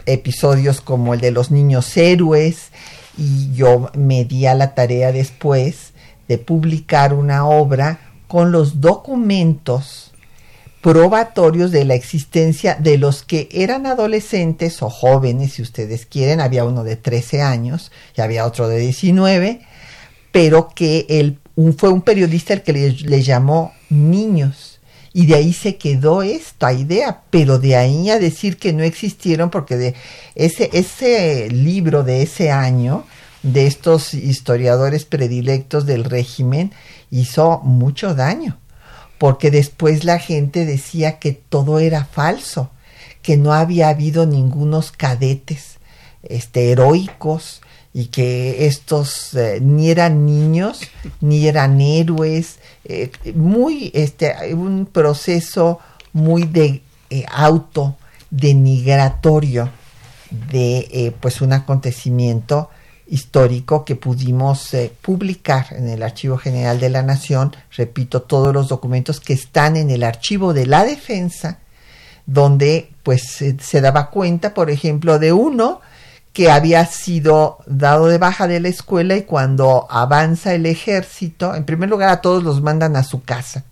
episodios 0.05 0.81
como 0.81 1.15
el 1.15 1.21
de 1.21 1.31
los 1.31 1.53
niños 1.53 1.97
héroes 1.97 2.73
y 3.17 3.53
yo 3.55 3.91
me 3.95 4.25
di 4.25 4.47
a 4.47 4.55
la 4.55 4.75
tarea 4.75 5.13
después 5.13 5.93
de 6.29 6.39
publicar 6.39 7.15
una 7.15 7.47
obra 7.47 8.01
con 8.29 8.53
los 8.53 8.81
documentos 8.81 10.13
probatorios 10.81 11.71
de 11.71 11.85
la 11.85 11.95
existencia 11.95 12.75
de 12.75 12.99
los 12.99 13.23
que 13.23 13.49
eran 13.53 13.87
adolescentes 13.87 14.83
o 14.83 14.91
jóvenes, 14.91 15.53
si 15.53 15.63
ustedes 15.63 16.07
quieren, 16.07 16.41
había 16.41 16.65
uno 16.65 16.83
de 16.83 16.97
13 16.97 17.43
años 17.43 17.93
y 18.17 18.21
había 18.21 18.47
otro 18.47 18.69
de 18.69 18.79
19, 18.79 19.61
pero 20.33 20.71
que 20.75 21.07
él, 21.09 21.39
fue 21.77 21.91
un 21.91 22.03
periodista 22.03 22.55
el 22.55 22.63
que 22.63 22.73
le, 22.73 22.91
le 22.91 23.23
llamó 23.23 23.73
niños 23.91 24.72
y 25.13 25.27
de 25.27 25.35
ahí 25.35 25.53
se 25.53 25.77
quedó 25.77 26.23
esta 26.23 26.73
idea, 26.73 27.23
pero 27.31 27.59
de 27.59 27.77
ahí 27.77 28.11
a 28.11 28.19
decir 28.19 28.57
que 28.57 28.73
no 28.73 28.83
existieron, 28.83 29.51
porque 29.51 29.77
de 29.77 29.95
ese, 30.35 30.71
ese 30.73 31.49
libro 31.51 32.03
de 32.03 32.23
ese 32.23 32.51
año, 32.51 33.05
de 33.43 33.67
estos 33.67 34.15
historiadores 34.15 35.05
predilectos 35.05 35.85
del 35.85 36.05
régimen, 36.05 36.73
hizo 37.11 37.61
mucho 37.61 38.15
daño, 38.15 38.59
porque 39.19 39.51
después 39.51 40.05
la 40.05 40.19
gente 40.19 40.65
decía 40.65 41.19
que 41.19 41.33
todo 41.33 41.79
era 41.79 42.05
falso, 42.05 42.71
que 43.21 43.37
no 43.37 43.53
había 43.53 43.89
habido 43.89 44.27
ningunos 44.27 44.93
cadetes 44.93 45.79
este, 46.23 46.71
heroicos, 46.71 47.61
y 47.95 48.07
que 48.07 48.67
estos 48.67 49.35
eh, 49.35 49.59
ni 49.61 49.91
eran 49.91 50.25
niños 50.25 50.81
ni 51.21 51.47
eran 51.47 51.81
héroes 51.81 52.59
eh, 52.85 53.11
muy 53.35 53.91
este 53.95 54.55
un 54.55 54.87
proceso 54.87 55.79
muy 56.13 56.45
de 56.45 56.83
eh, 57.11 57.25
auto 57.31 57.97
denigratorio 58.31 59.71
de 60.31 61.15
pues 61.21 61.43
un 61.43 61.53
acontecimiento 61.53 62.71
histórico 63.07 63.85
que 63.85 63.97
pudimos 63.97 64.71
publicar 65.03 65.67
en 65.73 65.91
el 65.91 66.03
Archivo 66.03 66.39
General 66.39 66.81
de 66.81 66.89
la 66.89 67.03
Nación, 67.03 67.55
repito, 67.77 68.23
todos 68.23 68.55
los 68.55 68.69
documentos 68.69 69.21
que 69.21 69.35
están 69.35 69.77
en 69.77 69.91
el 69.91 70.03
archivo 70.03 70.55
de 70.55 70.65
la 70.65 70.87
defensa, 70.87 71.59
donde 72.25 72.89
pues 73.03 73.45
se 73.61 73.81
daba 73.83 74.09
cuenta, 74.09 74.55
por 74.55 74.71
ejemplo, 74.71 75.19
de 75.19 75.35
uno 75.35 75.83
que 76.33 76.51
había 76.51 76.87
sido 76.87 77.59
dado 77.67 78.07
de 78.07 78.19
baja 78.19 78.49
de 78.49 78.61
la 78.61 78.69
escuela 78.69 79.17
y 79.17 79.23
cuando 79.23 79.87
avanza 79.91 80.55
el 80.55 80.67
ejército, 80.67 81.55
en 81.55 81.65
primer 81.65 81.91
lugar 81.91 82.09
a 82.09 82.21
todos 82.21 82.43
los 82.43 82.63
mandan 82.63 82.97
a 82.97 83.03
su 83.03 83.23
casa. 83.23 83.65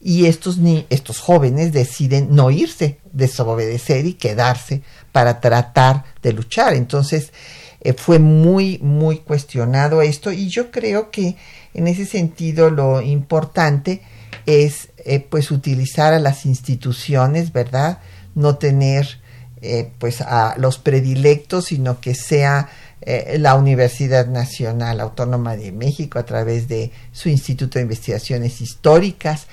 Y 0.00 0.26
estos, 0.26 0.58
ni, 0.58 0.86
estos 0.90 1.20
jóvenes 1.20 1.72
deciden 1.72 2.28
no 2.30 2.50
irse, 2.50 2.98
desobedecer 3.12 4.04
y 4.06 4.14
quedarse 4.14 4.82
para 5.12 5.40
tratar 5.40 6.04
de 6.22 6.32
luchar. 6.32 6.74
Entonces 6.74 7.32
eh, 7.80 7.92
fue 7.92 8.18
muy, 8.18 8.78
muy 8.78 9.18
cuestionado 9.18 10.02
esto 10.02 10.32
y 10.32 10.48
yo 10.48 10.70
creo 10.70 11.10
que 11.10 11.36
en 11.72 11.86
ese 11.86 12.04
sentido 12.04 12.70
lo 12.70 13.00
importante 13.00 14.02
es 14.44 14.88
eh, 14.98 15.20
pues 15.20 15.50
utilizar 15.50 16.12
a 16.12 16.18
las 16.18 16.46
instituciones, 16.46 17.52
¿verdad? 17.52 18.00
No 18.34 18.56
tener 18.56 19.20
eh, 19.62 19.90
pues 19.98 20.20
a 20.20 20.54
los 20.58 20.78
predilectos, 20.78 21.66
sino 21.66 21.98
que 21.98 22.14
sea 22.14 22.68
eh, 23.00 23.36
la 23.38 23.54
Universidad 23.54 24.26
Nacional 24.26 25.00
Autónoma 25.00 25.56
de 25.56 25.72
México 25.72 26.18
a 26.18 26.26
través 26.26 26.68
de 26.68 26.90
su 27.10 27.30
Instituto 27.30 27.78
de 27.78 27.84
Investigaciones 27.84 28.60
Históricas, 28.60 29.46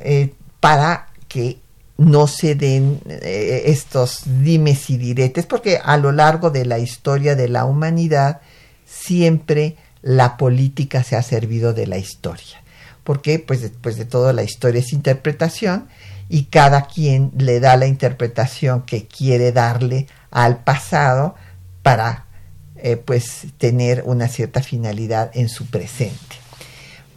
eh, 0.00 0.34
para 0.58 1.10
que 1.28 1.58
no 1.96 2.26
se 2.26 2.56
den 2.56 3.00
estos 3.06 4.24
dimes 4.42 4.90
y 4.90 4.98
diretes, 4.98 5.46
porque 5.46 5.78
a 5.82 5.96
lo 5.96 6.12
largo 6.12 6.50
de 6.50 6.66
la 6.66 6.78
historia 6.78 7.34
de 7.36 7.48
la 7.48 7.64
humanidad 7.64 8.40
siempre 8.84 9.76
la 10.02 10.36
política 10.36 11.02
se 11.02 11.16
ha 11.16 11.22
servido 11.22 11.72
de 11.72 11.86
la 11.86 11.96
historia, 11.96 12.62
porque 13.02 13.38
pues 13.38 13.62
después 13.62 13.96
de 13.96 14.04
todo 14.04 14.32
la 14.34 14.42
historia 14.42 14.80
es 14.80 14.92
interpretación 14.92 15.88
y 16.28 16.44
cada 16.44 16.86
quien 16.86 17.32
le 17.36 17.60
da 17.60 17.76
la 17.76 17.86
interpretación 17.86 18.82
que 18.82 19.06
quiere 19.06 19.52
darle 19.52 20.06
al 20.30 20.58
pasado 20.58 21.34
para 21.82 22.26
eh, 22.76 22.96
pues 22.96 23.46
tener 23.58 24.02
una 24.06 24.28
cierta 24.28 24.62
finalidad 24.62 25.30
en 25.34 25.48
su 25.48 25.66
presente. 25.66 26.36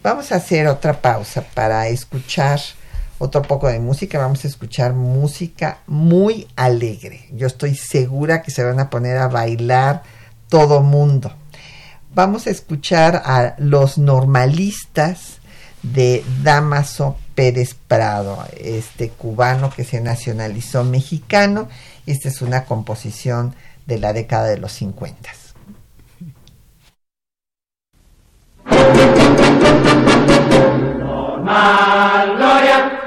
Vamos 0.02 0.32
a 0.32 0.36
hacer 0.36 0.66
otra 0.68 1.02
pausa 1.02 1.44
para 1.54 1.88
escuchar 1.88 2.60
otro 3.18 3.42
poco 3.42 3.68
de 3.68 3.78
música. 3.78 4.18
Vamos 4.18 4.44
a 4.44 4.48
escuchar 4.48 4.94
música 4.94 5.78
muy 5.86 6.48
alegre. 6.56 7.28
Yo 7.32 7.46
estoy 7.46 7.74
segura 7.74 8.40
que 8.42 8.50
se 8.50 8.64
van 8.64 8.80
a 8.80 8.88
poner 8.88 9.18
a 9.18 9.28
bailar 9.28 10.02
todo 10.48 10.80
mundo. 10.80 11.32
Vamos 12.14 12.46
a 12.46 12.50
escuchar 12.50 13.22
a 13.24 13.54
los 13.58 13.98
normalistas 13.98 15.38
de 15.82 16.24
Damaso 16.42 17.16
Pérez 17.40 17.72
Prado, 17.72 18.44
este 18.58 19.08
cubano 19.08 19.70
que 19.70 19.82
se 19.82 20.02
nacionalizó 20.02 20.84
mexicano. 20.84 21.70
Esta 22.04 22.28
es 22.28 22.42
una 22.42 22.66
composición 22.66 23.54
de 23.86 23.98
la 23.98 24.12
década 24.12 24.48
de 24.48 24.58
los 24.58 24.72
50. 24.72 25.30
Alla 31.46 32.60
mio, 32.60 32.99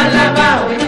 alla 0.00 0.32
bao, 0.34 0.81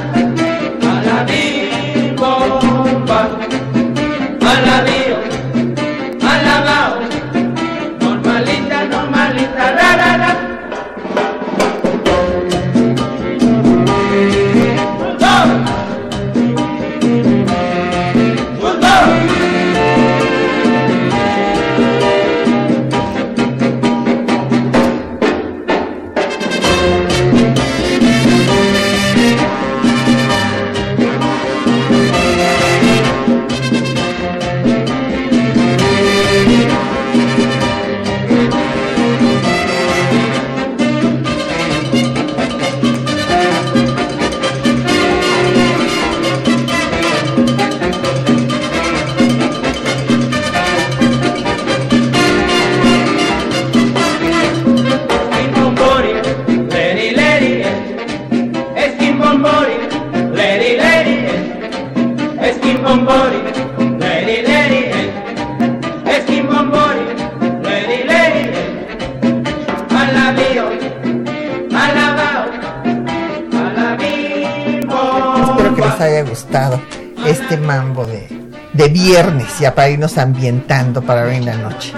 para 79.75 79.91
irnos 79.91 80.19
ambientando 80.19 81.03
para 81.03 81.25
ver 81.25 81.35
en 81.35 81.47
la 81.47 81.57
noche. 81.57 81.93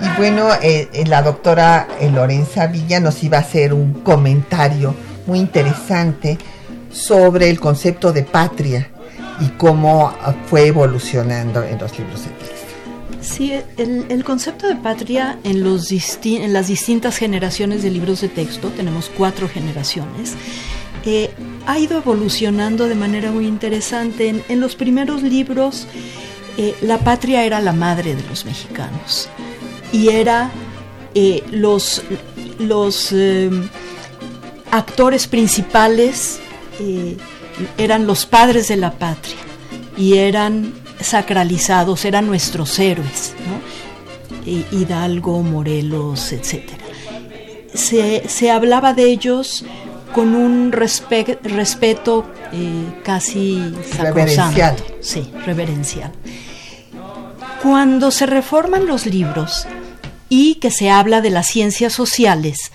Y 0.00 0.16
bueno, 0.16 0.48
eh, 0.62 0.88
eh, 0.92 1.04
la 1.06 1.22
doctora 1.22 1.88
eh, 2.00 2.10
Lorenza 2.10 2.66
Villa 2.68 3.00
nos 3.00 3.22
iba 3.24 3.38
a 3.38 3.40
hacer 3.40 3.74
un 3.74 3.94
comentario 3.94 4.94
muy 5.26 5.40
interesante 5.40 6.38
sobre 6.92 7.50
el 7.50 7.58
concepto 7.58 8.12
de 8.12 8.22
patria 8.22 8.90
y 9.40 9.48
cómo 9.56 10.08
ah, 10.08 10.34
fue 10.46 10.68
evolucionando 10.68 11.62
en 11.64 11.78
los 11.78 11.98
libros 11.98 12.24
de 12.24 12.30
texto. 12.30 12.54
Sí, 13.20 13.52
el, 13.76 14.06
el 14.08 14.22
concepto 14.24 14.68
de 14.68 14.76
patria 14.76 15.38
en, 15.42 15.64
los 15.64 15.90
disti- 15.90 16.40
en 16.40 16.52
las 16.52 16.68
distintas 16.68 17.16
generaciones 17.16 17.82
de 17.82 17.90
libros 17.90 18.20
de 18.20 18.28
texto, 18.28 18.68
tenemos 18.68 19.10
cuatro 19.16 19.48
generaciones, 19.48 20.34
eh, 21.04 21.30
ha 21.66 21.78
ido 21.78 21.98
evolucionando 21.98 22.86
de 22.88 22.94
manera 22.94 23.30
muy 23.30 23.46
interesante. 23.46 24.28
En, 24.28 24.42
en 24.48 24.60
los 24.60 24.76
primeros 24.76 25.22
libros, 25.22 25.86
eh, 26.58 26.74
la 26.82 26.98
patria 26.98 27.44
era 27.44 27.60
la 27.60 27.72
madre 27.72 28.14
de 28.14 28.22
los 28.28 28.44
mexicanos 28.44 29.28
y 29.92 30.08
era 30.10 30.50
eh, 31.14 31.42
los, 31.50 32.02
los 32.58 33.10
eh, 33.12 33.48
actores 34.70 35.26
principales 35.26 36.40
eh, 36.80 37.16
eran 37.78 38.06
los 38.06 38.26
padres 38.26 38.68
de 38.68 38.76
la 38.76 38.92
patria 38.92 39.36
y 39.96 40.14
eran 40.18 40.74
sacralizados, 41.00 42.04
eran 42.04 42.26
nuestros 42.26 42.78
héroes, 42.78 43.34
¿no? 43.48 44.50
I- 44.50 44.66
Hidalgo, 44.72 45.42
Morelos, 45.42 46.32
etc. 46.32 46.70
Se, 47.74 48.28
se 48.28 48.50
hablaba 48.50 48.94
de 48.94 49.04
ellos 49.04 49.64
con 50.14 50.34
un 50.34 50.72
respe- 50.72 51.38
respeto 51.42 52.24
eh, 52.52 53.00
casi 53.04 53.58
Reverencial. 53.98 54.52
sacrosanto. 54.76 54.84
Sí, 55.00 55.30
reverencial. 55.44 56.12
Cuando 57.62 58.10
se 58.10 58.26
reforman 58.26 58.86
los 58.86 59.06
libros 59.06 59.66
y 60.28 60.56
que 60.56 60.70
se 60.70 60.90
habla 60.90 61.20
de 61.20 61.30
las 61.30 61.46
ciencias 61.46 61.92
sociales, 61.92 62.70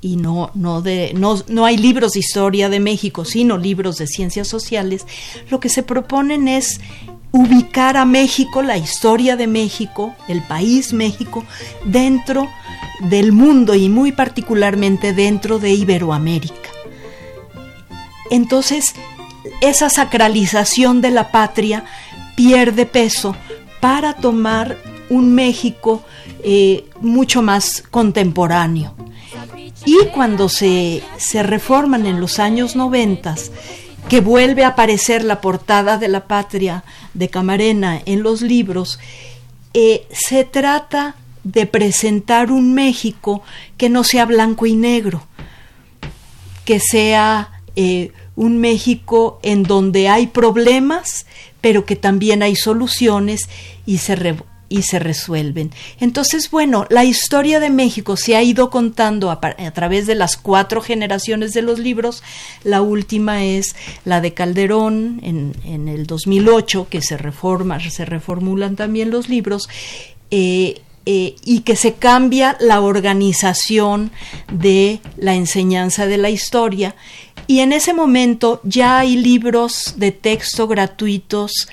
y 0.00 0.16
no, 0.16 0.50
no, 0.54 0.82
de, 0.82 1.12
no, 1.14 1.42
no 1.48 1.64
hay 1.64 1.76
libros 1.76 2.12
de 2.12 2.20
historia 2.20 2.68
de 2.68 2.78
México, 2.78 3.24
sino 3.24 3.56
libros 3.56 3.96
de 3.96 4.06
ciencias 4.06 4.46
sociales, 4.46 5.06
lo 5.50 5.60
que 5.60 5.68
se 5.68 5.82
proponen 5.82 6.46
es 6.46 6.80
ubicar 7.32 7.96
a 7.96 8.04
México, 8.04 8.62
la 8.62 8.76
historia 8.76 9.36
de 9.36 9.46
México, 9.46 10.14
el 10.28 10.42
país 10.42 10.92
México, 10.92 11.44
dentro 11.84 12.48
del 13.00 13.32
mundo 13.32 13.74
y 13.74 13.88
muy 13.88 14.12
particularmente 14.12 15.12
dentro 15.12 15.58
de 15.58 15.72
Iberoamérica. 15.72 16.70
Entonces, 18.30 18.94
esa 19.60 19.88
sacralización 19.88 21.00
de 21.00 21.10
la 21.10 21.30
patria 21.30 21.84
pierde 22.36 22.86
peso 22.86 23.34
para 23.80 24.14
tomar 24.14 24.76
un 25.10 25.34
México 25.34 26.02
eh, 26.42 26.86
mucho 27.00 27.42
más 27.42 27.82
contemporáneo. 27.90 28.94
Y 29.84 30.06
cuando 30.14 30.48
se, 30.48 31.02
se 31.16 31.42
reforman 31.42 32.06
en 32.06 32.20
los 32.20 32.38
años 32.38 32.76
noventas, 32.76 33.50
que 34.08 34.20
vuelve 34.20 34.64
a 34.64 34.68
aparecer 34.68 35.22
la 35.22 35.40
portada 35.40 35.98
de 35.98 36.08
la 36.08 36.26
patria 36.26 36.82
de 37.14 37.28
Camarena 37.28 38.00
en 38.06 38.22
los 38.22 38.40
libros, 38.40 38.98
eh, 39.74 40.06
se 40.10 40.44
trata 40.44 41.16
de 41.44 41.66
presentar 41.66 42.50
un 42.50 42.74
México 42.74 43.42
que 43.76 43.88
no 43.88 44.04
sea 44.04 44.24
blanco 44.24 44.66
y 44.66 44.74
negro, 44.74 45.26
que 46.64 46.80
sea 46.80 47.60
eh, 47.76 48.12
un 48.34 48.58
México 48.58 49.38
en 49.42 49.62
donde 49.62 50.08
hay 50.08 50.26
problemas, 50.26 51.26
pero 51.60 51.84
que 51.84 51.96
también 51.96 52.42
hay 52.42 52.56
soluciones 52.56 53.48
y 53.86 53.98
se, 53.98 54.36
y 54.68 54.82
se 54.82 54.98
resuelven. 54.98 55.70
Entonces, 56.00 56.50
bueno, 56.50 56.86
la 56.90 57.04
historia 57.04 57.60
de 57.60 57.70
México 57.70 58.16
se 58.16 58.36
ha 58.36 58.42
ido 58.42 58.70
contando 58.70 59.30
a 59.30 59.40
través 59.72 60.06
de 60.06 60.14
las 60.14 60.36
cuatro 60.36 60.80
generaciones 60.80 61.52
de 61.52 61.62
los 61.62 61.78
libros. 61.78 62.22
La 62.64 62.82
última 62.82 63.44
es 63.44 63.74
la 64.04 64.20
de 64.20 64.34
Calderón 64.34 65.20
en, 65.22 65.54
en 65.64 65.88
el 65.88 66.06
2008, 66.06 66.88
que 66.90 67.02
se 67.02 67.16
reforma, 67.16 67.78
se 67.90 68.04
reformulan 68.04 68.76
también 68.76 69.10
los 69.10 69.28
libros. 69.28 69.68
eh, 70.30 70.82
eh, 71.10 71.36
y 71.42 71.60
que 71.60 71.74
se 71.74 71.94
cambia 71.94 72.58
la 72.60 72.82
organización 72.82 74.10
de 74.52 75.00
la 75.16 75.34
enseñanza 75.34 76.06
de 76.06 76.18
la 76.18 76.28
historia. 76.28 76.96
Y 77.46 77.60
en 77.60 77.72
ese 77.72 77.94
momento 77.94 78.60
ya 78.62 78.98
hay 78.98 79.16
libros 79.16 79.94
de 79.96 80.12
texto 80.12 80.68
gratuitos 80.68 81.66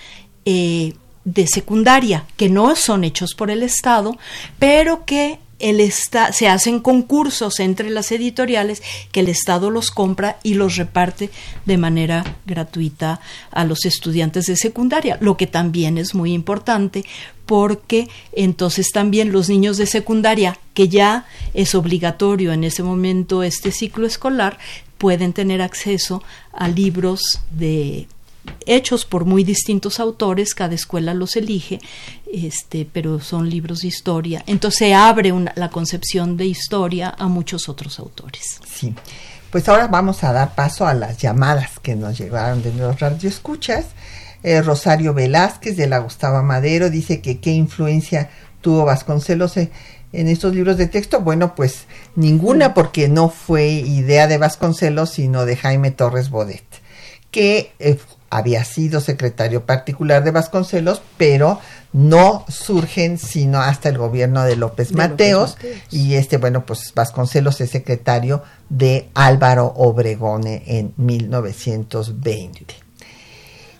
eh, 0.46 0.94
de 1.26 1.48
secundaria, 1.48 2.24
que 2.38 2.48
no 2.48 2.78
son 2.78 3.04
hechos 3.04 3.34
por 3.36 3.52
el 3.52 3.62
Estado, 3.62 4.18
pero 4.58 5.04
que 5.04 5.40
el 5.60 5.92
se 5.92 6.48
hacen 6.48 6.80
concursos 6.80 7.60
entre 7.60 7.90
las 7.90 8.12
editoriales 8.12 8.82
que 9.12 9.22
el 9.22 9.28
Estado 9.28 9.70
los 9.70 9.92
compra 9.92 10.38
y 10.44 10.54
los 10.54 10.76
reparte 10.76 11.30
de 11.66 11.78
manera 11.78 12.38
gratuita 12.46 13.20
a 13.52 13.66
los 13.66 13.84
estudiantes 13.86 14.46
de 14.46 14.56
secundaria, 14.56 15.18
lo 15.20 15.38
que 15.38 15.48
también 15.48 15.98
es 15.98 16.14
muy 16.14 16.34
importante 16.34 17.04
porque 17.46 18.08
entonces 18.32 18.92
también 18.92 19.32
los 19.32 19.50
niños 19.50 19.78
de 19.78 19.86
secundaria, 19.86 20.58
que 20.74 20.88
ya 20.90 21.26
es 21.54 21.76
obligatorio 21.76 22.54
en 22.54 22.64
ese 22.64 22.84
momento 22.84 23.44
este 23.44 23.72
ciclo 23.72 24.06
escolar, 24.08 24.58
pueden 24.98 25.34
tener 25.34 25.62
acceso 25.62 26.24
a 26.54 26.68
libros 26.68 27.42
de 27.52 28.08
hechos 28.68 29.06
por 29.06 29.26
muy 29.26 29.44
distintos 29.44 30.00
autores, 30.00 30.54
cada 30.54 30.76
escuela 30.76 31.14
los 31.14 31.36
elige, 31.36 31.80
este, 32.32 32.88
pero 32.92 33.20
son 33.20 33.50
libros 33.50 33.80
de 33.80 33.88
historia. 33.88 34.44
Entonces 34.46 34.94
abre 34.94 35.32
una- 35.32 35.54
la 35.56 35.70
concepción 35.70 36.38
de 36.38 36.46
historia 36.46 37.14
a 37.18 37.28
muchos 37.28 37.70
otros 37.70 37.98
autores. 38.00 38.60
Sí. 38.68 38.94
Pues 39.52 39.68
ahora 39.70 39.88
vamos 39.88 40.24
a 40.24 40.32
dar 40.34 40.54
paso 40.54 40.86
a 40.86 40.94
las 40.94 41.18
llamadas 41.18 41.80
que 41.82 41.96
nos 41.96 42.18
llegaron 42.18 42.62
de 42.62 42.74
los 42.74 43.00
radioescuchas. 43.00 43.86
Eh, 44.48 44.62
Rosario 44.62 45.16
Velázquez 45.16 45.76
de 45.76 45.88
la 45.88 45.98
Gustavo 45.98 46.44
Madero 46.44 46.92
dice 46.92 47.20
que 47.20 47.40
qué 47.40 47.50
influencia 47.50 48.30
tuvo 48.62 48.86
Vasconcelos 48.86 49.58
en, 49.58 49.72
en 50.14 50.28
estos 50.28 50.54
libros 50.54 50.78
de 50.78 50.86
texto. 50.86 51.22
Bueno, 51.22 51.56
pues 51.56 51.86
ninguna 52.16 52.76
porque 52.76 53.10
no 53.10 53.30
fue 53.30 53.70
idea 53.70 54.28
de 54.28 54.38
Vasconcelos, 54.38 55.10
sino 55.10 55.48
de 55.48 55.56
Jaime 55.56 55.90
Torres 55.90 56.30
Bodet, 56.30 56.64
que 57.32 57.72
eh, 57.80 57.98
había 58.30 58.64
sido 58.66 59.02
secretario 59.02 59.66
particular 59.66 60.24
de 60.24 60.30
Vasconcelos, 60.30 61.02
pero 61.18 61.60
no 61.92 62.46
surgen 62.48 63.18
sino 63.18 63.62
hasta 63.62 63.90
el 63.90 63.98
gobierno 63.98 64.44
de 64.44 64.58
López 64.58 64.90
De 64.90 64.94
López 64.94 65.10
Mateos, 65.10 65.56
Mateos. 65.56 65.78
y 65.90 66.14
este, 66.14 66.38
bueno, 66.38 66.68
pues 66.68 66.94
Vasconcelos 66.94 67.62
es 67.62 67.72
secretario 67.72 68.44
de 68.70 69.10
Álvaro 69.16 69.74
Obregón 69.76 70.44
en 70.46 70.94
1920. 70.98 72.85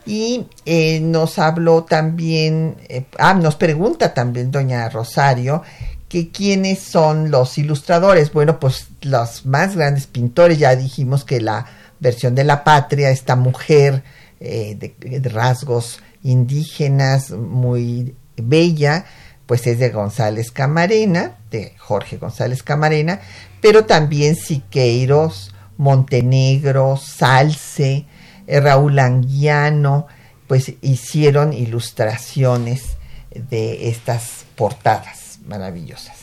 Y 0.06 0.48
eh, 0.66 1.00
nos 1.00 1.40
habló 1.40 1.84
también, 1.84 2.78
eh, 2.90 3.06
ah, 3.18 3.34
nos 3.34 3.56
pregunta 3.56 4.14
también 4.14 4.52
doña 4.52 4.88
Rosario 4.90 5.64
que 6.08 6.30
quiénes 6.30 6.80
son 6.80 7.32
los 7.32 7.58
ilustradores. 7.58 8.32
Bueno, 8.32 8.60
pues 8.60 8.88
los 9.02 9.46
más 9.46 9.76
grandes 9.76 10.08
pintores, 10.08 10.60
ya 10.60 10.76
dijimos 10.76 11.26
que 11.26 11.42
la 11.42 11.66
versión 12.00 12.36
de 12.36 12.44
la 12.44 12.64
patria, 12.64 13.10
esta 13.10 13.36
mujer 13.36 14.04
eh, 14.40 14.78
de, 14.80 15.20
de 15.20 15.30
rasgos 15.30 16.00
indígenas, 16.24 17.32
muy 17.32 18.16
bella, 18.38 19.06
pues 19.46 19.66
es 19.68 19.80
de 19.80 19.90
González 19.90 20.52
Camarena, 20.52 21.38
de 21.52 21.74
Jorge 21.78 22.18
González 22.18 22.64
Camarena, 22.64 23.22
pero 23.62 23.86
también 23.86 24.36
Siqueiros, 24.36 25.54
Montenegro, 25.78 26.98
Salce, 26.98 28.06
Raúl 28.48 29.00
Anguiano, 29.00 30.08
pues 30.48 30.74
hicieron 30.82 31.54
ilustraciones 31.54 32.98
de 33.34 33.90
estas 33.90 34.46
portadas 34.56 35.40
maravillosas. 35.48 36.18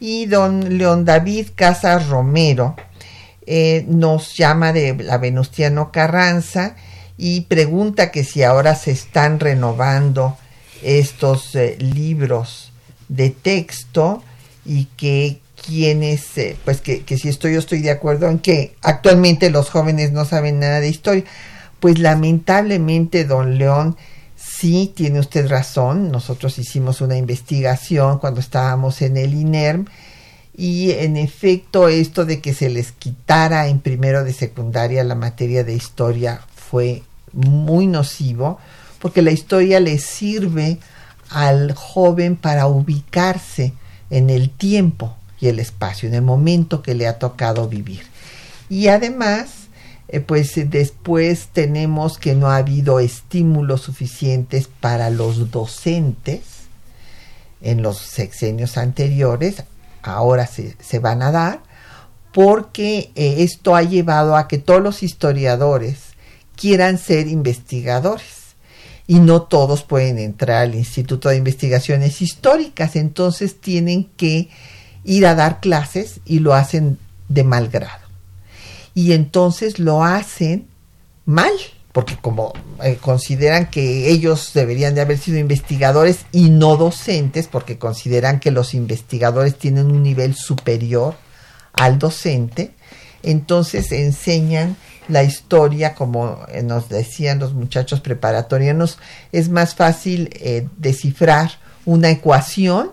Y 0.00 0.26
don 0.26 0.78
León 0.78 1.04
David 1.04 1.48
Casas 1.54 2.08
Romero 2.08 2.76
eh, 3.46 3.84
nos 3.88 4.36
llama 4.36 4.72
de 4.72 4.94
la 4.94 5.18
Venustiano 5.18 5.90
Carranza 5.90 6.76
y 7.16 7.42
pregunta 7.42 8.10
que 8.10 8.22
si 8.22 8.42
ahora 8.42 8.74
se 8.74 8.92
están 8.92 9.40
renovando 9.40 10.36
estos 10.82 11.54
eh, 11.56 11.76
libros 11.80 12.72
de 13.08 13.30
texto 13.30 14.22
y 14.64 14.84
que 14.96 15.40
quienes, 15.66 16.36
eh, 16.38 16.56
pues 16.64 16.80
que, 16.80 17.02
que 17.02 17.18
si 17.18 17.28
estoy 17.28 17.54
yo 17.54 17.58
estoy 17.58 17.80
de 17.80 17.90
acuerdo 17.90 18.28
en 18.28 18.38
que 18.38 18.76
actualmente 18.82 19.50
los 19.50 19.70
jóvenes 19.70 20.12
no 20.12 20.24
saben 20.24 20.60
nada 20.60 20.80
de 20.80 20.88
historia. 20.88 21.24
Pues 21.80 21.98
lamentablemente, 21.98 23.24
don 23.24 23.58
León, 23.58 23.96
Sí, 24.38 24.92
tiene 24.94 25.18
usted 25.18 25.48
razón. 25.48 26.12
Nosotros 26.12 26.58
hicimos 26.58 27.00
una 27.00 27.16
investigación 27.16 28.18
cuando 28.18 28.40
estábamos 28.40 29.02
en 29.02 29.16
el 29.16 29.34
INERM 29.34 29.86
y 30.56 30.92
en 30.92 31.16
efecto 31.16 31.88
esto 31.88 32.24
de 32.24 32.40
que 32.40 32.54
se 32.54 32.68
les 32.68 32.92
quitara 32.92 33.68
en 33.68 33.80
primero 33.80 34.24
de 34.24 34.32
secundaria 34.32 35.04
la 35.04 35.14
materia 35.14 35.64
de 35.64 35.74
historia 35.74 36.40
fue 36.54 37.02
muy 37.32 37.86
nocivo 37.86 38.58
porque 39.00 39.22
la 39.22 39.30
historia 39.30 39.80
le 39.80 39.98
sirve 39.98 40.78
al 41.30 41.72
joven 41.74 42.34
para 42.34 42.66
ubicarse 42.66 43.74
en 44.10 44.30
el 44.30 44.50
tiempo 44.50 45.17
y 45.40 45.48
el 45.48 45.58
espacio, 45.58 46.08
en 46.08 46.14
el 46.14 46.22
momento 46.22 46.82
que 46.82 46.94
le 46.94 47.06
ha 47.06 47.18
tocado 47.18 47.68
vivir. 47.68 48.02
Y 48.68 48.88
además, 48.88 49.68
eh, 50.08 50.20
pues 50.20 50.52
después 50.70 51.48
tenemos 51.52 52.18
que 52.18 52.34
no 52.34 52.48
ha 52.48 52.56
habido 52.56 53.00
estímulos 53.00 53.82
suficientes 53.82 54.68
para 54.80 55.10
los 55.10 55.50
docentes 55.50 56.40
en 57.60 57.82
los 57.82 57.98
sexenios 57.98 58.78
anteriores, 58.78 59.64
ahora 60.02 60.46
se, 60.46 60.76
se 60.80 60.98
van 60.98 61.22
a 61.22 61.32
dar, 61.32 61.60
porque 62.32 63.10
eh, 63.14 63.36
esto 63.38 63.74
ha 63.74 63.82
llevado 63.82 64.36
a 64.36 64.48
que 64.48 64.58
todos 64.58 64.82
los 64.82 65.02
historiadores 65.02 65.98
quieran 66.56 66.98
ser 66.98 67.26
investigadores 67.26 68.38
y 69.06 69.20
no 69.20 69.42
todos 69.42 69.82
pueden 69.82 70.18
entrar 70.18 70.62
al 70.62 70.74
Instituto 70.74 71.30
de 71.30 71.36
Investigaciones 71.36 72.20
Históricas, 72.20 72.94
entonces 72.94 73.60
tienen 73.60 74.04
que 74.16 74.50
ir 75.04 75.26
a 75.26 75.34
dar 75.34 75.60
clases 75.60 76.20
y 76.24 76.40
lo 76.40 76.54
hacen 76.54 76.98
de 77.28 77.44
mal 77.44 77.68
grado. 77.68 78.06
Y 78.94 79.12
entonces 79.12 79.78
lo 79.78 80.04
hacen 80.04 80.66
mal, 81.24 81.52
porque 81.92 82.16
como 82.20 82.52
eh, 82.82 82.98
consideran 83.00 83.70
que 83.70 84.10
ellos 84.10 84.52
deberían 84.54 84.94
de 84.94 85.02
haber 85.02 85.18
sido 85.18 85.38
investigadores 85.38 86.20
y 86.32 86.50
no 86.50 86.76
docentes, 86.76 87.48
porque 87.48 87.78
consideran 87.78 88.40
que 88.40 88.50
los 88.50 88.74
investigadores 88.74 89.56
tienen 89.56 89.90
un 89.90 90.02
nivel 90.02 90.34
superior 90.34 91.16
al 91.72 91.98
docente, 91.98 92.72
entonces 93.22 93.92
enseñan 93.92 94.76
la 95.08 95.22
historia, 95.22 95.94
como 95.94 96.40
eh, 96.48 96.62
nos 96.62 96.88
decían 96.88 97.38
los 97.38 97.54
muchachos 97.54 98.00
preparatorianos, 98.00 98.98
es 99.32 99.48
más 99.48 99.74
fácil 99.74 100.30
eh, 100.34 100.68
descifrar 100.76 101.52
una 101.84 102.10
ecuación 102.10 102.92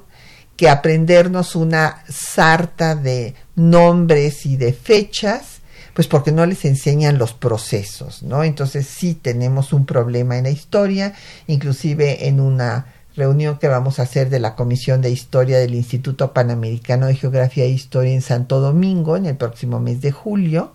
que 0.58 0.70
aprendernos 0.70 1.56
una 1.56 2.03
sarta 2.08 2.95
de 2.95 3.36
nombres 3.56 4.45
y 4.45 4.58
de 4.58 4.74
fechas, 4.74 5.60
pues 5.93 6.08
porque 6.08 6.32
no 6.32 6.45
les 6.45 6.66
enseñan 6.66 7.18
los 7.18 7.34
procesos, 7.34 8.24
¿no? 8.24 8.43
Entonces 8.43 8.88
sí 8.88 9.16
tenemos 9.16 9.74
un 9.74 9.86
problema 9.86 10.38
en 10.38 10.43
la 10.43 10.49
historia, 10.49 11.14
inclusive 11.47 12.28
en 12.28 12.39
una 12.39 12.88
reunión 13.16 13.58
que 13.60 13.70
vamos 13.70 13.99
a 13.99 14.03
hacer 14.03 14.30
de 14.30 14.39
la 14.39 14.56
Comisión 14.56 15.01
de 15.01 15.10
Historia 15.10 15.58
del 15.58 15.74
Instituto 15.74 16.34
Panamericano 16.34 17.08
de 17.08 17.16
Geografía 17.16 17.64
e 17.64 17.70
Historia 17.70 18.14
en 18.14 18.22
Santo 18.22 18.60
Domingo 18.60 19.16
en 19.16 19.26
el 19.26 19.38
próximo 19.38 19.80
mes 19.80 20.01
de 20.01 20.12
julio, 20.12 20.74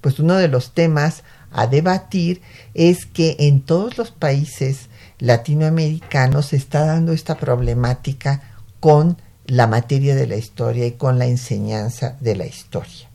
pues 0.00 0.20
uno 0.20 0.36
de 0.36 0.48
los 0.48 0.74
temas 0.74 1.24
a 1.50 1.66
debatir 1.66 2.40
es 2.74 3.04
que 3.04 3.36
en 3.40 3.62
todos 3.62 3.98
los 3.98 4.10
países 4.10 4.88
latinoamericanos 5.18 6.46
se 6.46 6.56
está 6.56 6.86
dando 6.86 7.12
esta 7.12 7.36
problemática 7.36 8.51
con 8.82 9.16
la 9.46 9.68
materia 9.68 10.16
de 10.16 10.26
la 10.26 10.34
historia 10.34 10.86
y 10.86 10.92
con 10.92 11.16
la 11.16 11.26
enseñanza 11.26 12.16
de 12.18 12.34
la 12.34 12.46
historia. 12.46 13.08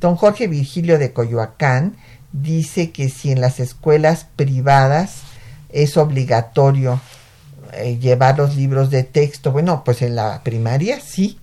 Don 0.00 0.14
Jorge 0.14 0.46
Virgilio 0.46 1.00
de 1.00 1.12
Coyoacán 1.12 1.96
dice 2.30 2.92
que 2.92 3.08
si 3.08 3.32
en 3.32 3.40
las 3.40 3.58
escuelas 3.58 4.28
privadas 4.36 5.22
es 5.68 5.96
obligatorio 5.96 7.00
eh, 7.72 7.98
llevar 7.98 8.38
los 8.38 8.54
libros 8.54 8.90
de 8.90 9.02
texto, 9.02 9.50
bueno, 9.50 9.82
pues 9.84 10.00
en 10.00 10.14
la 10.14 10.44
primaria 10.44 11.00
sí, 11.00 11.40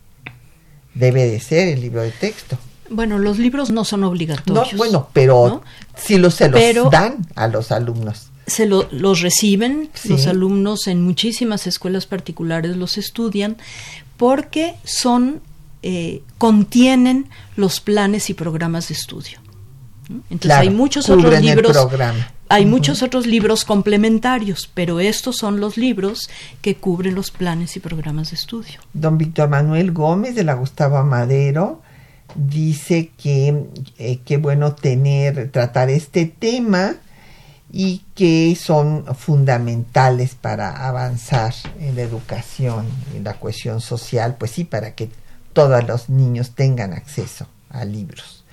debe 0.93 1.25
de 1.25 1.41
ser 1.41 1.67
el 1.67 1.81
libro 1.81 2.03
de 2.03 2.11
texto. 2.11 2.57
Bueno, 2.89 3.19
los 3.19 3.37
libros 3.37 3.69
no 3.69 3.83
son 3.83 4.05
obligatorios. 4.05 4.71
No, 4.71 4.77
bueno, 4.77 5.09
pero 5.11 5.61
sí 5.97 6.17
los, 6.17 6.35
se 6.35 6.47
los 6.47 6.89
dan 6.89 7.27
a 7.35 7.49
los 7.49 7.73
alumnos. 7.73 8.30
Se 8.47 8.65
los 8.65 9.21
reciben, 9.21 9.89
los 10.05 10.27
alumnos 10.27 10.87
en 10.87 11.01
muchísimas 11.01 11.67
escuelas 11.67 12.05
particulares 12.05 12.75
los 12.75 12.97
estudian 12.97 13.57
porque 14.17 14.75
son, 14.83 15.41
eh, 15.83 16.21
contienen 16.37 17.27
los 17.55 17.79
planes 17.79 18.29
y 18.29 18.33
programas 18.33 18.89
de 18.89 18.95
estudio. 18.95 19.39
Entonces 20.29 20.51
hay 20.51 20.69
muchos 20.69 21.09
otros 21.09 21.41
libros. 21.41 21.77
Hay 22.49 22.65
muchos 22.65 23.01
otros 23.01 23.27
libros 23.27 23.63
complementarios, 23.63 24.69
pero 24.73 24.99
estos 24.99 25.37
son 25.37 25.61
los 25.61 25.77
libros 25.77 26.29
que 26.61 26.75
cubren 26.75 27.15
los 27.15 27.31
planes 27.31 27.77
y 27.77 27.79
programas 27.79 28.31
de 28.31 28.35
estudio. 28.35 28.81
Don 28.91 29.17
Víctor 29.17 29.47
Manuel 29.47 29.93
Gómez 29.93 30.35
de 30.35 30.43
la 30.43 30.55
Gustavo 30.55 30.97
Amadero 30.97 31.81
dice 32.35 33.11
que 33.17 33.63
eh, 33.97 34.19
qué 34.25 34.35
bueno 34.35 34.75
tener, 34.75 35.49
tratar 35.49 35.89
este 35.89 36.25
tema 36.25 36.95
y 37.71 38.03
que 38.15 38.55
son 38.59 39.05
fundamentales 39.15 40.35
para 40.35 40.87
avanzar 40.87 41.53
en 41.79 41.95
la 41.95 42.01
educación, 42.01 42.85
en 43.15 43.23
la 43.23 43.39
cohesión 43.39 43.79
social, 43.79 44.35
pues 44.37 44.51
sí, 44.51 44.65
para 44.65 44.93
que 44.93 45.09
todos 45.53 45.87
los 45.87 46.09
niños 46.09 46.51
tengan 46.51 46.93
acceso 46.93 47.47
a 47.69 47.85
libros. 47.85 48.43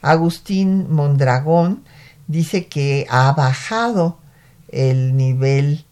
Agustín 0.00 0.90
Mondragón 0.90 1.84
dice 2.26 2.66
que 2.66 3.06
ha 3.10 3.32
bajado 3.32 4.18
el 4.68 5.14
nivel, 5.16 5.84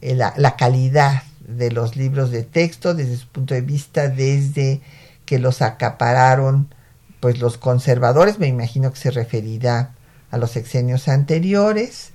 eh, 0.00 0.14
la, 0.14 0.32
la 0.36 0.56
calidad 0.56 1.24
de 1.40 1.72
los 1.72 1.96
libros 1.96 2.30
de 2.30 2.44
texto 2.44 2.94
desde 2.94 3.16
su 3.16 3.26
punto 3.26 3.54
de 3.54 3.60
vista 3.62 4.08
desde 4.08 4.80
que 5.24 5.40
los 5.40 5.62
acapararon 5.62 6.72
pues 7.18 7.38
los 7.38 7.58
conservadores, 7.58 8.38
me 8.38 8.46
imagino 8.46 8.92
que 8.92 8.98
se 8.98 9.10
referirá 9.10 9.94
a 10.30 10.38
los 10.38 10.52
sexenios 10.52 11.08
anteriores, 11.08 12.09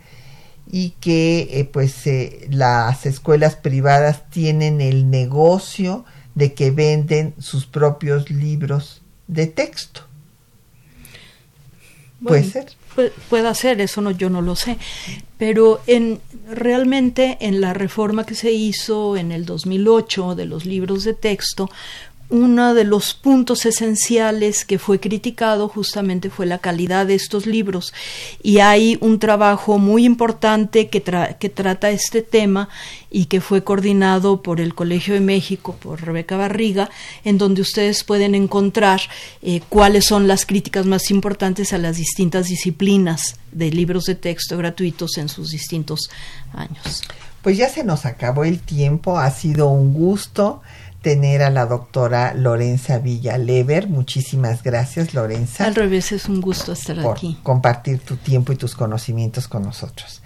y 0.76 0.90
que 1.00 1.48
eh, 1.52 1.64
pues 1.64 2.06
eh, 2.06 2.50
las 2.50 3.06
escuelas 3.06 3.56
privadas 3.56 4.30
tienen 4.30 4.82
el 4.82 5.10
negocio 5.10 6.04
de 6.34 6.54
que 6.54 6.72
venden 6.72 7.34
sus 7.40 7.66
propios 7.66 8.30
libros 8.30 9.02
de 9.28 9.48
texto. 9.48 10.02
puede 12.22 12.44
ser. 12.44 12.66
Puede, 13.30 13.56
ser, 13.56 13.80
eso 13.80 14.02
no, 14.02 14.12
yo 14.12 14.30
no 14.30 14.42
lo 14.42 14.58
sé. 14.58 14.78
Pero 15.38 15.80
en, 15.88 16.20
realmente 16.50 17.38
en 17.40 17.62
la 17.62 17.74
reforma 17.74 18.26
que 18.26 18.36
se 18.36 18.52
hizo 18.52 19.16
en 19.16 19.32
el 19.32 19.46
2008 19.46 20.36
de 20.36 20.46
los 20.46 20.66
libros 20.66 21.06
de 21.06 21.14
texto, 21.14 21.70
uno 22.30 22.74
de 22.74 22.84
los 22.84 23.14
puntos 23.14 23.66
esenciales 23.66 24.66
que 24.66 24.80
fue 24.80 25.00
criticado 25.00 25.70
justamente 25.70 26.30
fue 26.30 26.46
la 26.46 26.58
calidad 26.58 27.06
de 27.06 27.16
estos 27.16 27.46
libros 27.46 27.94
y 28.42 28.60
hay 28.60 28.98
un 29.02 29.20
trabajo 29.20 29.78
muy 29.78 30.06
importante 30.06 30.88
que, 30.90 31.04
que 31.40 31.50
trata 31.50 31.92
este 31.92 32.22
tema 32.24 32.70
y 33.12 33.26
que 33.26 33.42
fue 33.42 33.64
coordinado 33.64 34.42
por 34.42 34.60
el 34.60 34.74
Colegio 34.74 35.14
de 35.14 35.20
México, 35.20 35.76
por 35.80 36.02
Rebeca 36.02 36.36
Barriga, 36.36 36.90
en 37.24 37.38
donde 37.38 37.62
ustedes 37.62 38.04
pueden 38.04 38.36
encontrar 38.36 39.02
eh, 39.42 39.62
cuáles 39.70 40.06
son 40.06 40.28
las 40.28 40.46
críticas 40.46 40.86
más 40.86 41.12
importantes 41.12 41.74
a 41.74 41.78
las 41.78 41.98
distintas 41.98 42.48
disciplinas 42.48 43.38
de 43.52 43.72
libros 43.72 44.06
de 44.06 44.16
texto 44.16 44.58
gratuitos 44.58 45.18
en 45.18 45.30
sus 45.30 45.52
distintos 45.52 46.10
años. 46.54 47.04
Pues 47.42 47.58
ya 47.58 47.70
se 47.70 47.84
nos 47.84 48.08
acabó 48.08 48.44
el 48.44 48.60
tiempo, 48.60 49.20
ha 49.20 49.30
sido 49.30 49.70
un 49.70 49.94
gusto 49.94 50.64
tener 51.06 51.44
a 51.44 51.52
la 51.52 51.68
doctora 51.68 52.34
Lorenza 52.34 52.98
Villalever. 52.98 53.88
Muchísimas 53.88 54.64
gracias, 54.64 55.14
Lorenza. 55.14 55.64
Al 55.64 55.76
revés, 55.76 56.12
es 56.12 56.28
un 56.28 56.42
gusto 56.42 56.72
estar 56.72 57.00
por 57.00 57.18
aquí. 57.18 57.38
Compartir 57.44 58.00
tu 58.00 58.16
tiempo 58.18 58.52
y 58.52 58.56
tus 58.56 58.74
conocimientos 58.74 59.48
con 59.48 59.62
nosotros. 59.62 60.24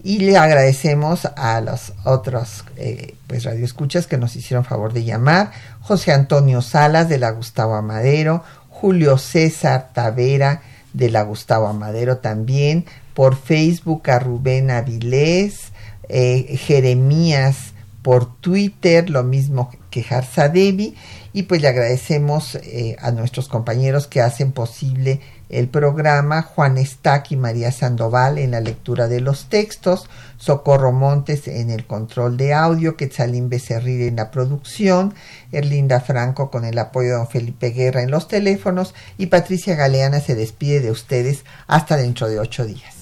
Y 0.00 0.20
le 0.20 0.36
agradecemos 0.36 1.24
a 1.24 1.60
los 1.60 1.92
otros 2.04 2.64
eh, 2.76 3.16
pues 3.26 3.42
radioescuchas 3.42 4.06
que 4.06 4.16
nos 4.16 4.36
hicieron 4.36 4.64
favor 4.64 4.92
de 4.92 5.02
llamar. 5.02 5.50
José 5.80 6.12
Antonio 6.12 6.62
Salas 6.62 7.08
de 7.08 7.18
la 7.18 7.32
Gustavo 7.32 7.74
Amadero, 7.74 8.44
Julio 8.68 9.18
César 9.18 9.90
Tavera 9.92 10.62
de 10.92 11.10
la 11.10 11.22
Gustavo 11.22 11.66
Amadero 11.66 12.18
también, 12.18 12.84
por 13.12 13.34
Facebook 13.34 14.08
a 14.08 14.20
Rubén 14.20 14.70
Avilés, 14.70 15.72
eh, 16.08 16.56
Jeremías 16.58 17.72
por 18.02 18.36
Twitter, 18.36 19.10
lo 19.10 19.24
mismo 19.24 19.68
que 19.92 20.48
Devi 20.52 20.96
y 21.32 21.44
pues 21.44 21.60
le 21.62 21.68
agradecemos 21.68 22.56
eh, 22.56 22.96
a 23.00 23.12
nuestros 23.12 23.48
compañeros 23.48 24.08
que 24.08 24.20
hacen 24.20 24.52
posible 24.52 25.20
el 25.48 25.68
programa, 25.68 26.42
Juan 26.42 26.78
Estac 26.78 27.30
y 27.30 27.36
María 27.36 27.70
Sandoval 27.70 28.38
en 28.38 28.52
la 28.52 28.60
lectura 28.60 29.06
de 29.06 29.20
los 29.20 29.50
textos, 29.50 30.08
Socorro 30.38 30.92
Montes 30.92 31.46
en 31.46 31.70
el 31.70 31.86
control 31.86 32.38
de 32.38 32.54
audio, 32.54 32.96
Quetzalín 32.96 33.50
Becerril 33.50 34.02
en 34.02 34.16
la 34.16 34.30
producción, 34.30 35.14
Erlinda 35.52 36.00
Franco 36.00 36.50
con 36.50 36.64
el 36.64 36.78
apoyo 36.78 37.10
de 37.10 37.16
don 37.16 37.28
Felipe 37.28 37.70
Guerra 37.70 38.02
en 38.02 38.10
los 38.10 38.28
teléfonos 38.28 38.94
y 39.18 39.26
Patricia 39.26 39.76
Galeana 39.76 40.20
se 40.20 40.34
despide 40.34 40.80
de 40.80 40.90
ustedes 40.90 41.44
hasta 41.66 41.96
dentro 41.98 42.28
de 42.28 42.40
ocho 42.40 42.64
días. 42.64 43.01